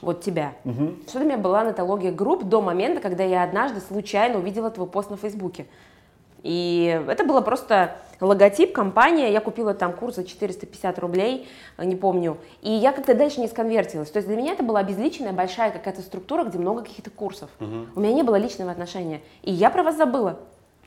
Вот 0.00 0.22
тебя. 0.22 0.54
Угу. 0.64 0.96
Что 1.08 1.18
для 1.18 1.28
меня 1.28 1.38
была 1.38 1.64
нотология 1.64 2.12
групп 2.12 2.44
до 2.44 2.62
момента, 2.62 3.02
когда 3.02 3.24
я 3.24 3.42
однажды 3.42 3.80
случайно 3.80 4.38
увидела 4.38 4.70
твой 4.70 4.86
пост 4.86 5.10
на 5.10 5.18
Фейсбуке. 5.18 5.66
И 6.42 7.02
это 7.08 7.24
было 7.24 7.40
просто 7.40 7.96
логотип, 8.20 8.72
компания, 8.72 9.32
я 9.32 9.40
купила 9.40 9.74
там 9.74 9.92
курс 9.92 10.16
за 10.16 10.24
450 10.24 10.98
рублей, 10.98 11.48
не 11.78 11.96
помню, 11.96 12.38
и 12.62 12.70
я 12.70 12.92
как-то 12.92 13.14
дальше 13.14 13.40
не 13.40 13.48
сконвертилась. 13.48 14.10
То 14.10 14.18
есть 14.18 14.28
для 14.28 14.36
меня 14.36 14.52
это 14.52 14.62
была 14.62 14.80
обезличенная 14.80 15.32
большая 15.32 15.70
какая-то 15.70 16.02
структура, 16.02 16.44
где 16.44 16.58
много 16.58 16.82
каких-то 16.82 17.10
курсов. 17.10 17.50
Угу. 17.60 17.86
У 17.96 18.00
меня 18.00 18.12
не 18.12 18.22
было 18.22 18.36
личного 18.36 18.70
отношения, 18.70 19.20
и 19.42 19.52
я 19.52 19.70
про 19.70 19.82
вас 19.82 19.96
забыла. 19.96 20.38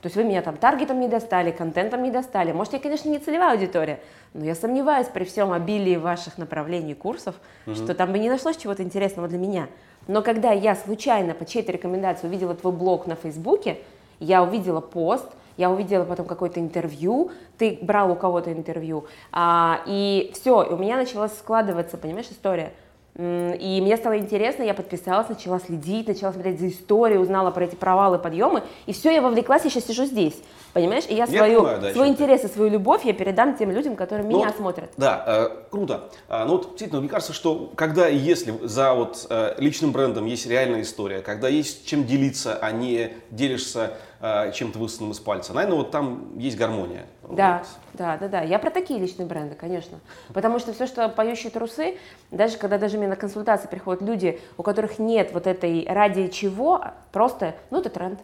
То 0.01 0.05
есть 0.05 0.15
вы 0.15 0.23
меня 0.23 0.41
там 0.41 0.55
таргетом 0.55 0.99
не 1.01 1.09
достали, 1.09 1.51
контентом 1.51 2.03
не 2.03 2.11
достали. 2.11 2.53
Может, 2.53 2.73
я, 2.73 2.79
конечно, 2.79 3.09
не 3.09 3.19
целевая 3.19 3.51
аудитория, 3.51 3.99
но 4.33 4.45
я 4.45 4.55
сомневаюсь 4.55 5.07
при 5.07 5.25
всем 5.25 5.51
обилии 5.51 5.97
ваших 5.97 6.37
направлений 6.37 6.93
курсов, 6.93 7.35
угу. 7.65 7.75
что 7.75 7.93
там 7.93 8.13
бы 8.13 8.19
не 8.19 8.29
нашлось 8.29 8.57
чего-то 8.57 8.81
интересного 8.81 9.27
для 9.27 9.37
меня. 9.37 9.67
Но 10.07 10.21
когда 10.21 10.51
я 10.51 10.75
случайно 10.75 11.33
по 11.33 11.45
чьей-то 11.45 11.71
рекомендации 11.71 12.27
увидела 12.27 12.55
твой 12.55 12.73
блог 12.73 13.07
на 13.07 13.15
Фейсбуке, 13.15 13.79
я 14.19 14.41
увидела 14.41 14.81
пост, 14.81 15.27
я 15.59 15.69
увидела 15.69 16.05
потом 16.05 16.25
какое-то 16.25 16.59
интервью, 16.59 17.31
ты 17.57 17.77
брал 17.81 18.11
у 18.11 18.15
кого-то 18.15 18.51
интервью, 18.51 19.05
а, 19.31 19.81
и 19.85 20.31
все, 20.33 20.65
у 20.65 20.77
меня 20.77 20.95
начала 20.95 21.27
складываться, 21.27 21.97
понимаешь, 21.97 22.27
история– 22.31 22.73
и 23.19 23.79
мне 23.81 23.97
стало 23.97 24.17
интересно, 24.17 24.63
я 24.63 24.73
подписалась, 24.73 25.27
начала 25.27 25.59
следить, 25.59 26.07
начала 26.07 26.31
смотреть 26.31 26.57
за 26.61 26.69
историей, 26.69 27.17
узнала 27.17 27.51
про 27.51 27.65
эти 27.65 27.75
провалы, 27.75 28.17
подъемы, 28.17 28.63
и 28.85 28.93
все, 28.93 29.11
я 29.11 29.21
вовлеклась, 29.21 29.65
и 29.65 29.69
сейчас 29.69 29.87
сижу 29.87 30.05
здесь, 30.05 30.41
понимаешь? 30.73 31.05
И 31.07 31.15
я, 31.15 31.25
я 31.25 31.27
свою, 31.27 31.59
понимаю, 31.59 31.81
да, 31.81 31.93
свой 31.93 32.07
интерес 32.09 32.43
и 32.43 32.47
свою 32.47 32.69
любовь 32.69 33.05
я 33.05 33.13
передам 33.13 33.57
тем 33.57 33.71
людям, 33.71 33.95
которые 33.95 34.27
ну, 34.27 34.37
меня 34.37 34.53
смотрят. 34.53 34.91
Да, 34.97 35.23
э, 35.25 35.49
круто. 35.69 36.09
А, 36.27 36.45
ну 36.45 36.53
вот, 36.53 36.69
действительно, 36.69 37.01
мне 37.01 37.09
кажется, 37.09 37.33
что 37.33 37.71
когда 37.75 38.09
и 38.09 38.17
если 38.17 38.53
за 38.63 38.93
вот 38.93 39.27
э, 39.29 39.55
личным 39.57 39.91
брендом 39.91 40.25
есть 40.25 40.45
реальная 40.45 40.81
история, 40.81 41.21
когда 41.21 41.47
есть 41.47 41.85
чем 41.85 42.05
делиться, 42.05 42.57
а 42.61 42.71
не 42.71 43.13
делишься 43.31 43.93
э, 44.21 44.51
чем-то 44.53 44.79
высосанным 44.79 45.11
из 45.11 45.19
пальца, 45.19 45.53
наверное, 45.53 45.77
вот 45.77 45.91
там 45.91 46.37
есть 46.37 46.57
гармония. 46.57 47.05
Да, 47.29 47.59
вот. 47.59 47.67
да, 47.93 48.17
да, 48.17 48.27
да. 48.27 48.41
Я 48.41 48.57
про 48.59 48.71
такие 48.71 48.99
личные 48.99 49.27
бренды, 49.27 49.55
конечно. 49.55 49.99
Потому 50.33 50.59
что 50.59 50.73
все, 50.73 50.87
что 50.87 51.07
поющие 51.09 51.51
трусы, 51.51 51.97
даже 52.31 52.57
когда 52.57 52.77
даже 52.77 52.97
мне 52.97 53.07
на 53.07 53.15
консультации 53.15 53.67
приходят 53.67 54.01
люди, 54.01 54.39
у 54.57 54.63
которых 54.63 54.99
нет 54.99 55.31
вот 55.33 55.45
этой 55.45 55.85
ради 55.87 56.27
чего, 56.27 56.83
просто, 57.11 57.55
ну, 57.69 57.79
это 57.79 57.89
тренд. 57.89 58.19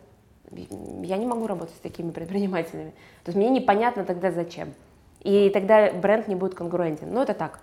Я 0.51 1.17
не 1.17 1.25
могу 1.25 1.47
работать 1.47 1.75
с 1.75 1.79
такими 1.79 2.11
предпринимателями. 2.11 2.91
То 3.23 3.29
есть 3.29 3.37
мне 3.37 3.49
непонятно 3.49 4.05
тогда 4.05 4.31
зачем. 4.31 4.73
И 5.21 5.49
тогда 5.49 5.91
бренд 5.91 6.27
не 6.27 6.35
будет 6.35 6.55
конкурентен. 6.55 7.11
Ну, 7.11 7.21
это 7.21 7.33
так. 7.33 7.59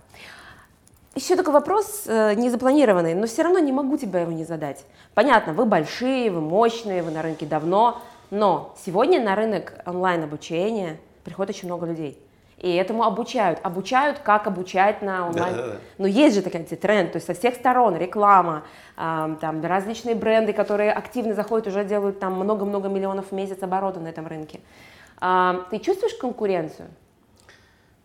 Еще 1.14 1.36
такой 1.36 1.52
вопрос 1.52 2.04
э, 2.06 2.34
незапланированный, 2.34 3.14
но 3.14 3.26
все 3.26 3.42
равно 3.42 3.58
не 3.58 3.70
могу 3.70 3.98
тебя 3.98 4.20
его 4.20 4.32
не 4.32 4.44
задать. 4.44 4.84
Понятно, 5.14 5.52
вы 5.52 5.66
большие, 5.66 6.30
вы 6.30 6.40
мощные, 6.40 7.02
вы 7.02 7.10
на 7.10 7.20
рынке 7.20 7.44
давно, 7.44 8.00
но 8.30 8.74
сегодня 8.82 9.22
на 9.22 9.34
рынок 9.34 9.74
онлайн-обучения 9.84 10.98
приходит 11.22 11.54
очень 11.54 11.68
много 11.68 11.84
людей. 11.84 12.18
И 12.62 12.74
этому 12.74 13.02
обучают. 13.02 13.58
Обучают, 13.62 14.20
как 14.20 14.46
обучать 14.46 15.02
на 15.02 15.28
онлайн. 15.28 15.54
Да, 15.54 15.62
да, 15.62 15.68
да. 15.68 15.76
Но 15.98 16.06
есть 16.06 16.36
же 16.36 16.42
такой 16.42 16.62
тренд, 16.62 17.12
то 17.12 17.16
есть 17.16 17.26
со 17.26 17.34
всех 17.34 17.56
сторон 17.56 17.96
реклама, 17.96 18.62
э, 18.96 19.36
там 19.40 19.62
различные 19.62 20.14
бренды, 20.14 20.52
которые 20.52 20.92
активно 20.92 21.34
заходят, 21.34 21.66
уже 21.66 21.84
делают 21.84 22.20
там 22.20 22.34
много-много 22.34 22.88
миллионов 22.88 23.26
в 23.30 23.32
месяц 23.32 23.62
оборота 23.62 24.00
на 24.00 24.08
этом 24.08 24.26
рынке. 24.26 24.60
Э, 25.20 25.64
ты 25.70 25.78
чувствуешь 25.80 26.14
конкуренцию? 26.14 26.88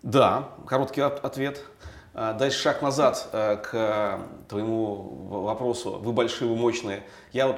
Да, 0.03 0.49
короткий 0.66 1.01
ответ. 1.01 1.64
А, 2.20 2.34
дальше 2.34 2.60
шаг 2.60 2.82
назад 2.82 3.30
э, 3.32 3.58
к 3.58 4.20
твоему 4.49 5.28
вопросу. 5.30 5.99
Вы 5.99 6.14
большие, 6.14 6.49
вы 6.49 6.55
мощные. 6.55 7.03
Я 7.32 7.45
вот 7.45 7.58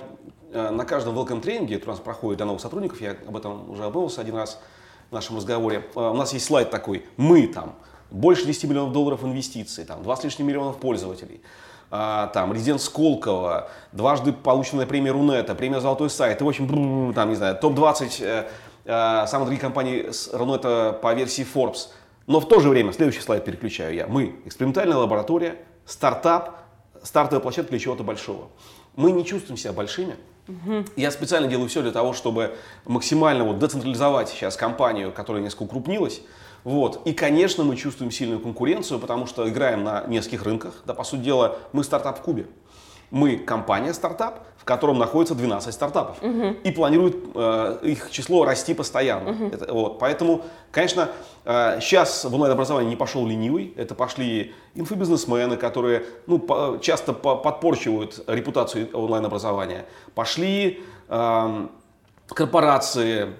э, 0.52 0.70
на 0.70 0.84
каждом 0.84 1.18
welcome 1.18 1.40
тренинге, 1.40 1.76
который 1.76 1.92
у 1.92 1.94
нас 1.94 2.02
проходит 2.02 2.40
для 2.40 2.46
новых 2.46 2.62
сотрудников, 2.62 3.00
я 3.00 3.12
об 3.12 3.38
этом 3.38 3.70
уже 3.70 3.86
обмолвился 3.86 4.20
один 4.20 4.36
раз, 4.36 4.62
в 5.10 5.14
нашем 5.14 5.38
разговоре. 5.38 5.86
А, 5.96 6.12
у 6.12 6.16
нас 6.16 6.34
есть 6.34 6.46
слайд 6.46 6.70
такой, 6.70 7.06
мы 7.18 7.48
там, 7.48 7.76
больше 8.12 8.46
10 8.46 8.66
миллионов 8.66 8.94
долларов 8.94 9.24
инвестиций, 9.24 9.86
там, 9.86 10.04
20 10.04 10.22
с 10.22 10.26
лишним 10.26 10.48
миллионов 10.48 10.78
пользователей. 10.78 11.42
А, 11.92 12.28
там, 12.28 12.54
резидент 12.54 12.82
Сколково, 12.82 13.70
дважды 13.92 14.32
полученная 14.32 14.86
премия 14.86 15.12
Рунета, 15.12 15.56
премия 15.56 15.80
Золотой 15.80 16.10
сайт, 16.10 16.40
и, 16.42 16.44
в 16.44 16.48
общем, 16.48 17.14
там, 17.14 17.30
не 17.30 17.36
знаю, 17.36 17.58
топ-20 17.58 18.18
э, 18.22 18.48
э, 18.86 19.28
самых 19.28 19.48
дорогих 19.48 19.62
компаний 19.62 20.08
с 20.12 20.32
Рунета 20.32 20.98
по 21.02 21.14
версии 21.14 21.46
Forbes. 21.52 21.90
Но 22.28 22.40
в 22.40 22.48
то 22.48 22.60
же 22.60 22.70
время, 22.70 22.94
следующий 22.94 23.22
слайд 23.22 23.44
переключаю 23.44 23.96
я, 23.96 24.06
мы, 24.06 24.36
экспериментальная 24.46 24.98
лаборатория, 24.98 25.56
стартап, 25.86 26.60
стартовая 27.02 27.42
площадка 27.42 27.72
для 27.72 27.80
чего-то 27.80 28.04
большого. 28.04 28.50
Мы 28.96 29.12
не 29.12 29.26
чувствуем 29.26 29.58
себя 29.58 29.74
большими, 29.74 30.16
Я 30.96 31.12
специально 31.12 31.48
делаю 31.48 31.70
все 31.70 31.82
для 31.82 31.92
того, 31.92 32.14
чтобы 32.14 32.56
максимально 32.86 33.44
вот 33.44 33.60
децентрализовать 33.60 34.30
сейчас 34.30 34.56
компанию, 34.56 35.12
которая 35.12 35.42
несколько 35.44 35.64
укрупнилась. 35.64 36.22
Вот. 36.64 37.02
И, 37.06 37.14
конечно, 37.14 37.64
мы 37.64 37.76
чувствуем 37.76 38.12
сильную 38.12 38.40
конкуренцию, 38.40 39.00
потому 39.00 39.26
что 39.26 39.48
играем 39.48 39.84
на 39.84 40.04
нескольких 40.08 40.44
рынках. 40.44 40.74
Да, 40.86 40.94
по 40.94 41.04
сути 41.04 41.22
дела, 41.22 41.58
мы 41.72 41.84
стартап 41.84 42.20
в 42.20 42.22
Кубе. 42.22 42.48
Мы 43.12 43.38
компания 43.38 43.94
стартап, 43.94 44.46
в 44.58 44.66
котором 44.66 45.00
находится 45.00 45.36
12 45.36 45.74
стартапов. 45.74 46.22
Угу. 46.22 46.58
И 46.64 46.72
планирует 46.72 47.16
э, 47.34 47.80
их 47.84 48.12
число 48.12 48.46
расти 48.46 48.74
постоянно. 48.74 49.32
Угу. 49.32 49.46
Это, 49.48 49.74
вот. 49.74 50.00
Поэтому, 50.00 50.44
конечно, 50.72 51.10
э, 51.46 51.80
сейчас 51.82 52.26
в 52.26 52.34
онлайн-образовании 52.34 52.90
не 52.90 52.96
пошел 52.96 53.26
ленивый. 53.26 53.74
Это 53.78 53.96
пошли 53.96 54.54
инфобизнесмены, 54.76 55.58
которые 55.58 56.06
ну, 56.28 56.40
по, 56.40 56.78
часто 56.82 57.14
по, 57.14 57.36
подпорчивают 57.36 58.24
репутацию 58.28 58.90
онлайн-образования. 58.94 59.86
Пошли 60.14 60.84
э, 61.08 61.68
корпорации, 62.28 63.34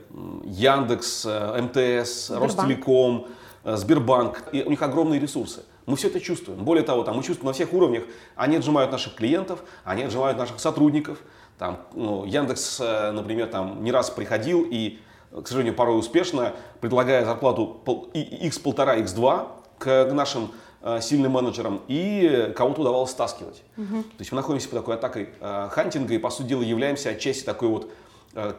Яндекс, 0.46 1.26
э, 1.28 1.62
МТС, 1.62 2.28
Сбербанк. 2.28 2.44
Ростелеком, 2.44 3.28
э, 3.64 3.76
Сбербанк. 3.76 4.44
И 4.52 4.64
у 4.64 4.70
них 4.70 4.82
огромные 4.82 5.20
ресурсы. 5.20 5.64
Мы 5.90 5.96
все 5.96 6.08
это 6.08 6.20
чувствуем. 6.20 6.64
Более 6.64 6.84
того, 6.84 7.04
там, 7.04 7.18
мы 7.18 7.24
чувствуем 7.24 7.48
на 7.48 7.54
всех 7.54 7.74
уровнях. 7.74 8.04
Они 8.36 8.56
отжимают 8.56 8.92
наших 8.92 9.16
клиентов, 9.16 9.64
они 9.84 10.04
отжимают 10.04 10.38
наших 10.38 10.60
сотрудников. 10.60 11.18
Там, 11.58 11.80
ну, 11.96 12.26
Яндекс, 12.26 12.80
э, 12.80 13.12
например, 13.12 13.48
там, 13.48 13.84
не 13.84 13.92
раз 13.92 14.12
приходил 14.12 14.68
и, 14.70 15.00
к 15.32 15.48
сожалению, 15.48 15.74
порой 15.74 15.98
успешно, 15.98 16.54
предлагая 16.80 17.26
зарплату 17.26 17.82
x1,5, 17.86 19.04
x2 19.04 19.48
к 19.80 20.12
нашим 20.14 20.52
э, 20.84 21.02
сильным 21.02 21.32
менеджерам, 21.32 21.82
и 21.88 22.54
кого-то 22.56 22.82
удавалось 22.82 23.10
стаскивать. 23.10 23.64
Угу. 23.76 24.04
То 24.04 24.20
есть 24.20 24.32
мы 24.32 24.36
находимся 24.36 24.70
под 24.70 24.80
такой 24.80 24.94
атакой 24.94 25.30
э, 25.40 25.70
хантинга 25.72 26.14
и, 26.14 26.20
по 26.20 26.30
сути 26.30 26.50
дела, 26.50 26.62
являемся 26.62 27.10
отчасти 27.10 27.44
такой 27.44 27.70
вот 27.70 27.92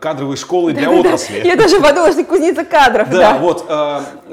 кадровой 0.01 0.37
школы 0.37 0.73
для 0.73 0.91
отрасли. 1.01 1.47
Я 1.47 1.55
даже 1.55 1.81
подумала, 1.81 2.11
что 2.11 2.25
кузница 2.25 2.65
кадров. 2.65 3.09
Да, 3.09 3.39
вот. 3.39 3.65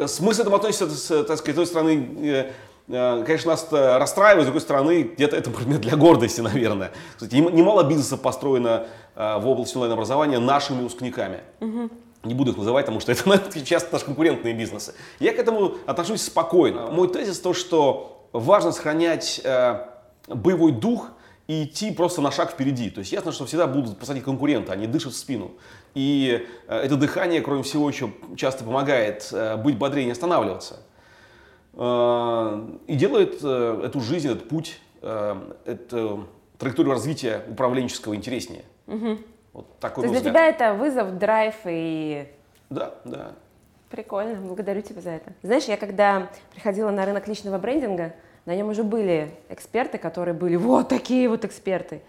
Смысл 0.10 0.42
этому 0.42 0.56
относится, 0.56 1.24
так 1.24 1.38
сказать, 1.38 1.54
с 1.54 1.58
той 1.58 1.68
стороны, 1.68 2.48
Э, 2.48 2.52
конечно, 2.88 3.52
нас 3.52 3.68
расстраивает, 3.72 4.44
с 4.44 4.46
другой 4.46 4.62
стороны, 4.62 5.04
где-то 5.04 5.36
это 5.36 5.50
предмет 5.52 5.82
для 5.82 5.96
гордости, 5.98 6.42
наверное. 6.42 6.92
Кстати, 7.16 7.36
немало 7.36 7.84
бизнесов 7.84 8.22
построено 8.22 8.88
э, 9.16 9.40
в 9.40 9.48
области 9.48 9.76
онлайн-образования 9.76 10.40
нашими 10.40 10.82
выпускниками. 10.82 11.42
Угу. 11.60 11.90
Не 12.24 12.34
буду 12.34 12.52
их 12.52 12.58
называть, 12.58 12.86
потому 12.86 13.00
что 13.00 13.12
это 13.12 13.62
часто 13.66 13.94
наши 13.94 14.06
конкурентные 14.06 14.54
бизнесы. 14.54 14.94
Я 15.20 15.34
к 15.34 15.40
этому 15.40 15.76
отношусь 15.86 16.22
спокойно. 16.22 16.88
Мой 16.88 17.10
тезис 17.10 17.40
то, 17.40 17.54
что 17.54 18.28
важно 18.32 18.72
сохранять 18.72 19.42
э, 19.44 19.86
боевой 20.28 20.72
дух 20.72 21.10
и 21.48 21.64
идти 21.64 21.92
просто 21.92 22.22
на 22.22 22.32
шаг 22.32 22.52
впереди. 22.52 22.90
То 22.90 23.00
есть 23.00 23.12
ясно, 23.12 23.32
что 23.32 23.46
всегда 23.46 23.68
будут 23.68 23.98
посадить 23.98 24.24
конкуренты, 24.24 24.72
они 24.72 24.88
дышат 24.88 25.14
в 25.14 25.18
спину. 25.18 25.52
И 25.94 26.46
э, 26.68 26.78
это 26.78 26.96
дыхание, 26.96 27.42
кроме 27.42 27.64
всего, 27.64 27.90
еще 27.90 28.12
часто 28.36 28.64
помогает 28.64 29.30
э, 29.32 29.56
быть 29.58 29.78
бодрее 29.78 30.04
и 30.04 30.06
не 30.06 30.12
останавливаться. 30.12 30.82
Э, 31.78 32.68
и 32.88 32.96
делает 32.96 33.40
э, 33.44 33.82
эту 33.86 34.00
жизнь, 34.02 34.28
этот 34.28 34.50
путь, 34.50 34.80
э, 35.02 35.36
эту 35.66 36.28
траекторию 36.58 36.92
развития 36.92 37.44
управленческого 37.48 38.16
интереснее. 38.16 38.64
Угу. 38.88 39.18
Вот 39.54 39.80
такой 39.80 40.04
То 40.04 40.10
есть 40.10 40.24
для 40.24 40.32
тебя 40.32 40.48
это 40.48 40.74
вызов, 40.74 41.18
драйв 41.20 41.56
и 41.66 42.28
Да, 42.70 42.96
да. 43.06 43.32
Прикольно, 43.92 44.42
благодарю 44.42 44.82
тебя 44.82 45.02
за 45.02 45.12
это. 45.12 45.32
Знаешь, 45.44 45.66
я 45.66 45.78
когда 45.78 46.30
приходила 46.52 46.90
на 46.90 47.06
рынок 47.06 47.28
личного 47.28 47.58
брендинга, 47.58 48.14
на 48.46 48.56
нем 48.56 48.70
уже 48.70 48.84
были 48.84 49.32
эксперты, 49.50 49.98
которые 49.98 50.34
были 50.34 50.56
вот 50.56 50.90
такие 50.90 51.30
вот 51.30 51.46
эксперты. 51.46 52.02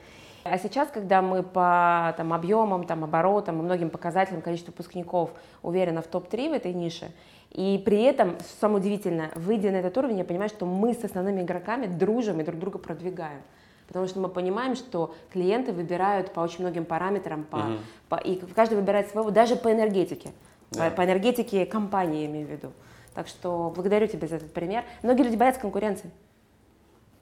А 0.44 0.58
сейчас, 0.58 0.88
когда 0.88 1.20
мы 1.20 1.42
по 1.42 2.14
там, 2.16 2.32
объемам, 2.32 2.84
там, 2.84 3.04
оборотам 3.04 3.58
и 3.60 3.62
многим 3.62 3.90
показателям 3.90 4.40
количества 4.40 4.70
выпускников 4.70 5.30
уверенно 5.62 6.00
в 6.00 6.06
топ-3 6.06 6.50
в 6.50 6.52
этой 6.54 6.72
нише, 6.72 7.10
и 7.51 7.80
при 7.84 8.03
этом, 8.03 8.36
самое 8.61 8.80
удивительное, 8.80 9.30
выйдя 9.34 9.70
на 9.70 9.76
этот 9.76 9.96
уровень, 9.96 10.18
я 10.18 10.24
понимаю, 10.24 10.49
что 10.51 10.66
мы 10.66 10.94
с 10.94 11.03
основными 11.05 11.42
игроками 11.42 11.86
дружим 11.86 12.40
и 12.40 12.44
друг 12.44 12.59
друга 12.61 12.78
продвигаем. 12.78 13.40
Потому 13.86 14.07
что 14.07 14.20
мы 14.20 14.28
понимаем, 14.28 14.76
что 14.76 15.14
клиенты 15.32 15.72
выбирают 15.72 16.32
по 16.32 16.40
очень 16.40 16.61
многим 16.61 16.84
параметрам, 16.84 17.44
по, 17.44 17.57
Мгм. 17.57 17.78
по- 18.11 18.16
и 18.16 18.36
каждый 18.55 18.74
выбирает 18.74 19.09
своего, 19.09 19.30
даже 19.30 19.57
по 19.57 19.72
энергетике. 19.72 20.30
Да. 20.72 20.90
По, 20.90 20.96
по 20.96 21.05
энергетике 21.07 21.64
компании, 21.64 22.20
я 22.20 22.26
имею 22.26 22.46
в 22.46 22.51
виду. 22.51 22.72
Так 23.14 23.28
что 23.28 23.72
благодарю 23.74 24.07
тебя 24.07 24.28
за 24.28 24.36
этот 24.36 24.53
пример. 24.53 24.84
Многие 25.03 25.22
люди 25.22 25.36
боятся 25.36 25.61
конкуренции. 25.62 26.11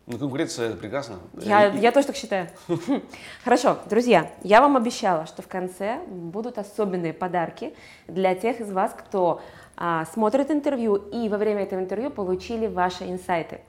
Ну, 0.07 0.19
конкуренция 0.19 0.69
это 0.69 0.77
прекрасно. 0.77 1.17
Я, 1.41 1.67
И- 1.67 1.79
я 1.81 1.91
тоже 1.91 2.07
так 2.07 2.17
считаю. 2.17 2.49
Хорошо, 3.45 3.79
друзья, 3.91 4.31
я 4.45 4.61
вам 4.61 4.77
обещала, 4.77 5.27
что 5.27 5.43
в 5.43 5.49
конце 5.49 5.99
будут 6.07 6.59
особенные 6.59 7.13
подарки 7.13 7.75
для 8.07 8.37
тех 8.37 8.61
из 8.61 8.71
вас, 8.71 8.95
кто 8.97 9.41
а, 9.77 10.05
смотрит 10.05 10.53
интервью 10.53 10.95
и 10.95 11.29
во 11.29 11.39
время 11.39 11.65
этого 11.65 11.81
интервью 11.81 12.11
получили 12.11 12.69
ваши 12.69 13.11
инсайты. 13.11 13.61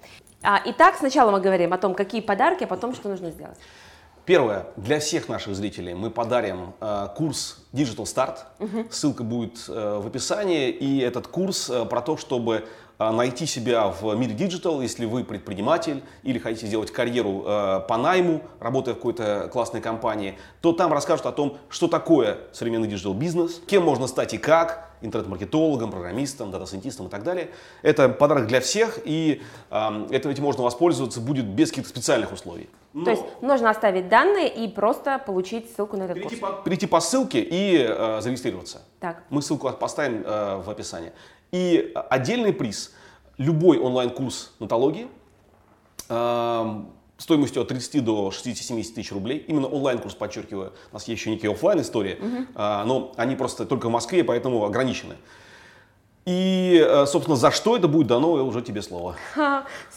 А, 0.43 0.61
итак, 0.63 0.95
сначала 0.99 1.31
мы 1.31 1.41
говорим 1.41 1.73
о 1.73 1.79
том, 1.79 1.95
какие 1.95 2.21
подарки, 2.21 2.65
а 2.65 2.67
потом, 2.67 2.93
что 2.93 3.09
нужно 3.09 3.31
сделать. 3.31 3.57
Первое. 4.25 4.67
Для 4.75 4.99
всех 4.99 5.29
наших 5.29 5.55
зрителей 5.55 5.93
мы 5.93 6.11
подарим 6.11 6.73
э, 6.81 7.07
курс 7.15 7.65
Digital 7.71 8.03
Start. 8.03 8.39
Ссылка 8.91 9.23
будет 9.23 9.69
э, 9.69 9.99
в 10.03 10.05
описании. 10.05 10.69
И 10.69 10.99
этот 10.99 11.27
курс 11.27 11.69
э, 11.69 11.85
про 11.85 12.01
то, 12.01 12.17
чтобы 12.17 12.67
найти 12.99 13.45
себя 13.45 13.87
в 13.87 14.15
мире 14.15 14.33
digital, 14.33 14.81
если 14.81 15.05
вы 15.05 15.23
предприниматель 15.23 16.03
или 16.23 16.39
хотите 16.39 16.67
сделать 16.67 16.91
карьеру 16.91 17.43
э, 17.45 17.81
по 17.87 17.97
найму, 17.97 18.41
работая 18.59 18.93
в 18.93 18.97
какой-то 18.97 19.49
классной 19.51 19.81
компании, 19.81 20.37
то 20.61 20.73
там 20.73 20.91
расскажут 20.91 21.25
о 21.25 21.31
том, 21.31 21.57
что 21.69 21.87
такое 21.87 22.39
современный 22.53 22.87
digital 22.87 23.13
бизнес, 23.13 23.61
кем 23.67 23.83
можно 23.83 24.07
стать 24.07 24.33
и 24.33 24.37
как, 24.37 24.89
интернет-маркетологом, 25.01 25.91
программистом, 25.91 26.49
дата-сайентистом 26.49 27.07
и 27.07 27.09
так 27.09 27.23
далее. 27.23 27.49
Это 27.83 28.09
подарок 28.09 28.47
для 28.47 28.61
всех, 28.61 28.99
и 29.05 29.41
э, 29.69 30.07
этим 30.09 30.31
этим 30.31 30.43
можно 30.43 30.63
воспользоваться 30.63 31.21
будет 31.21 31.45
без 31.45 31.69
каких-то 31.69 31.89
специальных 31.89 32.31
условий. 32.31 32.69
То 33.05 33.11
есть 33.11 33.23
нужно 33.41 33.69
оставить 33.69 34.09
данные 34.09 34.47
и 34.47 34.67
просто 34.67 35.19
получить 35.19 35.71
ссылку 35.75 35.97
на 35.97 36.03
этот 36.03 36.15
Перейти 36.15 36.37
курс. 36.37 36.55
по, 36.55 36.63
перейти 36.63 36.87
по 36.87 36.99
ссылке 36.99 37.41
и 37.41 37.85
э, 37.87 38.21
зарегистрироваться. 38.21 38.81
Так. 38.99 39.21
Мы 39.29 39.43
ссылку 39.43 39.71
поставим 39.71 40.23
э, 40.25 40.61
в 40.65 40.69
описании. 40.69 41.11
И 41.51 41.91
отдельный 42.09 42.53
приз– 42.53 42.93
любой 43.37 43.79
онлайн-курс 43.79 44.53
нотологии 44.59 45.07
эм, 46.09 46.89
стоимостью 47.17 47.61
от 47.61 47.67
30 47.69 48.03
до 48.03 48.29
60-70 48.29 48.93
тысяч 48.93 49.11
рублей. 49.11 49.43
Именно 49.47 49.67
онлайн-курс, 49.67 50.15
подчеркиваю. 50.15 50.73
У 50.91 50.95
нас 50.95 51.07
есть 51.07 51.21
еще 51.21 51.29
некие 51.29 51.51
офлайн 51.51 51.81
истории 51.81 52.17
э, 52.19 52.83
но 52.85 53.11
они 53.15 53.35
просто 53.35 53.65
только 53.65 53.87
в 53.87 53.91
Москве, 53.91 54.23
поэтому 54.23 54.65
ограничены. 54.65 55.15
И, 56.25 56.83
э, 56.85 57.05
собственно, 57.05 57.37
за 57.37 57.51
что 57.51 57.77
это 57.77 57.87
будет 57.87 58.07
дано, 58.07 58.33
уже 58.33 58.61
тебе 58.61 58.81
слово. 58.81 59.15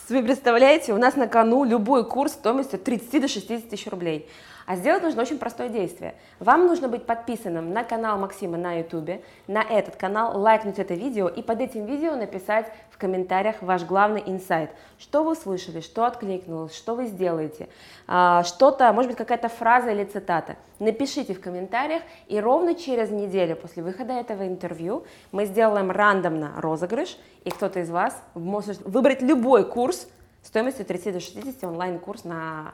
Вы 0.09 0.23
представляете, 0.23 0.93
у 0.93 0.99
нас 0.99 1.17
на 1.17 1.27
кону 1.27 1.65
любой 1.65 2.05
курс 2.05 2.33
стоимостью 2.33 2.77
от 2.77 2.85
30 2.85 3.21
до 3.23 3.29
60 3.29 3.69
тысяч 3.69 3.87
рублей. 3.87 4.29
А 4.67 4.77
сделать 4.77 5.03
нужно 5.03 5.23
очень 5.23 5.39
простое 5.39 5.69
действие. 5.69 6.15
Вам 6.39 6.67
нужно 6.67 6.89
быть 6.89 7.07
подписанным 7.07 7.73
на 7.73 7.85
канал 7.85 8.19
Максима 8.19 8.57
на 8.57 8.75
YouTube, 8.75 9.23
на 9.47 9.63
этот 9.63 9.97
канал, 9.97 10.39
лайкнуть 10.41 10.79
это 10.79 10.95
видео 10.95 11.29
и 11.29 11.43
под 11.43 11.61
этим 11.61 11.87
видео 11.87 12.15
написать 12.17 12.73
в 12.91 12.99
комментариях 12.99 13.57
ваш 13.63 13.85
главный 13.85 14.23
инсайт. 14.27 14.71
Что 14.99 15.23
вы 15.23 15.33
услышали, 15.33 15.81
что 15.81 16.05
откликнулось, 16.05 16.75
что 16.75 16.95
вы 16.95 17.07
сделаете, 17.07 17.69
а, 18.07 18.45
что-то, 18.45 18.93
может 18.93 19.11
быть, 19.11 19.19
какая-то 19.19 19.49
фраза 19.49 19.91
или 19.91 20.05
цитата. 20.05 20.57
Напишите 20.79 21.35
в 21.35 21.41
комментариях, 21.41 22.03
и 22.29 22.41
ровно 22.41 22.75
через 22.75 23.11
неделю 23.11 23.57
после 23.57 23.83
выхода 23.83 24.15
этого 24.15 24.47
интервью 24.47 25.05
мы 25.33 25.47
сделаем 25.47 25.91
рандомно 25.91 26.53
розыгрыш, 26.57 27.19
и 27.45 27.51
кто-то 27.51 27.81
из 27.81 27.91
вас 27.91 28.21
может 28.35 28.81
выбрать 28.83 29.23
любой 29.23 29.65
курс 29.65 30.09
стоимостью 30.43 30.85
30 30.87 31.13
до 31.15 31.21
60 31.21 31.65
онлайн-курс 31.65 32.25
на, 32.25 32.73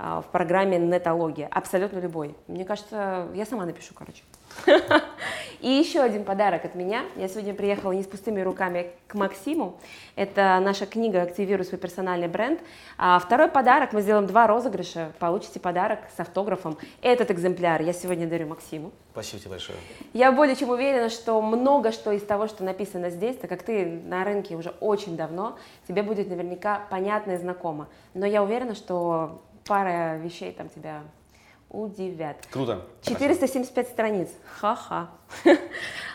в 0.00 0.24
программе 0.32 0.78
Нетология, 0.78 1.48
абсолютно 1.50 1.98
любой. 1.98 2.34
Мне 2.46 2.64
кажется, 2.64 3.28
я 3.34 3.44
сама 3.44 3.66
напишу, 3.66 3.94
короче. 3.94 4.22
И 5.60 5.68
еще 5.68 6.00
один 6.00 6.24
подарок 6.24 6.64
от 6.64 6.74
меня. 6.74 7.04
Я 7.16 7.28
сегодня 7.28 7.54
приехала 7.54 7.92
не 7.92 8.02
с 8.02 8.06
пустыми 8.06 8.40
руками 8.40 8.92
к 9.06 9.14
Максиму. 9.14 9.78
Это 10.16 10.58
наша 10.62 10.86
книга 10.86 11.22
«Активируй 11.22 11.66
свой 11.66 11.78
персональный 11.78 12.28
бренд». 12.28 12.60
А 12.96 13.18
второй 13.18 13.48
подарок, 13.48 13.92
мы 13.92 14.00
сделаем 14.00 14.26
два 14.26 14.46
розыгрыша. 14.46 15.12
Получите 15.18 15.60
подарок 15.60 16.00
с 16.16 16.20
автографом. 16.20 16.78
Этот 17.02 17.30
экземпляр 17.30 17.82
я 17.82 17.92
сегодня 17.92 18.26
дарю 18.26 18.48
Максиму. 18.48 18.90
Спасибо 19.12 19.40
тебе 19.40 19.50
большое. 19.50 19.78
Я 20.14 20.32
более 20.32 20.56
чем 20.56 20.70
уверена, 20.70 21.10
что 21.10 21.42
много 21.42 21.92
что 21.92 22.12
из 22.12 22.22
того, 22.22 22.46
что 22.46 22.64
написано 22.64 23.10
здесь, 23.10 23.36
так 23.36 23.50
как 23.50 23.62
ты 23.62 23.84
на 23.84 24.24
рынке 24.24 24.56
уже 24.56 24.70
очень 24.80 25.16
давно, 25.16 25.58
тебе 25.86 26.02
будет 26.02 26.28
наверняка 26.28 26.86
понятно 26.90 27.32
и 27.32 27.36
знакомо. 27.36 27.88
Но 28.14 28.24
я 28.24 28.42
уверена, 28.42 28.74
что 28.74 29.42
пара 29.70 30.16
вещей 30.16 30.50
там 30.50 30.68
тебя 30.68 31.04
удивят. 31.68 32.44
Круто. 32.50 32.86
475 33.02 33.86
страниц. 33.86 34.28
Ха-ха. 34.58 35.10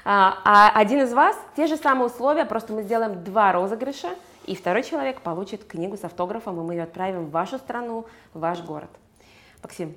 А 0.08 0.42
а 0.44 0.80
один 0.80 1.02
из 1.02 1.14
вас, 1.14 1.36
те 1.56 1.66
же 1.66 1.78
самые 1.78 2.08
условия, 2.08 2.46
просто 2.46 2.74
мы 2.74 2.84
сделаем 2.84 3.24
два 3.24 3.54
розыгрыша, 3.54 4.10
и 4.46 4.56
второй 4.56 4.84
человек 4.84 5.22
получит 5.22 5.64
книгу 5.64 5.98
с 5.98 6.04
автографом, 6.04 6.60
и 6.60 6.64
мы 6.64 6.74
ее 6.74 6.84
отправим 6.84 7.26
в 7.26 7.32
вашу 7.32 7.58
страну, 7.58 8.06
в 8.34 8.40
ваш 8.42 8.62
город. 8.62 8.90
Максим, 9.64 9.96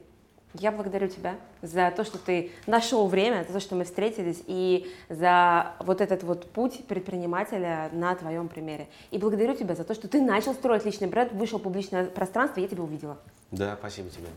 я 0.54 0.72
благодарю 0.72 1.08
тебя 1.08 1.36
за 1.62 1.90
то, 1.90 2.04
что 2.04 2.18
ты 2.18 2.52
нашел 2.66 3.06
время, 3.06 3.44
за 3.46 3.54
то, 3.54 3.60
что 3.60 3.74
мы 3.74 3.84
встретились, 3.84 4.42
и 4.46 4.90
за 5.08 5.72
вот 5.80 6.00
этот 6.00 6.22
вот 6.22 6.50
путь 6.50 6.84
предпринимателя 6.86 7.90
на 7.92 8.14
твоем 8.14 8.48
примере. 8.48 8.88
И 9.10 9.18
благодарю 9.18 9.54
тебя 9.54 9.74
за 9.74 9.84
то, 9.84 9.94
что 9.94 10.08
ты 10.08 10.20
начал 10.20 10.54
строить 10.54 10.84
личный 10.84 11.08
бренд, 11.08 11.32
вышел 11.32 11.58
в 11.58 11.62
публичное 11.62 12.06
пространство, 12.06 12.60
я 12.60 12.68
тебя 12.68 12.82
увидела. 12.82 13.18
Да, 13.50 13.76
спасибо 13.78 14.10
тебе. 14.10 14.28